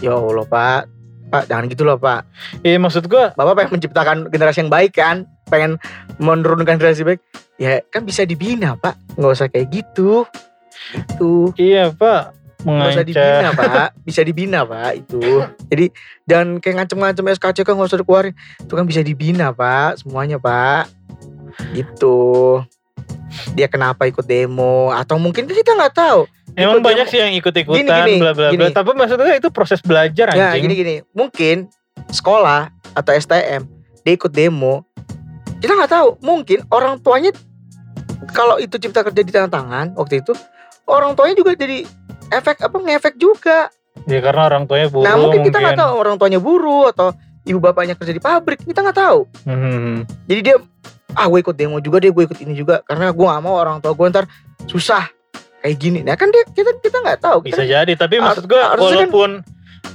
ya 0.00 0.12
Allah 0.12 0.46
pak. 0.46 0.82
Pak 1.26 1.42
jangan 1.44 1.64
gitu 1.66 1.82
loh 1.82 1.96
pak. 1.96 2.22
Iya 2.62 2.78
maksud 2.78 3.04
gue 3.04 3.24
bapak 3.32 3.52
pengen 3.56 3.70
menciptakan 3.74 4.16
generasi 4.28 4.62
yang 4.62 4.70
baik 4.70 4.94
kan? 4.94 5.26
Pengen 5.44 5.82
menurunkan 6.16 6.78
generasi 6.78 7.02
baik. 7.02 7.18
Ya 7.56 7.82
kan 7.84 8.04
bisa 8.04 8.22
dibina 8.22 8.76
pak. 8.76 8.94
Nggak 9.14 9.32
usah 9.32 9.48
kayak 9.48 9.74
gitu. 9.74 10.22
Itu 10.94 11.50
iya 11.56 11.90
pak 11.90 12.30
nggak 12.66 12.88
usah 12.98 13.06
dibina 13.06 13.48
pak. 13.54 13.88
Bisa 14.02 14.20
dibina 14.26 14.60
pak 14.66 14.90
itu. 14.98 15.20
Jadi 15.70 15.86
jangan 16.26 16.48
kayak 16.58 16.74
ngancem-ngancem 16.82 17.24
SKCK 17.38 17.68
nggak 17.70 17.88
usah 17.88 18.00
dikeluarin. 18.02 18.34
Itu 18.62 18.72
kan 18.74 18.84
bisa 18.84 19.00
dibina 19.06 19.54
pak 19.54 20.02
semuanya 20.02 20.42
pak. 20.42 20.90
Itu 21.72 22.16
dia 23.54 23.70
kenapa 23.70 24.10
ikut 24.10 24.26
demo? 24.26 24.90
Atau 24.90 25.22
mungkin 25.22 25.46
kita 25.46 25.78
nggak 25.78 25.94
tahu. 25.94 26.26
Emang 26.58 26.80
ikut 26.80 26.86
banyak 26.88 27.06
demo. 27.06 27.12
sih 27.14 27.18
yang 27.22 27.32
ikut 27.36 27.54
ikutan 27.54 27.86
Gini, 27.86 27.90
gini, 27.90 28.14
bla 28.18 28.32
bla 28.34 28.48
bla. 28.50 28.68
Tapi 28.74 28.90
maksudnya 28.98 29.34
itu 29.38 29.48
proses 29.54 29.78
belajar 29.84 30.34
ya 30.34 30.52
anjing. 30.52 30.66
gini 30.66 30.74
gini. 30.74 30.94
Mungkin 31.14 31.70
sekolah 32.10 32.74
atau 32.98 33.12
STM 33.14 33.62
dia 34.02 34.12
ikut 34.12 34.32
demo. 34.34 34.82
Kita 35.62 35.72
nggak 35.72 35.92
tahu. 35.92 36.08
Mungkin 36.20 36.66
orang 36.74 36.98
tuanya 36.98 37.30
kalau 38.32 38.58
itu 38.58 38.74
cipta 38.80 39.04
kerja 39.06 39.22
di 39.22 39.32
tangan 39.32 39.52
tangan 39.52 39.86
waktu 39.94 40.24
itu 40.24 40.32
orang 40.88 41.14
tuanya 41.14 41.34
juga 41.36 41.52
jadi 41.54 41.84
efek 42.30 42.56
apa? 42.62 42.76
Ngefek 42.76 43.14
juga. 43.16 43.70
Ya 44.04 44.20
karena 44.20 44.42
orang 44.46 44.68
tuanya 44.68 44.92
buruh 44.92 45.04
nah 45.08 45.14
mungkin, 45.16 45.40
kita 45.42 45.56
nggak 45.58 45.80
tahu 45.80 45.92
orang 45.96 46.14
tuanya 46.20 46.38
buruh 46.38 46.92
atau 46.92 47.16
ibu 47.48 47.58
bapaknya 47.58 47.96
kerja 47.96 48.12
di 48.12 48.22
pabrik. 48.22 48.60
Kita 48.62 48.84
nggak 48.84 48.98
tahu. 48.98 49.20
Mhm. 49.48 50.04
jadi 50.28 50.40
dia 50.42 50.56
ah 51.16 51.26
gue 51.32 51.40
ikut 51.40 51.56
demo 51.56 51.80
juga 51.80 51.96
dia 51.98 52.12
gue 52.12 52.24
ikut 52.28 52.38
ini 52.44 52.52
juga. 52.52 52.84
Karena 52.84 53.08
gue 53.10 53.24
gak 53.24 53.42
mau 53.42 53.56
orang 53.56 53.80
tua 53.80 53.96
gue 53.96 54.06
ntar 54.12 54.28
susah 54.68 55.08
kayak 55.64 55.76
gini. 55.80 56.00
Nah 56.04 56.14
kan 56.14 56.28
dia 56.28 56.44
kita 56.52 56.76
kita 56.78 56.98
nggak 57.02 57.20
tahu. 57.24 57.38
Bisa 57.48 57.64
kita, 57.64 57.82
jadi 57.82 57.92
tapi 57.96 58.20
maksud 58.20 58.44
gue 58.44 58.60
kan- 58.60 58.76
walaupun 58.76 59.30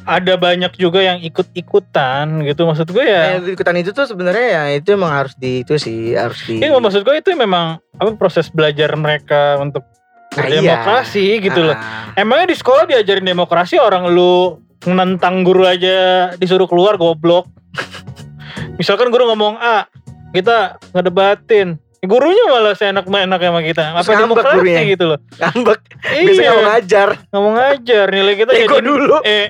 ada 0.07 0.33
banyak 0.33 0.73
juga 0.81 1.03
yang 1.03 1.21
ikut 1.21 1.53
ikutan 1.53 2.41
gitu 2.41 2.65
maksud 2.65 2.89
gue 2.89 3.05
ya. 3.05 3.37
Nah, 3.37 3.53
ikutan 3.53 3.75
itu 3.77 3.93
tuh 3.93 4.09
sebenarnya 4.09 4.47
ya 4.49 4.63
itu 4.81 4.97
emang 4.97 5.13
harus 5.13 5.37
di 5.37 5.61
itu 5.61 5.77
sih 5.77 6.17
harus 6.17 6.41
di 6.47 6.57
Iya 6.57 6.73
maksud 6.73 7.05
gue 7.05 7.15
itu 7.21 7.29
memang 7.37 7.77
apa 8.01 8.09
proses 8.17 8.49
belajar 8.49 8.89
mereka 8.97 9.61
untuk 9.61 9.85
Nah, 10.31 10.47
iya. 10.47 10.63
berdemokrasi 10.63 11.43
gitu 11.43 11.59
loh. 11.59 11.75
Ah, 11.75 12.15
Emangnya 12.15 12.55
di 12.55 12.57
sekolah 12.57 12.87
diajarin 12.87 13.27
demokrasi 13.27 13.75
orang 13.75 14.07
lu 14.07 14.63
nentang 14.87 15.43
guru 15.43 15.67
aja 15.67 16.31
disuruh 16.39 16.71
keluar 16.71 16.95
goblok. 16.95 17.51
Misalkan 18.79 19.11
guru 19.11 19.27
ngomong 19.27 19.59
A, 19.59 19.91
kita 20.31 20.79
ngedebatin. 20.95 21.75
Gurunya 22.01 22.49
malah 22.49 22.73
seenak-enak 22.73 23.37
sama 23.37 23.61
kita. 23.61 23.83
Apa 23.93 24.01
Terus 24.01 24.19
demokrasi 24.25 24.57
gurunya. 24.57 24.81
gitu 24.89 25.03
loh. 25.05 25.19
ngambek 25.37 25.79
Iya, 26.17 26.49
mau 26.49 26.63
ngajar 26.65 27.07
nggak 27.29 27.41
mau 27.45 27.51
ngajar 27.53 28.05
nilai 28.09 28.33
kita 28.39 28.51
ego 28.57 28.77
jadi 28.81 28.87
dulu 28.89 29.15
eh 29.21 29.45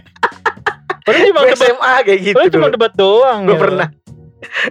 Padahal 1.01 1.25
cuma 1.33 1.41
debat, 1.41 1.57
SMA 1.57 1.93
kayak 2.05 2.19
gitu 2.21 2.35
padahal 2.37 2.53
cuma 2.53 2.67
debat 2.69 2.93
doang. 2.93 3.39
Gue 3.47 3.55
gitu. 3.55 3.63
pernah. 3.65 3.87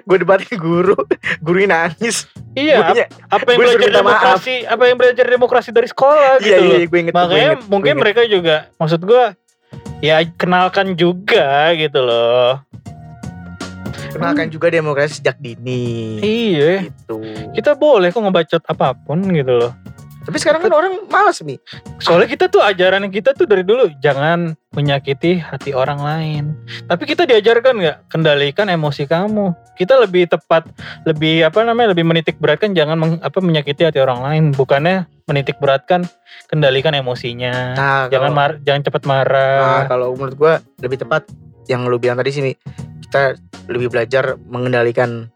Gue 0.02 0.16
debatin 0.18 0.54
guru, 0.56 0.96
gurunya 1.38 1.68
nangis. 1.70 2.26
Iya, 2.50 2.82
Gurunya, 2.82 3.06
apa 3.26 3.46
yang 3.46 3.56
gue 3.56 3.64
belajar 3.64 3.80
minta 3.80 4.00
maaf. 4.00 4.04
demokrasi, 4.04 4.54
apa 4.64 4.82
yang 4.84 4.96
belajar 4.96 5.24
demokrasi 5.24 5.68
dari 5.70 5.86
sekolah 5.86 6.32
iya 6.36 6.44
gitu 6.44 6.60
loh. 6.60 6.74
iya, 6.74 6.84
gue 6.84 6.98
inget. 6.98 7.12
gue 7.12 7.22
Makanya 7.22 7.38
inget, 7.40 7.58
gue 7.58 7.70
mungkin 7.70 7.92
inget. 7.92 8.02
mereka 8.02 8.22
juga 8.24 8.56
maksud 8.74 9.00
gua 9.02 9.24
ya 10.00 10.16
kenalkan 10.34 10.86
juga 10.92 11.46
gitu 11.74 12.00
loh. 12.00 12.58
kenalkan 14.10 14.50
juga 14.50 14.66
demokrasi 14.68 15.22
sejak 15.22 15.38
dini. 15.38 16.18
Iya. 16.18 16.90
Gitu. 16.90 17.18
Kita 17.54 17.72
boleh 17.72 18.10
kok 18.10 18.18
ngebacot 18.18 18.62
apa 18.66 18.92
pun 18.92 19.22
gitu 19.22 19.54
loh. 19.56 19.72
Tapi 20.30 20.38
sekarang 20.38 20.62
kan 20.62 20.70
orang 20.70 21.10
malas 21.10 21.42
nih. 21.42 21.58
Soalnya 21.98 22.30
kita 22.30 22.46
tuh 22.46 22.62
ajaran 22.62 23.10
kita 23.10 23.34
tuh 23.34 23.50
dari 23.50 23.66
dulu 23.66 23.90
jangan 23.98 24.54
menyakiti 24.70 25.42
hati 25.42 25.74
orang 25.74 25.98
lain. 25.98 26.54
Tapi 26.86 27.02
kita 27.02 27.26
diajarkan 27.26 27.82
nggak 27.82 27.96
kendalikan 28.06 28.70
emosi 28.70 29.10
kamu. 29.10 29.50
Kita 29.74 29.98
lebih 29.98 30.30
tepat, 30.30 30.70
lebih 31.02 31.42
apa 31.42 31.66
namanya, 31.66 31.90
lebih 31.90 32.06
menitik 32.06 32.38
beratkan 32.38 32.70
jangan 32.70 32.94
meng- 32.94 33.18
apa 33.18 33.42
menyakiti 33.42 33.82
hati 33.82 33.98
orang 33.98 34.22
lain. 34.22 34.44
Bukannya 34.54 35.10
menitik 35.26 35.58
beratkan 35.58 36.06
kendalikan 36.46 36.94
emosinya. 36.94 37.74
Nah, 37.74 38.02
jangan 38.06 38.30
kalau- 38.30 38.38
mar, 38.38 38.50
jangan 38.62 38.80
cepat 38.86 39.02
Nah, 39.02 39.10
marah. 39.10 39.82
kalau 39.90 40.14
menurut 40.14 40.36
gue 40.38 40.52
lebih 40.86 41.02
tepat 41.02 41.26
yang 41.66 41.90
lu 41.90 41.98
bilang 41.98 42.14
tadi 42.14 42.30
sini 42.30 42.50
kita 43.02 43.34
lebih 43.66 43.90
belajar 43.90 44.38
mengendalikan 44.46 45.26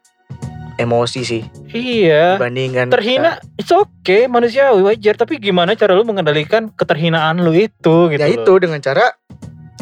emosi 0.79 1.21
sih 1.23 1.43
iya. 1.71 2.35
dibandingkan 2.35 2.91
Terhina, 2.91 3.39
it's 3.55 3.71
okay, 3.71 4.27
manusiawi 4.27 4.83
wajar. 4.83 5.15
Tapi 5.15 5.39
gimana 5.39 5.79
cara 5.79 5.95
lu 5.95 6.03
mengendalikan 6.03 6.71
keterhinaan 6.75 7.43
lu 7.43 7.55
itu 7.55 8.11
gitu 8.11 8.21
ya 8.21 8.29
itu 8.31 8.53
dengan 8.59 8.83
cara 8.83 9.15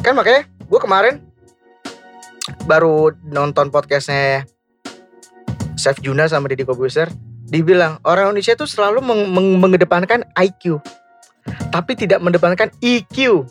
kan 0.03 0.13
makanya 0.19 0.49
gue 0.49 0.81
kemarin 0.81 1.15
baru 2.67 3.15
nonton 3.29 3.71
podcastnya 3.71 4.45
Chef 5.79 5.99
Juna 6.03 6.27
sama 6.27 6.51
Deddy 6.51 6.67
Kobuser 6.67 7.09
dibilang 7.47 8.01
orang 8.09 8.33
Indonesia 8.33 8.57
itu 8.57 8.67
selalu 8.67 9.05
meng- 9.05 9.31
meng- 9.31 9.59
mengedepankan 9.61 10.25
IQ 10.37 10.81
tapi 11.75 11.99
tidak 11.99 12.23
mengedepankan 12.23 12.71
EQ 12.81 13.47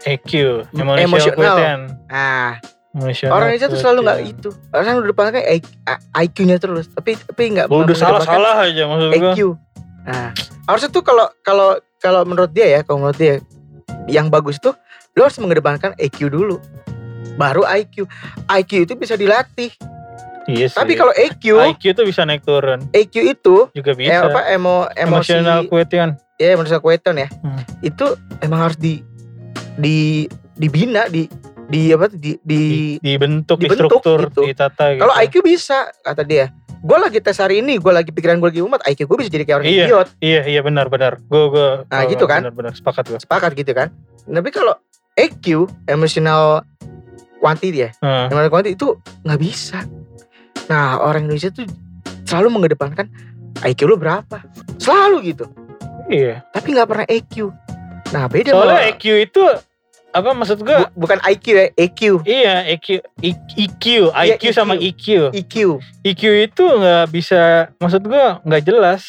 EQ, 0.00 0.64
emotional 0.72 1.36
quotient. 1.36 1.82
nah 2.08 2.56
Emotional 2.90 3.30
orang 3.30 3.48
Indonesia 3.54 3.70
tuh 3.70 3.78
selalu 3.78 4.00
nggak 4.02 4.18
itu 4.26 4.50
orang 4.74 4.98
mengedepankan 4.98 5.42
IQ-nya 6.18 6.56
terus 6.58 6.90
tapi 6.90 7.14
tapi 7.14 7.42
nggak 7.54 7.66
Udah 7.70 7.86
mengedepankan 7.86 8.22
salah-salah 8.26 8.54
aja 8.66 8.82
maksud 8.84 9.08
gua. 9.08 9.16
EQ. 9.30 9.38
Nah, 10.00 10.28
harusnya 10.66 10.90
tuh 10.90 11.02
kalau 11.02 11.26
kalau 11.40 11.68
kalau 12.00 12.24
menurut 12.24 12.50
dia 12.50 12.66
ya, 12.66 12.80
kalau 12.82 13.06
menurut 13.06 13.14
dia 13.14 13.38
yang 14.08 14.26
bagus 14.26 14.58
tuh 14.58 14.74
lo 15.14 15.22
harus 15.22 15.38
mengedepankan 15.38 15.94
EQ 15.96 16.18
dulu. 16.28 16.58
Baru 17.36 17.62
IQ. 17.62 18.10
IQ 18.48 18.70
itu 18.84 18.94
bisa 18.94 19.14
dilatih. 19.14 19.70
Iya 20.48 20.66
sih. 20.66 20.74
Tapi 20.74 20.98
kalau 20.98 21.14
EQ, 21.14 21.62
IQ 21.70 21.94
tuh 21.94 22.02
bisa 22.02 22.26
naik 22.26 22.42
turun. 22.42 22.82
EQ 22.90 23.14
itu 23.22 23.56
Juga 23.70 23.92
eh, 23.92 23.98
bisa. 24.02 24.26
apa 24.26 24.50
emo 24.50 24.90
emosi 24.90 25.30
Emotional 25.30 25.60
quotient. 25.68 26.12
ya 26.36 26.48
emotional 26.52 26.82
quotient 26.82 27.16
ya. 27.16 27.28
Hmm. 27.38 27.60
Itu 27.80 28.18
emang 28.40 28.66
harus 28.66 28.78
di 28.80 28.98
di 29.76 30.26
dibina 30.56 31.06
di 31.06 31.28
di 31.70 31.88
apa 31.88 32.06
di 32.08 32.34
di 32.36 32.60
Di, 32.60 32.80
dibentuk, 33.00 33.56
dibentuk 33.56 34.02
distruktur, 34.02 34.18
gitu. 34.26 34.42
ditata 34.44 34.84
gitu. 34.90 35.00
kalau 35.00 35.14
IQ 35.16 35.34
bisa 35.40 35.78
kata 36.00 36.22
dia. 36.22 36.50
Gue 36.80 36.96
lagi 36.96 37.20
tes 37.20 37.36
hari 37.36 37.60
ini, 37.60 37.76
gue 37.76 37.92
lagi 37.92 38.08
pikiran 38.08 38.36
gue 38.36 38.48
lagi 38.50 38.60
umat, 38.60 38.80
IQ 38.82 39.04
gue 39.04 39.16
bisa 39.18 39.28
jadi 39.28 39.44
kayak 39.44 39.56
orang 39.58 39.68
Iya. 39.68 39.84
idiot. 39.84 40.08
Iya, 40.18 40.40
iya 40.48 40.60
benar 40.60 40.88
benar. 40.88 41.20
Gue 41.22 41.42
gue 41.48 41.68
Nah, 41.86 42.02
gitu 42.06 42.24
kan? 42.24 42.40
Benar 42.42 42.54
benar 42.54 42.72
sepakat 42.72 43.04
gue. 43.06 43.18
sepakat 43.18 43.52
gitu 43.54 43.70
kan 43.70 43.88
tapi 44.22 44.48
kalau 44.48 44.74
EQ 45.12 45.44
emotional 45.86 46.62
quantity 47.36 47.82
ya 47.82 47.90
Heeh. 47.96 48.24
emotional 48.26 48.48
quantity 48.48 48.74
itu 48.74 48.88
nggak 49.20 49.40
bisa 49.40 49.78
nah 50.66 50.96
orang 50.98 51.24
Indonesia 51.24 51.50
tuh 51.50 51.66
selalu 52.22 52.48
mengedepankan 52.52 53.10
IQ 53.60 53.80
lu 53.86 53.96
berapa 53.96 54.38
selalu 54.76 55.34
gitu 55.34 55.44
Iya. 56.06 56.46
tapi 56.48 56.72
nggak 56.72 56.86
pernah 56.86 57.06
EQ 57.06 57.34
nah 58.10 58.24
beda 58.26 58.50
Soalnya 58.50 58.76
sama- 58.76 58.90
EQ 58.92 59.04
itu 59.20 59.42
apa 60.10 60.34
maksud 60.34 60.58
gue? 60.60 60.74
bu- 60.74 61.06
bukan 61.06 61.18
IQ 61.22 61.44
ya 61.50 61.66
EQ 61.72 62.00
Iya, 62.26 62.54
EQ, 62.66 62.86
I- 63.22 63.50
EQ, 63.56 63.84
Iya, 64.10 64.34
IQ 64.34 64.44
sama 64.50 64.74
EQ. 64.74 65.30
EQ. 65.30 65.54
EQ 66.02 66.22
itu 66.44 66.64
nggak 66.66 67.14
bisa, 67.14 67.70
maksud 67.78 68.02
gua 68.04 68.42
nggak 68.42 68.62
jelas 68.66 69.06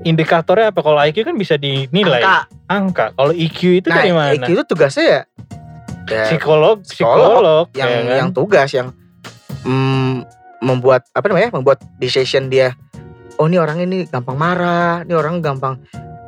indikatornya 0.00 0.70
apa. 0.70 0.80
Kalau 0.80 0.98
IQ 1.02 1.26
kan 1.26 1.34
bisa 1.34 1.58
dinilai 1.58 2.22
angka 2.22 2.38
angka. 2.70 3.06
Kalau 3.12 3.32
EQ 3.34 3.58
itu 3.82 3.88
nah 3.90 3.98
dari 3.98 4.12
mana? 4.14 4.38
EQ 4.38 4.48
itu 4.54 4.64
tugasnya 4.64 5.04
ya, 5.04 5.20
ya 6.06 6.24
psikolog, 6.30 6.86
psikolog 6.86 7.26
psikolog, 7.26 7.66
yang 7.74 7.90
ya 7.90 7.98
kan? 7.98 8.16
yang 8.22 8.30
tugas 8.30 8.70
yang 8.70 8.88
mm, 9.66 10.14
membuat 10.62 11.08
apa 11.10 11.26
namanya 11.26 11.50
membuat 11.50 11.80
decision 11.98 12.46
dia 12.46 12.76
oh 13.40 13.48
ini 13.48 13.56
orang 13.56 13.80
ini 13.80 14.04
gampang 14.04 14.36
marah 14.36 15.00
ini 15.02 15.16
orang 15.16 15.40
gampang 15.40 15.80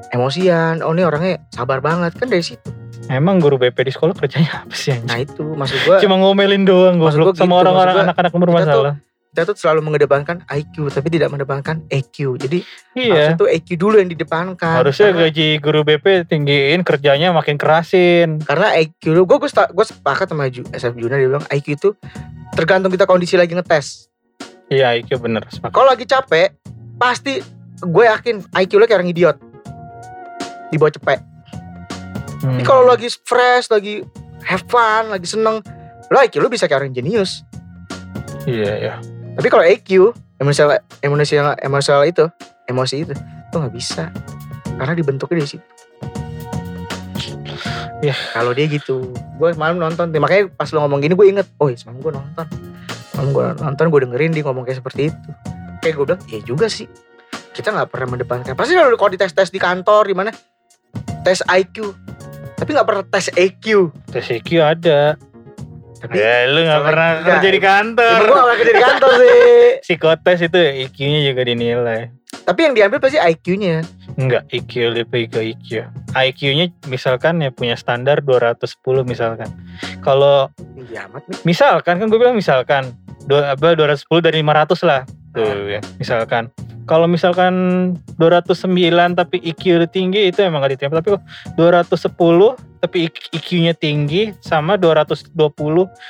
emosian 0.09 0.81
oh 0.81 0.93
ini 0.93 1.05
orangnya 1.05 1.37
sabar 1.53 1.85
banget 1.85 2.17
kan 2.17 2.33
dari 2.33 2.41
situ 2.41 2.82
Emang 3.13 3.37
guru 3.37 3.57
BP 3.57 3.77
di 3.79 3.93
sekolah 3.93 4.17
kerjanya 4.17 4.65
apa 4.65 4.73
sih? 4.73 4.91
anjing? 4.91 5.05
nah 5.05 5.19
itu 5.19 5.45
maksud 5.45 5.79
gua 5.85 5.97
Cuma 6.01 6.17
ngomelin 6.17 6.65
doang 6.65 6.97
gua 6.97 7.13
sama 7.13 7.29
gitu, 7.31 7.45
orang-orang 7.45 7.95
anak-anak 8.03 8.17
kita 8.27 8.33
tuh- 8.33 8.41
bermasalah. 8.43 8.95
kita 9.29 9.43
tuh 9.45 9.55
selalu 9.55 9.81
mengedepankan 9.83 10.37
IQ 10.47 10.89
tapi 10.89 11.09
tidak 11.09 11.29
mengedepankan 11.29 11.85
EQ 11.87 12.17
jadi 12.39 12.59
Iya. 12.93 13.13
harusnya 13.31 13.37
tuh 13.39 13.49
EQ 13.51 13.69
dulu 13.75 13.97
yang 13.97 14.09
didepankan 14.09 14.77
Harusnya 14.79 15.09
karena, 15.09 15.21
gaji 15.27 15.49
guru 15.59 15.81
BP 15.83 16.07
tinggiin, 16.27 16.81
kerjanya 16.83 17.29
makin 17.31 17.57
kerasin. 17.57 18.41
karena 18.41 18.73
EQ 18.75 19.03
lu 19.11 19.25
gue 19.25 19.37
gue 19.39 19.49
gue 19.49 19.87
sepakat 19.87 20.27
sama 20.27 20.49
Ju, 20.49 20.65
SF 20.67 20.93
Juna 20.95 21.17
dia 21.17 21.29
bilang 21.29 21.45
IQ 21.49 21.67
itu 21.71 21.89
tergantung 22.51 22.89
kita 22.89 23.05
kondisi 23.05 23.35
lagi 23.35 23.53
ngetes 23.53 24.09
Iya, 24.67 24.97
IQ 24.97 25.17
bener. 25.19 25.45
Kalau 25.67 25.85
lagi 25.87 26.05
capek 26.05 26.53
pasti 26.95 27.41
gue 27.79 28.05
yakin 28.07 28.41
IQ 28.55 28.73
lu 28.75 28.85
kayak 28.85 28.99
orang 28.99 29.11
idiot 29.11 29.37
di 30.67 30.77
bawah 30.77 30.93
cepet 30.93 31.21
Hmm. 32.43 32.59
Tapi 32.59 32.63
kalau 32.67 32.85
lagi 32.91 33.09
fresh, 33.23 33.71
lagi 33.71 34.03
have 34.43 34.67
fun, 34.67 35.15
lagi 35.15 35.27
seneng, 35.31 35.63
lo 36.11 36.17
IQ 36.19 36.43
lo 36.43 36.51
bisa 36.51 36.67
kayak 36.67 36.83
orang 36.83 36.95
jenius. 36.95 37.47
Iya, 38.45 38.73
iya. 38.83 38.95
Tapi 39.39 39.49
kalau 39.49 39.63
EQ, 39.63 40.11
emosional, 40.43 40.83
emosional, 41.01 41.55
emosional 41.63 42.03
itu, 42.05 42.27
emosi 42.67 43.07
itu, 43.07 43.15
lo 43.55 43.57
nggak 43.63 43.75
bisa. 43.75 44.11
Karena 44.75 44.93
dibentuknya 44.99 45.41
dari 45.41 45.51
situ. 45.57 45.67
Ya. 48.03 48.19
Kalau 48.35 48.51
dia 48.51 48.67
gitu, 48.67 49.15
gue 49.15 49.49
semalam 49.55 49.79
nonton, 49.79 50.11
makanya 50.19 50.51
pas 50.59 50.67
lo 50.75 50.83
ngomong 50.83 50.99
gini 51.07 51.15
gue 51.15 51.27
inget, 51.31 51.47
oh 51.63 51.71
iya 51.71 51.79
semalam 51.79 52.03
gue 52.03 52.13
nonton, 52.19 52.47
semalam 53.15 53.29
gue 53.31 53.45
nonton, 53.63 53.85
gue 53.95 54.01
dengerin 54.03 54.31
dia 54.35 54.43
ngomong 54.43 54.67
kayak 54.67 54.83
seperti 54.83 55.15
itu. 55.15 55.29
Kayak 55.79 55.95
gue 55.95 56.05
bilang, 56.11 56.23
iya 56.27 56.41
juga 56.43 56.67
sih. 56.67 56.91
Kita 57.55 57.71
nggak 57.71 57.95
pernah 57.95 58.19
mendepankan. 58.19 58.59
Pasti 58.59 58.75
kalau 58.75 58.99
kalau 58.99 59.11
dites 59.15 59.31
tes 59.31 59.55
di 59.55 59.63
kantor 59.63 60.11
di 60.11 60.15
mana, 60.19 60.35
tes 61.23 61.47
IQ, 61.47 61.95
tapi 62.63 62.79
nggak 62.79 62.87
pernah 62.87 63.03
tes 63.03 63.27
EQ. 63.35 63.91
Tes 64.07 64.27
IQ 64.31 64.63
ada. 64.63 65.19
Tapi 65.99 66.15
Ya, 66.15 66.47
lu 66.47 66.63
gak 66.63 66.83
pernah 66.83 67.09
enggak. 67.15 67.27
kerja 67.39 67.49
di 67.51 67.61
kantor. 67.63 68.11
Emang 68.11 68.27
gue 68.27 68.43
gak 68.43 68.59
kerja 68.59 68.73
di 68.73 68.83
kantor 68.83 69.11
sih. 69.19 69.39
Psikotes 69.87 70.39
itu 70.43 70.59
IQ-nya 70.59 71.21
juga 71.23 71.43
dinilai. 71.43 72.01
Tapi 72.43 72.59
yang 72.59 72.75
diambil 72.75 72.99
pasti 72.99 73.23
IQ-nya. 73.23 73.87
Enggak, 74.19 74.43
IQ 74.51 74.73
lebih 74.99 75.31
ke 75.31 75.55
IQ. 75.55 75.87
IQ-nya 76.11 76.75
misalkan 76.91 77.39
ya 77.39 77.55
punya 77.55 77.79
standar 77.79 78.19
210 78.19 78.83
misalkan. 79.07 79.47
Kalau 80.03 80.51
Tinggi 80.59 80.99
amat 81.07 81.23
nih. 81.31 81.39
misalkan 81.47 81.95
kan 82.03 82.07
gue 82.11 82.19
bilang 82.19 82.35
misalkan 82.35 82.99
dua, 83.31 83.55
apa 83.55 83.79
210 83.79 84.27
dari 84.27 84.43
500 84.43 84.83
lah. 84.83 85.03
Tuh 85.33 85.71
ya, 85.71 85.81
misalkan. 85.97 86.51
Kalau 86.83 87.07
misalkan 87.07 87.55
209 88.19 89.15
tapi 89.15 89.39
IQ 89.39 89.87
tinggi 89.95 90.29
itu 90.29 90.43
emang 90.43 90.67
gak 90.67 90.75
diterima. 90.79 90.99
Tapi 90.99 91.15
kok 91.15 91.25
210 91.55 92.73
tapi 92.83 93.07
IQ-nya 93.07 93.79
tinggi 93.79 94.35
sama 94.43 94.75
220 94.75 95.31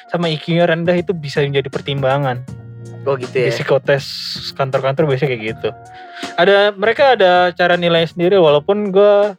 sama 0.08 0.26
IQ-nya 0.32 0.64
rendah 0.64 0.96
itu 0.96 1.12
bisa 1.12 1.44
menjadi 1.44 1.68
pertimbangan. 1.68 2.40
Oh 3.04 3.18
gitu 3.18 3.34
Di 3.34 3.50
ya. 3.50 3.52
psikotes 3.52 4.06
kantor-kantor 4.56 5.10
biasanya 5.10 5.30
kayak 5.36 5.42
gitu. 5.52 5.68
Ada 6.38 6.72
mereka 6.72 7.18
ada 7.18 7.52
cara 7.52 7.74
nilai 7.76 8.08
sendiri 8.08 8.40
walaupun 8.40 8.94
gue 8.94 9.36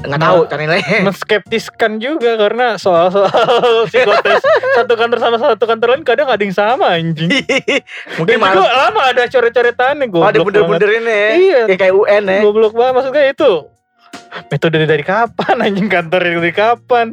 Nggak 0.00 0.16
tahu 0.18 0.38
cara 0.44 0.60
nilainya. 0.60 0.98
menskeptiskan 1.02 1.92
juga 1.96 2.36
karena 2.36 2.76
soal-soal 2.76 3.28
psikotes 3.88 4.40
satu 4.74 4.92
kantor 4.94 5.18
sama 5.18 5.36
satu 5.36 5.64
kantor 5.64 5.88
lain 5.92 6.04
kadang 6.04 6.26
ada 6.26 6.40
yang 6.40 6.52
sama 6.52 6.96
anjing. 6.96 7.28
Mungkin 8.16 8.36
Dan 8.36 8.48
juga 8.50 8.70
lama 8.70 9.00
ada 9.06 9.22
coret-coretannya 9.26 10.06
gue. 10.06 10.16
oh, 10.16 10.24
ada 10.24 10.38
bunder-bunderin 10.38 11.04
ya. 11.04 11.26
Iya. 11.30 11.60
Kayak 11.66 11.80
kayak 11.80 11.94
UN 11.94 12.22
ya. 12.26 12.40
Goblok 12.42 12.72
banget 12.72 12.92
maksudnya 12.94 13.24
itu. 13.26 13.52
Metode 14.46 14.76
dari 14.80 15.02
kapan 15.02 15.56
anjing 15.66 15.86
kantor 15.86 16.20
dari 16.22 16.52
kapan? 16.52 17.06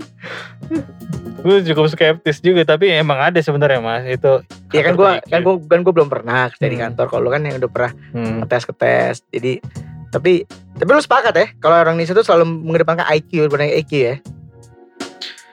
gue 1.38 1.64
cukup 1.64 1.88
skeptis 1.88 2.42
juga 2.42 2.66
tapi 2.66 2.90
emang 2.90 3.22
ada 3.22 3.38
sebenarnya 3.38 3.78
mas 3.78 4.04
itu 4.04 4.42
Iya 4.70 4.82
kan 4.84 4.92
kantor 4.92 4.98
gua 4.98 5.12
IQ. 5.14 5.30
kan 5.30 5.40
gua 5.40 5.54
kan 5.62 5.80
gua 5.80 5.94
belum 5.94 6.10
pernah 6.10 6.40
kerja 6.50 6.66
di 6.66 6.76
Hmm. 6.76 6.84
kantor. 6.84 7.06
Kalau 7.08 7.22
lu 7.22 7.30
kan 7.30 7.42
yang 7.42 7.56
udah 7.58 7.70
pernah 7.70 7.92
Hmm. 8.12 8.42
ngetes 8.42 8.64
ke 8.64 8.74
tes. 8.74 9.16
Jadi 9.30 9.54
tapi 10.18 10.44
tapi 10.74 10.90
lu 10.90 10.98
sepakat 10.98 11.34
ya 11.34 11.48
kalau 11.58 11.78
orang 11.78 11.94
Indonesia 11.96 12.18
tuh 12.18 12.26
selalu 12.26 12.46
mengedepankan 12.66 13.06
IQ 13.08 13.46
daripada 13.46 13.66
EQ 13.66 13.92
ya. 13.94 14.16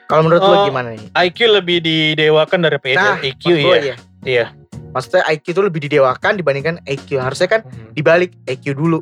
Kalau 0.05 0.21
menurut 0.21 0.41
Oh, 0.41 0.69
gimana 0.69 0.93
nih? 0.93 1.01
IQ 1.11 1.39
lebih 1.51 1.81
didewakan 1.81 2.61
daripada 2.61 3.17
Nah, 3.17 3.17
IQ 3.21 3.41
maksud 3.43 3.61
gua 3.61 3.77
iya. 3.79 3.97
iya. 4.23 4.47
Maksudnya 4.93 5.27
IQ 5.27 5.45
itu 5.51 5.63
lebih 5.65 5.81
didewakan 5.83 6.39
dibandingkan 6.39 6.77
IQ. 6.87 7.19
Harusnya 7.19 7.49
kan 7.49 7.61
Hmm. 7.65 7.91
dibalik 7.93 8.37
IQ 8.47 8.77
dulu. 8.77 9.01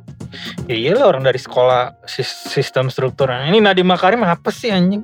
Ya 0.65 0.75
iyalah 0.75 1.11
orang 1.11 1.23
dari 1.23 1.37
sekolah 1.37 2.01
sis- 2.07 2.49
sistem 2.49 2.89
struktur. 2.89 3.29
Ini 3.29 3.59
Nadiem 3.59 3.85
Makarim 3.85 4.23
apa 4.23 4.49
sih 4.49 4.71
anjing? 4.71 5.03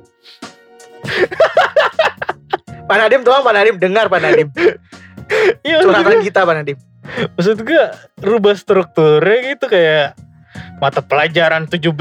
Pak 2.89 2.97
Nadim 2.97 3.21
tolong 3.21 3.45
Pak 3.45 3.53
Nadim 3.53 3.75
dengar 3.77 4.09
Pak 4.09 4.19
Nadim. 4.19 4.49
Iya 5.61 5.85
gue, 5.85 6.25
kita 6.25 6.41
Pak 6.41 6.55
Nadim. 6.57 6.77
maksud 7.37 7.61
gue 7.61 7.83
rubah 8.17 8.57
strukturnya 8.57 9.53
gitu 9.53 9.69
kayak 9.69 10.17
mata 10.79 11.03
pelajaran 11.03 11.67
17 11.67 11.91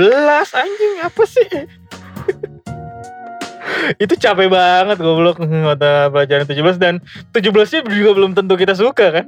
anjing 0.55 0.95
apa 1.03 1.23
sih? 1.27 1.49
itu 4.03 4.15
capek 4.17 4.49
banget 4.49 4.97
goblok 4.99 5.43
mata 5.43 6.09
pelajaran 6.11 6.47
17 6.47 6.81
dan 6.81 6.95
17 7.35 7.53
nya 7.53 7.81
juga 7.85 8.11
belum 8.17 8.33
tentu 8.35 8.55
kita 8.55 8.75
suka 8.75 9.13
kan? 9.13 9.27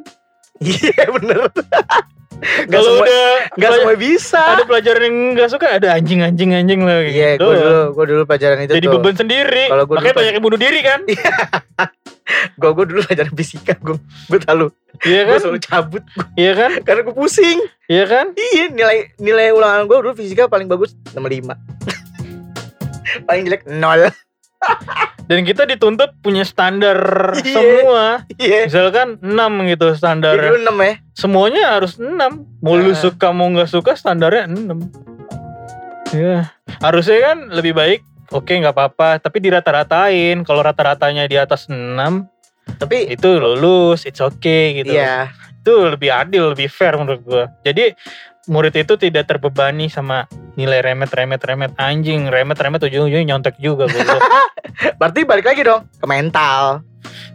Iya 0.60 1.08
bener. 1.12 1.50
Gak 2.40 2.68
Kalau 2.70 2.84
semua, 2.90 3.04
udah 3.04 3.28
gak 3.54 3.70
semua 3.74 3.94
bisa. 3.94 4.40
ada 4.50 4.64
pelajaran 4.64 5.02
yang 5.02 5.16
nggak 5.32 5.48
suka 5.48 5.66
ada 5.70 5.88
anjing 5.92 6.20
anjing 6.20 6.50
anjing 6.50 6.80
lah 6.80 7.00
Iya, 7.00 7.36
gitu 7.36 7.44
gue 7.44 7.54
dulu, 7.54 7.80
gue 7.92 8.04
dulu 8.06 8.22
pelajaran 8.24 8.56
itu 8.60 8.72
jadi 8.72 8.86
tuh. 8.86 8.92
beban 8.96 9.14
sendiri 9.14 9.64
Kalau 9.66 9.84
gua 9.84 9.94
makanya 9.94 10.14
banyak 10.16 10.32
yang 10.32 10.44
bunuh 10.44 10.56
diri 10.56 10.80
kan 10.80 11.00
Gue 12.56 12.70
gue 12.72 12.84
dulu 12.86 13.00
pelajaran 13.02 13.32
fisika, 13.34 13.74
gue 13.76 13.96
gue 14.30 14.40
tahu. 14.40 14.70
iya 15.02 15.20
Gue 15.22 15.30
kan 15.30 15.38
selalu 15.40 15.60
cabut 15.60 16.02
iya 16.34 16.52
kan 16.54 16.70
karena 16.80 17.00
gue 17.02 17.12
pusing. 17.12 17.58
iya 17.86 18.04
kan 18.04 18.26
Iya, 18.32 18.64
nilai 18.70 18.98
nilai 19.16 19.50
ulangan 19.50 19.84
gue 19.84 19.96
dulu 20.00 20.14
fisika 20.14 20.46
paling 20.46 20.64
bagus 20.64 20.94
65. 21.10 21.50
paling 23.26 23.42
jelek 23.44 23.62
nol. 23.68 24.08
Dan 25.24 25.40
kita 25.42 25.62
dituntut 25.64 26.12
punya 26.18 26.42
standar 26.42 26.98
Iya. 27.36 27.54
semua. 27.54 28.04
Iya. 28.34 28.60
misalkan 28.66 29.08
6 29.18 29.32
gitu 29.66 29.86
Jadi 29.88 29.98
standar 29.98 30.32
dulu 30.34 30.56
6 30.60 30.76
ya. 30.80 30.94
semuanya 31.12 31.62
harus 31.72 31.92
6 31.96 32.18
mau 32.58 32.74
lu 32.74 32.90
Nah. 32.90 32.98
suka 32.98 33.28
mau 33.30 33.46
nggak 33.46 33.70
suka 33.70 33.92
standarnya 33.94 34.44
6 34.46 34.78
ya 36.10 36.50
harusnya 36.80 37.18
kan 37.22 37.38
lebih 37.50 37.72
baik 37.72 38.00
oke 38.30 38.50
nggak 38.50 38.70
apa-apa. 38.70 39.18
Tapi 39.18 39.38
dirata-ratain. 39.38 40.42
Kalau 40.42 40.62
rata-ratanya 40.62 41.26
di 41.26 41.34
atas 41.34 41.66
6 41.66 42.26
Tapi 42.78 43.10
itu 43.10 43.26
lulus 43.34 44.06
it's 44.06 44.22
okay 44.22 44.78
gitu. 44.78 44.94
Iya, 44.94 45.34
itu 45.58 45.72
lebih 45.90 46.06
adil 46.08 46.54
lebih 46.54 46.70
fair 46.70 46.94
menurut 46.94 47.18
gua. 47.26 47.44
Jadi 47.66 47.90
murid 48.46 48.70
itu 48.72 48.94
tidak 48.94 49.26
terbebani 49.26 49.90
sama 49.90 50.30
nilai 50.60 50.80
remet 50.82 51.08
remet 51.08 51.40
remet 51.40 51.72
anjing 51.74 52.28
remet 52.28 52.54
remet 52.54 52.76
ujung-ujungnya 52.78 53.24
nyontek 53.26 53.56
juga 53.56 53.84
goblok. 53.86 54.20
berarti 55.00 55.24
balik 55.24 55.46
lagi 55.46 55.62
dong 55.62 55.88
ke 55.90 56.04
mental. 56.04 56.84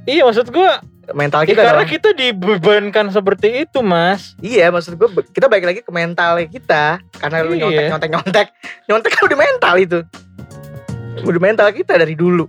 iya 0.06 0.22
maksud 0.22 0.50
gua 0.50 0.78
Ke 1.02 1.14
mental 1.14 1.42
ya 1.42 1.48
kita 1.48 1.62
karena 1.64 1.82
dong. 1.82 1.92
kita 1.92 2.10
dibebankan 2.14 3.06
seperti 3.10 3.48
itu 3.62 3.80
mas 3.80 4.34
Iya, 4.40 4.70
maksud 4.70 4.94
gue 4.94 5.06
kita 5.30 5.46
balik 5.46 5.66
lagi 5.68 5.80
ke 5.80 5.92
mental 5.92 6.42
kita. 6.46 6.98
Karena 7.16 7.42
lu 7.42 7.54
Iya. 7.54 7.62
nyontek 7.62 7.86
nyontek 7.88 8.10
nyontek. 8.12 8.48
Nyontek 8.86 9.12
kan 9.12 9.22
udah 9.24 9.40
mental 9.40 9.74
itu. 9.76 10.00
Udah 11.22 11.42
mental 11.44 11.68
kita 11.72 11.94
dari 11.96 12.14
dulu. 12.14 12.46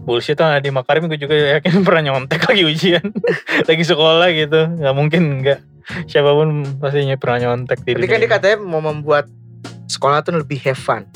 bullshit 0.00 0.34
lah 0.34 0.58
di 0.58 0.66
Makarim 0.68 1.06
gue 1.06 1.14
juga 1.16 1.36
yakin 1.54 1.84
pernah 1.84 2.02
nyontek 2.04 2.42
lagi 2.42 2.62
ujian 2.64 3.06
lagi 3.68 3.84
sekolah 3.84 4.28
gitu 4.32 4.66
nggak 4.72 4.94
mungkin 4.94 5.22
nggak 5.38 5.58
siapa 6.10 6.30
pun 6.30 6.48
pastinya 6.76 7.14
pernah 7.14 7.38
nyontek 7.42 7.82
di 7.82 7.94
Tapi 7.94 8.06
kan 8.06 8.18
dia 8.18 8.30
katanya 8.30 8.56
mau 8.58 8.80
membuat 8.80 9.30
sekolah 9.86 10.20
tuh 10.20 10.34
lebih 10.34 10.58
have 10.62 10.78
fun. 10.78 11.06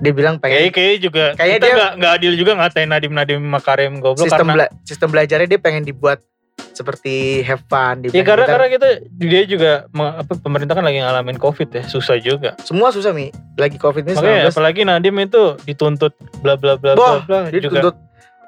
Dia 0.00 0.12
bilang 0.12 0.40
pengen 0.40 0.68
kayak 0.68 0.72
kayak 0.72 0.96
juga 0.98 1.24
Kayaknya 1.36 1.56
kita 1.56 1.66
dia- 1.66 1.76
nggak 1.76 1.92
nggak 2.00 2.12
adil 2.16 2.32
juga 2.34 2.52
ngatain 2.56 2.88
Nadim 2.88 3.12
Nadim 3.12 3.40
Makarim 3.42 3.92
goblok 4.00 4.24
sistem 4.24 4.46
karena 4.46 4.54
bela- 4.56 4.72
sistem 4.82 5.08
belajarnya 5.10 5.48
dia 5.48 5.60
pengen 5.60 5.84
dibuat 5.84 6.24
seperti 6.72 7.40
have 7.42 7.60
fun. 7.66 8.00
Ya 8.00 8.08
pengen 8.08 8.24
karena 8.24 8.44
kita- 8.44 8.52
karena 8.56 8.66
kita 8.70 8.88
dia 9.12 9.42
juga 9.44 9.70
apa 9.92 10.32
pemerintah 10.40 10.72
kan 10.72 10.80
lagi 10.80 11.04
ngalamin 11.04 11.36
covid 11.36 11.68
ya 11.68 11.84
susah 11.84 12.16
juga 12.16 12.56
semua 12.64 12.88
susah 12.88 13.12
mi. 13.12 13.28
Lagi 13.56 13.76
covid 13.76 14.08
ini 14.08 14.16
makanya 14.16 14.48
19 14.48 14.52
apalagi 14.52 14.80
Nadim 14.84 15.16
itu 15.20 15.42
dituntut 15.64 16.16
bla 16.40 16.56
bla 16.56 16.80
bla 16.80 16.96
bla 16.96 17.00
Boh, 17.00 17.16
bla 17.20 17.38
dia 17.48 17.60
juga 17.60 17.80
dituntut 17.80 17.96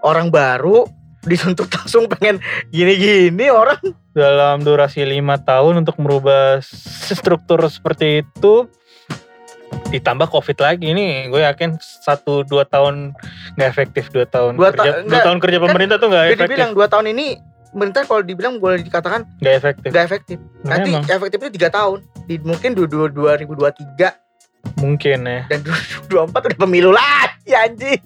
orang 0.01 0.33
baru 0.33 0.89
dituntut 1.23 1.71
langsung 1.71 2.11
pengen 2.11 2.43
gini-gini 2.69 3.47
orang. 3.49 3.79
Dalam 4.13 4.61
durasi 4.61 5.03
lima 5.03 5.39
tahun 5.39 5.81
untuk 5.81 5.97
merubah 5.97 6.61
struktur 7.09 7.63
seperti 7.67 8.21
itu 8.21 8.69
ditambah 9.89 10.29
covid 10.29 10.57
lagi 10.59 10.93
ini 10.93 11.29
gue 11.29 11.41
yakin 11.41 11.77
satu 11.81 12.45
dua 12.45 12.65
tahun 12.65 13.17
nggak 13.57 13.69
efektif 13.69 14.09
dua 14.09 14.25
tahun 14.25 14.57
Dua 14.57 14.69
ta- 14.69 14.85
kerja 14.85 14.93
dua 14.93 15.05
enggak, 15.05 15.25
tahun 15.25 15.39
kerja 15.41 15.59
pemerintah 15.61 15.97
tuh 15.97 16.09
nggak 16.13 16.25
dia 16.25 16.33
efektif. 16.33 16.49
dibilang 16.49 16.73
dua 16.73 16.87
tahun 16.89 17.07
ini 17.13 17.27
pemerintah 17.73 18.03
kalau 18.05 18.21
dibilang 18.21 18.55
boleh 18.61 18.85
dikatakan 18.85 19.25
nggak 19.41 19.55
efektif. 19.57 19.89
nggak 19.89 20.05
efektif. 20.05 20.39
Nah, 20.61 20.77
nanti 20.77 20.89
emang 20.93 21.05
efektifnya 21.09 21.51
tiga 21.51 21.69
tahun. 21.73 21.99
Di 22.29 22.35
mungkin 22.41 22.71
dua 22.77 22.85
dua 22.89 23.07
dua 23.09 23.33
ribu 23.41 23.57
dua 23.57 23.73
tiga 23.73 24.13
mungkin 24.79 25.19
ya. 25.27 25.41
Dan 25.51 25.61
dua 25.67 25.79
ribu 25.79 26.03
dua 26.11 26.23
empat 26.29 26.41
udah 26.51 26.59
pemilu 26.59 26.91
lagi 26.95 27.51
anjing. 27.53 28.03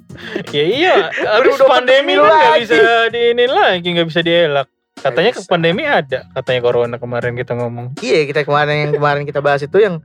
Ya 0.52 0.64
iya 0.64 0.94
habis 1.12 1.57
udah 1.61 1.68
pandemi 1.68 2.16
pemilu 2.16 2.24
kan 2.24 2.36
lagi. 2.36 2.61
bisa 2.64 2.76
diinin 3.12 3.50
lagi 3.52 3.86
nggak 3.92 4.09
bisa 4.09 4.20
dielak. 4.24 4.68
Katanya 4.96 5.32
bisa. 5.36 5.48
pandemi 5.48 5.82
ada 5.84 6.18
katanya 6.32 6.61
corona 6.64 6.96
kemarin 6.96 7.32
kita 7.36 7.52
ngomong. 7.57 7.96
Iya 8.00 8.24
kita 8.28 8.40
kemarin 8.44 8.76
yang 8.88 8.92
kemarin 8.96 9.22
kita 9.28 9.40
bahas 9.44 9.61
itu 9.64 9.76
yang 9.76 10.00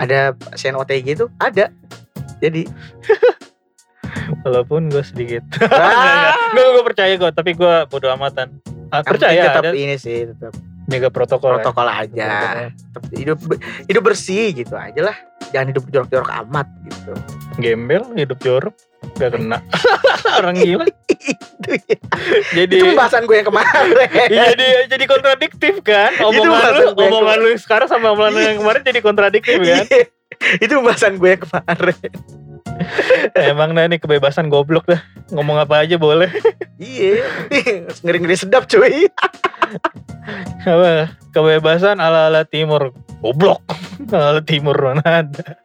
ada 0.00 0.32
pasien 0.32 0.76
OTG 0.76 1.06
itu 1.20 1.26
ada. 1.36 1.68
Jadi. 2.40 2.64
Walaupun 4.46 4.88
gue 4.88 5.04
sedikit. 5.04 5.44
Ah, 5.68 6.32
gue 6.56 6.64
gue 6.64 6.84
percaya 6.86 7.12
kok 7.20 7.36
tapi 7.36 7.52
gue 7.52 7.74
bodo 7.92 8.08
amatan. 8.08 8.62
Ah, 8.88 9.04
percaya 9.04 9.52
tetap 9.52 9.70
ada. 9.70 9.76
ini 9.76 10.00
sih 10.00 10.26
tetap 10.26 10.50
jaga 10.90 11.08
protokol, 11.08 11.54
ya. 11.54 11.54
protokol 11.62 11.86
aja. 11.86 12.28
tetap 12.74 13.02
hidup 13.14 13.38
hidup 13.86 14.02
bersih 14.02 14.50
gitu 14.50 14.74
aja 14.74 15.00
lah. 15.00 15.16
Jangan 15.54 15.66
hidup 15.72 15.84
jorok-jorok 15.88 16.30
amat 16.46 16.66
gitu. 16.86 17.12
Gembel 17.62 18.02
hidup 18.18 18.38
jorok 18.42 18.74
gak 19.16 19.30
kena. 19.38 19.58
Orang 20.38 20.58
gila. 20.58 20.84
Itu 21.60 21.76
ya. 21.76 21.98
jadi 22.56 22.74
itu 22.80 22.86
pembahasan 22.96 23.28
gue 23.28 23.36
yang 23.36 23.48
kemarin. 23.52 23.92
Iya, 24.32 24.56
jadi 24.56 24.66
jadi 24.88 25.04
kontradiktif 25.04 25.74
kan? 25.84 26.16
Omongan 26.24 26.72
lu 26.72 26.86
omongan 26.96 27.36
lu 27.44 27.50
sekarang 27.60 27.84
sama 27.84 28.16
omongan 28.16 28.40
yang 28.40 28.58
kemarin 28.64 28.80
jadi 28.80 29.00
kontradiktif 29.04 29.60
kan? 29.60 29.84
Iya. 29.84 30.08
itu 30.64 30.72
pembahasan 30.72 31.20
gue 31.20 31.36
yang 31.36 31.42
kemarin 31.44 31.94
emang 33.50 33.76
nah 33.76 33.84
ini 33.86 34.00
kebebasan 34.00 34.48
goblok 34.48 34.88
dah. 34.88 35.00
Ngomong 35.30 35.60
apa 35.60 35.84
aja 35.84 35.96
boleh. 36.00 36.30
Iya. 36.80 37.20
Ngeri-ngeri 38.08 38.40
sedap 38.40 38.64
cuy. 38.64 39.04
Apa? 40.64 41.12
Kebebasan 41.36 42.00
ala 42.00 42.32
ala 42.32 42.48
timur. 42.48 42.96
Goblok. 43.20 43.60
Ala 44.08 44.32
ala 44.32 44.40
timur 44.40 44.72
mana 44.80 45.04
ada. 45.04 45.60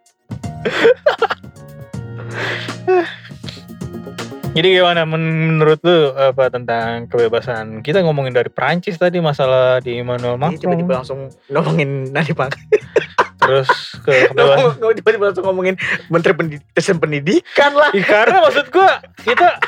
Jadi 4.55 4.67
gimana? 4.75 5.07
Men- 5.07 5.55
menurut 5.55 5.79
lu 5.87 6.11
apa 6.15 6.51
tentang 6.51 7.07
kebebasan? 7.07 7.79
Kita 7.79 8.03
ngomongin 8.03 8.35
dari 8.35 8.51
Prancis 8.51 8.99
tadi 8.99 9.23
masalah 9.23 9.79
di 9.79 10.03
Emmanuel 10.03 10.35
tiba-tiba 10.55 10.95
Macron. 10.95 10.99
langsung 10.99 11.19
ngomongin 11.47 12.11
Nadiem 12.11 12.35
Makarim 12.35 12.67
terus 13.37 13.69
ke 14.01 14.27
Ngomong- 14.35 14.95
tiba-tiba 14.95 15.29
langsung 15.29 15.45
ngomongin 15.45 15.75
Menteri 16.07 16.33
Pendidikan, 16.33 16.97
Pendidikan 16.97 17.71
lah. 17.71 17.89
Ih, 17.91 18.01
karena 18.01 18.39
maksud 18.39 18.69
gua 18.69 18.99
kita 19.19 19.59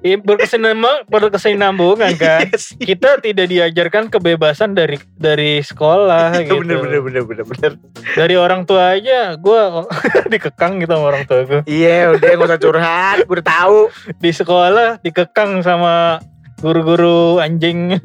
ya, 0.00 0.16
berkesinambungan 0.16 1.06
berkesinambungan 1.06 2.12
kan? 2.14 2.48
Sih. 2.58 2.76
kita 2.76 3.18
tidak 3.18 3.46
diajarkan 3.46 4.08
kebebasan 4.08 4.72
dari 4.72 4.96
dari 5.14 5.60
sekolah 5.60 6.34
Iya, 6.34 6.44
gitu. 6.46 6.60
bener 6.60 6.78
bener 6.80 7.00
bener 7.00 7.22
bener 7.24 7.44
bener. 7.46 7.72
Dari 8.12 8.34
orang 8.34 8.62
tua 8.62 8.94
aja 8.94 9.34
gue 9.34 9.60
dikekang 10.32 10.78
gitu 10.78 10.92
sama 10.92 11.06
orang 11.08 11.24
tua 11.24 11.40
gue 11.42 11.60
iya 11.64 12.10
udah 12.10 12.28
gak 12.34 12.48
usah 12.48 12.60
curhat 12.60 13.16
gue 13.20 13.34
udah 13.34 13.46
tahu. 13.46 13.78
Di 14.18 14.30
sekolah 14.30 14.88
dikekang 15.00 15.60
sama 15.60 16.18
guru-guru 16.58 17.38
anjing 17.38 17.98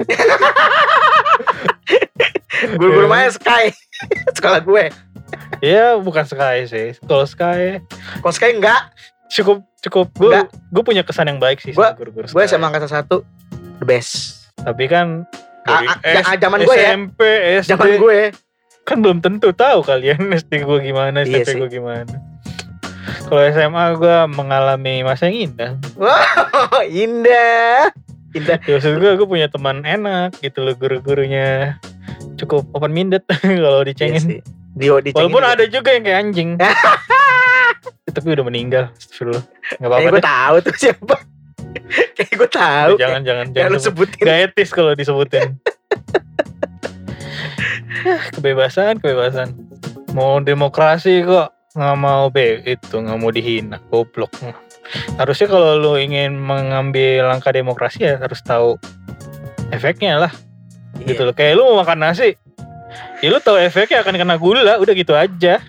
guru-guru 2.74 3.06
Iya. 3.06 3.12
main 3.12 3.30
Sky. 3.30 3.64
Sekolah 4.38 4.60
gue. 4.60 4.86
Ya 5.60 5.96
bukan 5.96 6.24
Sky 6.24 6.64
sih. 6.64 6.88
Kalau 7.02 7.24
Sky. 7.24 7.82
Kalau 8.18 8.34
Sky 8.34 8.52
enggak. 8.54 8.92
Cukup 9.28 9.62
cukup. 9.80 10.08
Gue 10.14 10.40
gue 10.48 10.84
punya 10.84 11.02
kesan 11.02 11.28
yang 11.28 11.38
baik 11.38 11.60
sih 11.60 11.72
Gua- 11.72 11.92
sama 11.92 12.00
guru-guru 12.00 12.26
gue 12.26 12.44
sama 12.46 12.68
angkatan 12.68 12.90
satu. 12.90 13.22
The 13.78 13.86
best. 13.86 14.48
Tapi 14.58 14.86
kan 14.86 15.28
A- 15.64 15.72
dari 15.76 15.86
a- 15.86 16.00
ya, 16.02 16.22
S- 16.24 16.40
zaman 16.40 16.60
gue 16.62 16.76
ya. 16.76 16.90
SMP 16.90 17.20
SD 17.60 17.70
zaman 17.70 17.90
gue 17.98 18.20
kan 18.84 18.98
belum 18.98 19.20
tentu 19.20 19.52
tahu 19.52 19.84
kalian 19.84 20.18
SD 20.40 20.64
gue 20.64 20.80
gimana 20.82 21.22
Iya 21.22 21.44
SMP 21.44 21.50
sih. 21.50 21.58
gue 21.58 21.70
gimana. 21.74 22.16
Kalau 23.28 23.44
SMA 23.46 23.84
gue 23.94 24.18
mengalami 24.30 25.04
masa 25.04 25.28
yang 25.28 25.52
indah. 25.52 25.72
Wow 25.96 26.80
indah. 27.04 27.92
Indah. 28.32 28.58
Ya 28.58 28.72
maksud 28.74 28.96
gue 28.96 29.12
gue 29.14 29.28
punya 29.28 29.48
teman 29.48 29.84
enak 29.84 30.40
gitu 30.40 30.62
loh 30.62 30.72
guru-gurunya 30.74 31.76
cukup 32.38 32.64
open 32.78 32.94
minded 32.94 33.26
kalau 33.66 33.82
Iya 33.84 33.90
dicengin 33.90 34.22
sih. 34.22 34.40
Di, 34.78 34.86
dicengin 34.90 35.14
walaupun 35.18 35.42
juga. 35.42 35.54
ada 35.58 35.64
juga 35.66 35.90
yang 35.94 36.04
kayak 36.06 36.20
anjing 36.22 36.50
tapi 38.18 38.28
udah 38.34 38.46
meninggal. 38.50 38.84
Astagfirullah. 38.98 39.46
Enggak 39.78 39.90
apa-apa 39.94 40.10
gue 40.10 40.24
tahu 40.26 40.56
tuh 40.66 40.74
siapa. 40.78 41.16
Kayak 42.18 42.34
gue 42.34 42.50
tahu. 42.50 42.92
Jangan 42.98 43.22
jangan 43.22 43.46
Jangan 43.54 43.70
lu 43.70 43.78
sebut. 43.78 44.10
sebutin. 44.10 44.26
Gak 44.26 44.38
etis 44.50 44.70
kalau 44.74 44.92
disebutin. 44.98 45.48
Kebebasan, 48.34 48.98
kebebasan. 48.98 49.54
Mau 50.18 50.42
demokrasi 50.42 51.22
kok 51.22 51.54
nggak 51.78 51.98
mau 52.02 52.26
be 52.34 52.66
itu 52.66 52.96
nggak 52.98 53.18
mau 53.22 53.30
dihina 53.30 53.78
goblok 53.94 54.34
harusnya 55.22 55.46
kalau 55.46 55.78
lu 55.78 55.94
ingin 56.02 56.34
mengambil 56.34 57.30
langkah 57.30 57.54
demokrasi 57.54 58.02
ya 58.10 58.18
harus 58.18 58.42
tahu 58.42 58.82
efeknya 59.70 60.18
lah 60.26 60.34
Iya. 60.96 61.06
gitu 61.08 61.22
loh 61.24 61.34
kayak 61.34 61.54
lu 61.56 61.64
mau 61.66 61.82
makan 61.82 62.00
nasi 62.02 62.36
ya 63.20 63.28
lu 63.28 63.38
tahu 63.38 63.58
efeknya 63.58 64.02
akan 64.02 64.16
kena 64.16 64.36
gula 64.36 64.76
udah 64.76 64.94
gitu 64.94 65.14
aja 65.14 65.60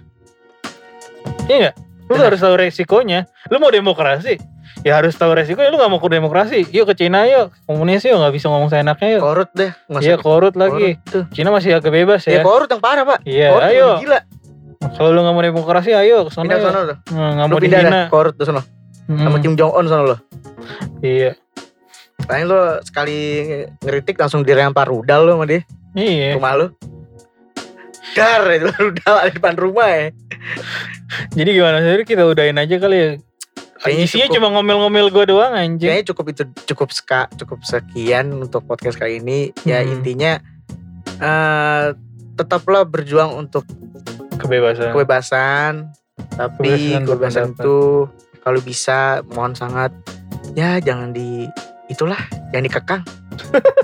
iya 1.47 1.57
nggak 1.61 1.75
lu 2.09 2.15
Benar. 2.15 2.33
harus 2.33 2.41
tahu 2.41 2.55
resikonya 2.57 3.21
lu 3.49 3.57
mau 3.57 3.69
demokrasi 3.69 4.41
ya 4.81 4.97
harus 4.97 5.13
tahu 5.13 5.35
resikonya 5.35 5.69
lu 5.69 5.77
gak 5.77 5.91
mau 5.91 5.99
ke 5.99 6.09
demokrasi 6.09 6.65
yuk 6.71 6.87
ke 6.87 6.95
Cina 6.97 7.27
yuk 7.27 7.51
komunis 7.65 8.01
yuk 8.03 8.17
nggak 8.17 8.33
bisa 8.33 8.47
ngomong 8.47 8.69
seenaknya 8.69 9.19
yuk 9.19 9.23
Korut 9.23 9.51
deh. 9.53 9.71
iya 9.99 10.15
korut 10.17 10.55
lagi 10.55 10.97
korut 10.97 11.11
tuh. 11.11 11.25
Cina 11.35 11.51
masih 11.51 11.75
agak 11.75 11.91
bebas 11.91 12.25
Ya 12.25 12.41
ya 12.41 12.43
korut 12.43 12.69
yang 12.69 12.79
parah 12.79 13.05
pak. 13.05 13.19
iya 13.27 13.51
Korut 13.51 13.69
ayo 13.69 13.89
gila. 14.01 14.19
kalau 14.95 15.11
lu 15.11 15.21
gak 15.21 15.35
mau 15.35 15.43
demokrasi 15.43 15.91
ayo 15.93 16.25
ke 16.25 16.31
sana. 16.31 16.47
Nah, 16.47 16.55
nggak 17.35 17.47
Lu 17.47 17.53
mau 17.53 17.61
dihina. 17.61 18.01
Korut 18.09 18.39
tuh 18.39 18.47
sono. 18.47 18.63
Hmm, 19.09 19.19
Sama 19.19 19.37
Kim 19.41 19.53
Jong 19.53 19.73
Un 19.75 19.85
sono 19.85 20.05
lo. 20.07 20.17
iya 21.03 21.35
Paling 22.29 22.45
lu 22.45 22.61
sekali 22.83 23.19
ngeritik 23.81 24.15
langsung 24.15 24.45
dilempar 24.45 24.85
rudal 24.85 25.25
lu 25.25 25.33
sama 25.33 25.45
dia. 25.45 25.65
iya 25.95 26.37
Rumah 26.37 26.53
lu. 26.55 26.67
Dar 28.13 28.45
itu 28.51 28.69
rudal 28.85 29.15
ada 29.17 29.27
di 29.27 29.35
depan 29.35 29.55
rumah 29.55 29.89
ya. 29.89 30.07
jadi 31.33 31.51
gimana 31.51 31.81
sih 31.81 32.05
kita 32.05 32.21
udahin 32.23 32.57
aja 32.57 32.77
kali 32.77 32.97
ya 32.97 33.11
Kayaknya 33.79 34.05
isinya 34.05 34.27
cukup. 34.27 34.37
cuma 34.37 34.49
ngomel-ngomel 34.51 35.07
gue 35.09 35.25
doang 35.27 35.53
anjing 35.53 35.87
Kayaknya 35.89 36.07
cukup 36.11 36.25
itu 36.29 36.43
cukup 36.67 36.89
seka, 36.91 37.21
cukup 37.35 37.59
sekian 37.63 38.27
untuk 38.35 38.67
podcast 38.67 38.99
kali 38.99 39.19
ini. 39.19 39.55
Ya 39.63 39.81
Hmm. 39.81 39.95
intinya 39.95 40.33
eh 41.17 41.87
tetaplah 42.35 42.85
berjuang 42.85 43.35
untuk 43.37 43.65
kebebasan 44.35 44.91
kebebasan. 44.91 45.73
Tapi 46.35 46.71
Kebebasan 46.99 47.03
kebebasan 47.05 47.47
itu 47.55 47.77
kalau 48.39 48.61
bisa 48.61 48.99
mohon 49.31 49.55
sangat 49.55 49.95
ya 50.53 50.79
jangan 50.79 51.11
di 51.11 51.47
itulah 51.89 52.21
jangan 52.53 52.65
dikekang. 52.65 53.03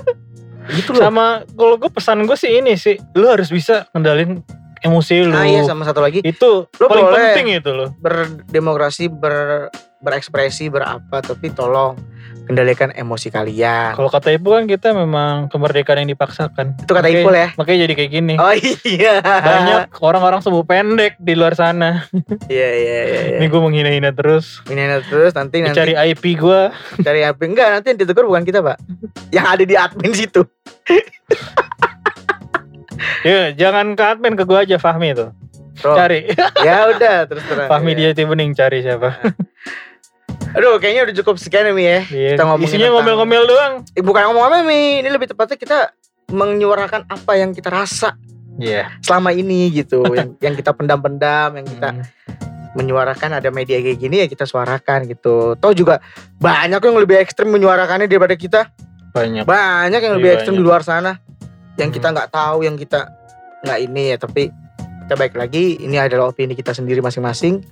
gitu 0.77 0.97
loh. 0.97 1.01
sama 1.05 1.25
kalau 1.53 1.77
gue 1.77 1.91
pesan 1.93 2.25
gue 2.25 2.37
sih 2.37 2.57
ini 2.57 2.73
sih. 2.77 2.97
Lu 3.13 3.29
harus 3.29 3.49
bisa 3.53 3.85
ngendalin 3.93 4.41
emosi 4.81 5.25
lu. 5.25 5.33
Ah 5.33 5.45
iya 5.45 5.61
sama 5.65 5.85
satu 5.85 6.01
lagi. 6.01 6.21
Itu 6.25 6.69
Lu 6.69 6.85
paling 6.85 7.09
penting 7.09 7.57
itu 7.57 7.71
loh. 7.73 7.89
berdemokrasi 8.01 9.09
ber 9.09 9.69
berekspresi 10.05 10.69
berapa 10.69 11.17
tapi 11.21 11.49
tolong 11.49 11.97
kendalikan 12.45 12.93
emosi 12.93 13.33
kalian. 13.33 13.97
kalau 13.97 14.07
kata 14.07 14.37
ibu 14.37 14.53
kan 14.53 14.69
kita 14.69 14.93
memang 14.93 15.49
kemerdekaan 15.49 16.05
yang 16.05 16.13
dipaksakan. 16.13 16.77
Itu 16.77 16.93
kata 16.93 17.09
Ipul 17.09 17.33
ya. 17.33 17.49
makanya 17.57 17.89
jadi 17.89 17.93
kayak 17.97 18.11
gini. 18.13 18.33
Oh 18.37 18.53
iya. 18.85 19.19
banyak 19.21 19.89
orang-orang 19.99 20.39
sembuh 20.45 20.63
pendek 20.63 21.17
di 21.17 21.33
luar 21.33 21.57
sana. 21.57 22.05
Iya 22.45 22.69
iya 22.77 22.99
iya. 23.09 23.21
iya. 23.25 23.37
ini 23.41 23.47
gue 23.49 23.61
menghina-hina 23.61 24.11
terus. 24.13 24.61
Ini 24.69 25.01
terus 25.09 25.33
nanti 25.33 25.65
nanti 25.65 25.77
cari 25.77 25.93
IP 25.97 26.37
gue 26.37 26.69
cari 27.05 27.25
apa 27.25 27.41
enggak 27.41 27.67
nanti 27.73 27.87
yang 27.91 27.99
ditegur 28.05 28.29
bukan 28.29 28.45
kita 28.45 28.61
pak. 28.61 28.77
Yang 29.33 29.45
ada 29.49 29.63
di 29.65 29.75
admin 29.75 30.13
situ. 30.13 30.41
Ya 33.25 33.51
jangan 33.51 33.97
ke 33.97 34.03
admin 34.05 34.37
ke 34.37 34.45
gue 34.45 34.55
aja 34.55 34.77
Fahmi 34.77 35.17
tuh. 35.17 35.33
Bro, 35.81 35.97
cari. 35.97 36.29
Ya 36.61 36.87
udah 36.93 37.25
terus 37.25 37.43
terang. 37.49 37.67
Fahmi 37.67 37.97
ya. 37.97 38.13
dia 38.13 38.25
bening 38.25 38.53
cari 38.53 38.85
siapa 38.85 39.17
aduh 40.55 40.79
kayaknya 40.79 41.11
udah 41.11 41.15
cukup 41.19 41.35
sekian 41.35 41.67
Mi 41.75 41.83
ya. 41.83 41.99
Iya, 42.07 42.29
Kita 42.39 42.43
ngomongin 42.47 42.67
isinya 42.71 42.89
ngomel-ngomel 42.95 43.43
doang. 43.45 43.73
Eh, 43.91 44.03
bukan 44.03 44.31
ngomong 44.31 44.43
apa 44.47 44.57
Mi 44.63 45.03
ini 45.03 45.09
lebih 45.11 45.27
tepatnya 45.27 45.59
kita 45.59 45.79
menyuarakan 46.31 47.05
apa 47.05 47.31
yang 47.37 47.53
kita 47.53 47.69
rasa 47.69 48.15
iya. 48.57 48.95
selama 49.03 49.29
ini 49.29 49.69
gitu. 49.69 50.01
Yang 50.17 50.39
yang 50.39 50.53
kita 50.55 50.71
pendam-pendam 50.71 51.59
yang 51.59 51.67
kita 51.67 51.89
Hmm. 51.91 52.03
menyuarakan 52.75 53.39
ada 53.39 53.49
media 53.55 53.79
kayak 53.79 53.99
gini 53.99 54.15
ya 54.19 54.27
kita 54.27 54.43
suarakan 54.43 55.07
gitu. 55.07 55.55
Toh 55.55 55.71
juga 55.71 56.03
banyak 56.37 56.79
yang 56.79 56.97
lebih 56.99 57.23
ekstrim 57.23 57.47
menyuarakannya 57.47 58.03
daripada 58.03 58.35
kita. 58.35 58.67
Banyak. 59.15 59.47
Banyak 59.47 60.01
yang 60.03 60.13
Iya, 60.15 60.19
lebih 60.19 60.29
ekstrim 60.35 60.55
di 60.59 60.63
luar 60.63 60.83
sana. 60.83 61.15
Yang 61.79 61.89
Hmm. 61.91 61.97
kita 61.99 62.07
nggak 62.11 62.29
tahu 62.35 62.57
yang 62.67 62.75
kita 62.75 63.07
nggak 63.63 63.79
ini 63.79 64.03
ya. 64.11 64.17
Tapi 64.19 64.51
kita 65.07 65.13
baik 65.15 65.39
lagi. 65.39 65.79
Ini 65.79 66.03
adalah 66.03 66.35
opini 66.35 66.51
kita 66.51 66.75
sendiri 66.75 66.99
masing-masing 66.99 67.63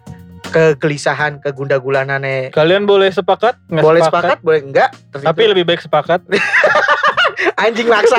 kegelisahan 0.52 1.40
kegundagulanannya. 1.40 2.52
Kalian 2.52 2.84
boleh 2.84 3.10
sepakat? 3.14 3.56
Nggak 3.72 3.84
boleh 3.84 4.02
sepakat? 4.04 4.38
boleh 4.44 4.62
enggak? 4.62 4.90
Terus 5.14 5.24
tapi 5.24 5.42
itu 5.46 5.52
lebih 5.56 5.66
baik 5.70 5.82
sepakat. 5.82 6.20
Anjing 7.64 7.88
maksa. 7.88 8.18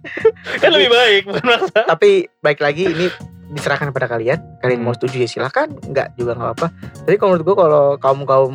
Kan 0.62 0.70
lebih 0.74 0.90
baik 0.92 1.22
bukan 1.30 1.44
maksa. 1.46 1.80
Tapi 1.88 2.28
baik 2.44 2.60
lagi 2.60 2.92
ini 2.92 3.06
diserahkan 3.54 3.88
kepada 3.94 4.10
kalian. 4.10 4.38
Kalian 4.60 4.82
Hmm. 4.82 4.90
mau 4.90 4.94
setuju 4.96 5.24
ya 5.24 5.28
silahkan 5.30 5.68
enggak 5.88 6.12
juga 6.18 6.34
nggak 6.34 6.52
apa 6.58 6.66
tapi 7.04 7.14
kalau 7.20 7.36
menurut 7.36 7.44
gue 7.46 7.56
kalau 7.56 7.84
kaum 8.00 8.20
kaum 8.26 8.54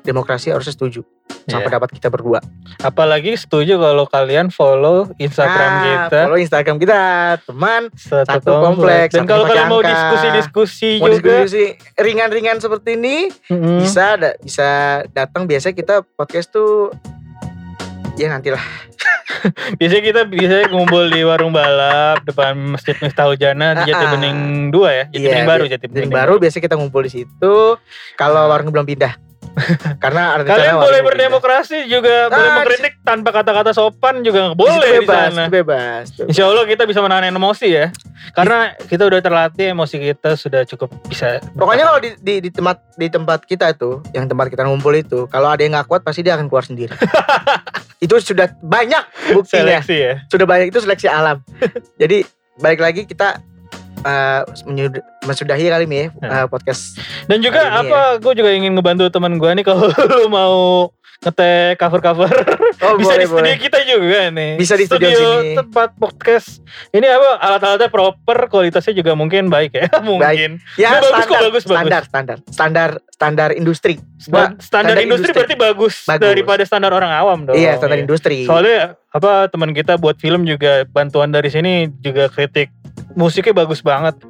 demokrasi 0.00 0.48
harus 0.48 0.64
setuju 0.70 1.04
sama 1.46 1.56
Iya. 1.56 1.66
pendapat 1.66 1.90
kita 1.92 2.08
berdua. 2.08 2.38
Apalagi 2.78 3.32
setuju 3.32 3.76
kalau 3.76 4.04
kalian 4.04 4.50
follow 4.50 5.06
Instagram 5.16 5.70
Nah, 5.70 5.82
kita. 6.04 6.18
follow 6.24 6.38
Instagram 6.38 6.76
kita 6.76 6.98
teman 7.40 7.82
satu, 7.92 8.26
satu 8.28 8.52
kompleks, 8.60 9.12
dan 9.12 9.22
satu 9.22 9.30
kalau 9.30 9.44
kalian 9.44 9.68
mau 9.68 9.80
diskusi-diskusi 9.80 10.90
mau 10.98 11.06
juga. 11.08 11.22
diskusi 11.40 11.64
ringan-ringan 11.94 12.58
seperti 12.58 12.94
ini 12.94 13.30
Mm-mm. 13.46 13.78
bisa 13.78 14.16
da- 14.16 14.36
bisa 14.36 14.68
datang. 15.10 15.46
Biasa 15.46 15.70
kita 15.70 16.02
podcast 16.04 16.50
tuh 16.50 16.90
ya 18.14 18.26
nantilah. 18.28 18.62
Biasanya 19.78 20.02
kita 20.04 20.20
biasanya 20.24 20.66
ngumpul 20.68 21.06
di 21.06 21.20
warung 21.20 21.50
balap 21.50 22.22
depan 22.22 22.56
masjid 22.56 22.96
Miftahul 22.96 23.36
Jannah 23.36 23.74
di 23.76 23.86
Jati 23.86 23.94
Ah, 23.96 24.08
ah. 24.08 24.12
Bening 24.12 24.38
2 24.70 24.80
ya? 24.88 25.04
Jati 25.04 25.16
Iya, 25.16 25.28
Bening 25.28 25.46
baru 25.46 25.62
di- 25.62 25.70
Jati 25.70 25.86
Bening 25.86 26.10
baru 26.10 26.34
biasa 26.36 26.56
kita 26.58 26.74
ngumpul 26.74 27.02
di 27.02 27.12
situ. 27.12 27.54
Kalau 28.14 28.42
warung 28.48 28.70
belum 28.70 28.82
pindah 28.84 29.12
karena 30.04 30.36
ada 30.36 30.42
kalian 30.44 30.76
boleh 30.76 31.00
berdemokrasi 31.00 31.88
juga 31.88 32.28
boleh 32.28 32.48
Ah, 32.48 32.54
mengkritik 32.60 32.94
tanpa 33.00 33.32
kata-kata 33.32 33.72
sopan 33.72 34.20
juga. 34.20 34.52
Di 34.52 34.58
boleh 34.58 35.00
di 35.00 35.04
bebas 35.04 35.32
sana 35.32 35.48
bebas 35.48 36.06
bebas. 36.16 36.28
Insya 36.28 36.44
Allah 36.46 36.64
kita 36.68 36.84
bisa 36.84 37.00
menahan 37.00 37.32
emosi 37.32 37.68
ya 37.72 37.86
karena 38.34 38.74
kita 38.88 39.06
udah 39.06 39.20
terlatih 39.22 39.72
emosi 39.76 39.96
kita 40.12 40.34
sudah 40.34 40.66
cukup 40.66 40.90
bisa 41.06 41.38
pokoknya 41.54 41.84
kalau 41.86 42.00
di, 42.02 42.10
di, 42.18 42.34
di 42.48 42.50
tempat 42.50 42.82
di 42.98 43.06
tempat 43.06 43.44
kita 43.46 43.70
itu 43.70 44.02
yang 44.16 44.26
tempat 44.26 44.50
kita 44.50 44.66
ngumpul 44.66 44.90
itu 44.96 45.30
kalau 45.30 45.52
ada 45.52 45.62
yang 45.62 45.78
nggak 45.78 45.86
kuat 45.86 46.02
pasti 46.02 46.26
dia 46.26 46.34
akan 46.34 46.50
keluar 46.50 46.66
sendiri 46.66 46.90
itu 48.04 48.14
sudah 48.18 48.50
banyak 48.60 49.04
buktinya 49.30 49.78
seleksi 49.80 49.96
ya 49.96 50.14
sudah 50.28 50.46
banyak 50.48 50.68
itu 50.74 50.78
seleksi 50.82 51.06
alam. 51.08 51.40
Jadi 52.02 52.26
balik 52.60 52.80
lagi 52.80 53.02
kita 53.04 53.40
uh, 54.02 54.42
menyud- 54.64 55.00
mensudahi 55.22 55.66
kali 55.66 55.84
ini 55.84 55.96
ya 55.96 56.08
Hmm. 56.12 56.30
uh, 56.34 56.46
podcast. 56.46 56.98
Dan 57.24 57.40
juga 57.40 57.62
ini 57.62 57.88
apa, 57.88 58.18
gue 58.18 58.32
juga 58.34 58.50
ingin 58.50 58.72
ngebantu 58.72 59.08
teman 59.08 59.36
gue 59.36 59.50
nih 59.52 59.64
kalau 59.64 59.88
lu 60.12 60.26
mau 60.26 60.56
ngetek 61.22 61.78
cover-cover 61.78 62.28
Oh 62.86 62.94
bisa 62.94 63.12
boleh 63.12 63.18
di 63.18 63.26
studio 63.26 63.42
boleh. 63.42 63.58
kita 63.58 63.78
juga 63.82 64.20
nih. 64.30 64.50
Bisa 64.54 64.74
di 64.74 64.84
studio 64.84 65.10
sini. 65.12 65.54
tempat 65.54 65.88
podcast. 65.94 66.48
Ini 66.88 67.06
apa 67.06 67.28
alat-alatnya 67.38 67.88
proper, 67.88 68.38
kualitasnya 68.46 68.94
juga 68.94 69.12
mungkin 69.12 69.46
baik 69.46 69.72
ya, 69.72 69.86
mungkin. 70.08 70.62
Ya 70.74 70.94
Ini 70.94 70.98
bagus 71.00 71.10
kok, 71.18 71.26
standar, 71.26 71.42
bagus, 71.44 71.62
bagus. 71.62 71.76
standar, 71.76 72.02
standar, 72.04 72.38
standar, 72.46 72.90
standar 73.08 73.50
industri. 73.52 73.94
Sta- 74.16 74.54
standar, 74.56 74.60
standar 74.60 74.96
industri, 74.96 75.08
industri. 75.26 75.34
berarti 75.34 75.56
bagus, 75.56 75.94
Bagus. 76.04 76.22
daripada 76.22 76.62
standar 76.62 76.90
orang 76.90 77.10
awam 77.10 77.38
dong. 77.44 77.54
iya 77.54 77.74
standar 77.74 77.98
industri. 77.98 78.44
Soalnya 78.44 78.94
apa 79.10 79.48
teman 79.48 79.72
kita 79.72 79.96
buat 79.96 80.16
film 80.16 80.44
juga 80.44 80.84
bantuan 80.86 81.32
dari 81.32 81.48
sini 81.48 81.88
juga 82.00 82.28
kritik 82.28 82.68
musiknya 83.12 83.56
bagus 83.56 83.80
banget. 83.80 84.14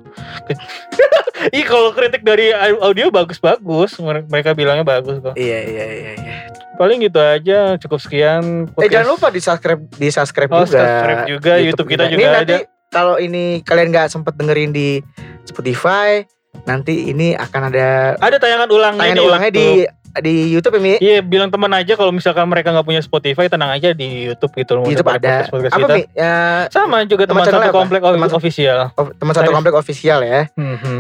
Ih 1.53 1.63
kalau 1.63 1.93
kritik 1.93 2.23
dari 2.23 2.51
audio 2.81 3.13
bagus-bagus, 3.13 4.01
mereka 4.27 4.51
bilangnya 4.51 4.83
bagus 4.83 5.21
kok. 5.21 5.35
Iya 5.37 5.59
iya 5.63 5.85
iya. 5.87 6.11
iya. 6.17 6.35
Paling 6.75 6.99
gitu 7.03 7.19
aja, 7.19 7.77
cukup 7.79 8.01
sekian. 8.01 8.43
Eh 8.77 8.89
jangan 8.89 9.09
lupa 9.09 9.29
di 9.29 9.39
subscribe 9.39 9.83
di 9.93 10.09
subscribe 10.09 10.51
Oh, 10.51 10.63
juga. 10.63 10.79
subscribe 10.79 11.23
juga, 11.27 11.53
YouTube 11.59 11.89
kita 11.89 12.05
juga 12.07 12.17
Ini 12.17 12.25
ada. 12.25 12.37
nanti 12.39 12.57
kalau 12.89 13.15
ini 13.17 13.45
kalian 13.61 13.89
nggak 13.91 14.09
sempet 14.09 14.35
dengerin 14.35 14.71
di 14.71 15.03
Spotify, 15.43 16.23
nanti 16.65 17.09
ini 17.09 17.33
akan 17.33 17.63
ada 17.69 18.15
Ada 18.17 18.37
tayangan 18.37 18.69
ulangnya 18.69 19.03
tayangan 19.03 19.17
di 19.17 19.23
ulangnya 19.23 19.51
di 19.51 19.67
YouTube. 19.67 19.95
di 20.17 20.35
YouTube 20.49 20.75
ya 20.75 20.81
Mi. 20.81 20.93
Iya 20.97 21.19
bilang 21.21 21.51
teman 21.51 21.69
aja 21.71 21.93
kalau 21.93 22.09
misalkan 22.09 22.47
mereka 22.47 22.73
nggak 22.73 22.85
punya 22.85 23.01
Spotify 23.01 23.47
tenang 23.47 23.69
aja 23.69 23.93
di 23.93 24.27
YouTube 24.27 24.53
gitu 24.55 24.73
loh. 24.75 24.85
Di 24.85 24.95
YouTube 24.95 25.13
ada. 25.13 25.45
podcast 25.45 25.73
Apa 25.73 25.81
kita. 25.83 25.93
Mi? 25.93 26.03
Ya, 26.11 26.35
Sama 26.69 26.97
juga 27.05 27.25
teman 27.25 27.43
channelnya 27.43 27.69
satu 27.69 27.71
apa? 27.71 27.79
komplek 27.79 28.01
Teman- 28.01 28.33
official. 28.33 28.79
Teman 28.97 29.33
satu 29.35 29.51
komplek 29.53 29.75
official 29.75 30.19
ya. 30.21 30.41
Mhm. 30.53 30.99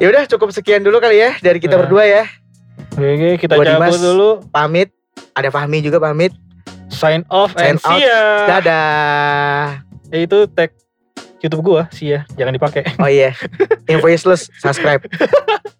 Ya 0.00 0.06
udah 0.08 0.22
cukup 0.26 0.48
sekian 0.50 0.80
dulu 0.80 0.96
kali 0.98 1.20
ya 1.20 1.36
dari 1.38 1.60
kita 1.60 1.76
Nah. 1.76 1.84
berdua 1.84 2.02
ya. 2.02 2.24
Oke 2.90 3.36
kita 3.36 3.54
Gua 3.54 3.62
cabut 3.62 3.84
Dimas. 3.84 4.00
dulu. 4.00 4.28
Pamit. 4.48 4.90
Ada 5.30 5.52
Fahmi 5.52 5.78
juga 5.80 6.00
pamit. 6.00 6.32
Sign 6.98 7.22
off 7.30 7.54
Sign 7.54 7.74
and 7.74 7.78
see 7.78 8.02
ya. 8.02 8.50
Dadah. 8.50 9.86
Ya, 10.10 10.18
itu 10.18 10.50
tag 10.50 10.74
YouTube 11.38 11.62
gua 11.62 11.86
sih 11.94 12.18
ya, 12.18 12.26
jangan 12.34 12.50
dipakai. 12.50 12.82
Oh 12.98 13.06
iya. 13.06 13.38
Invoiceless 13.92 14.50
subscribe. 14.58 15.06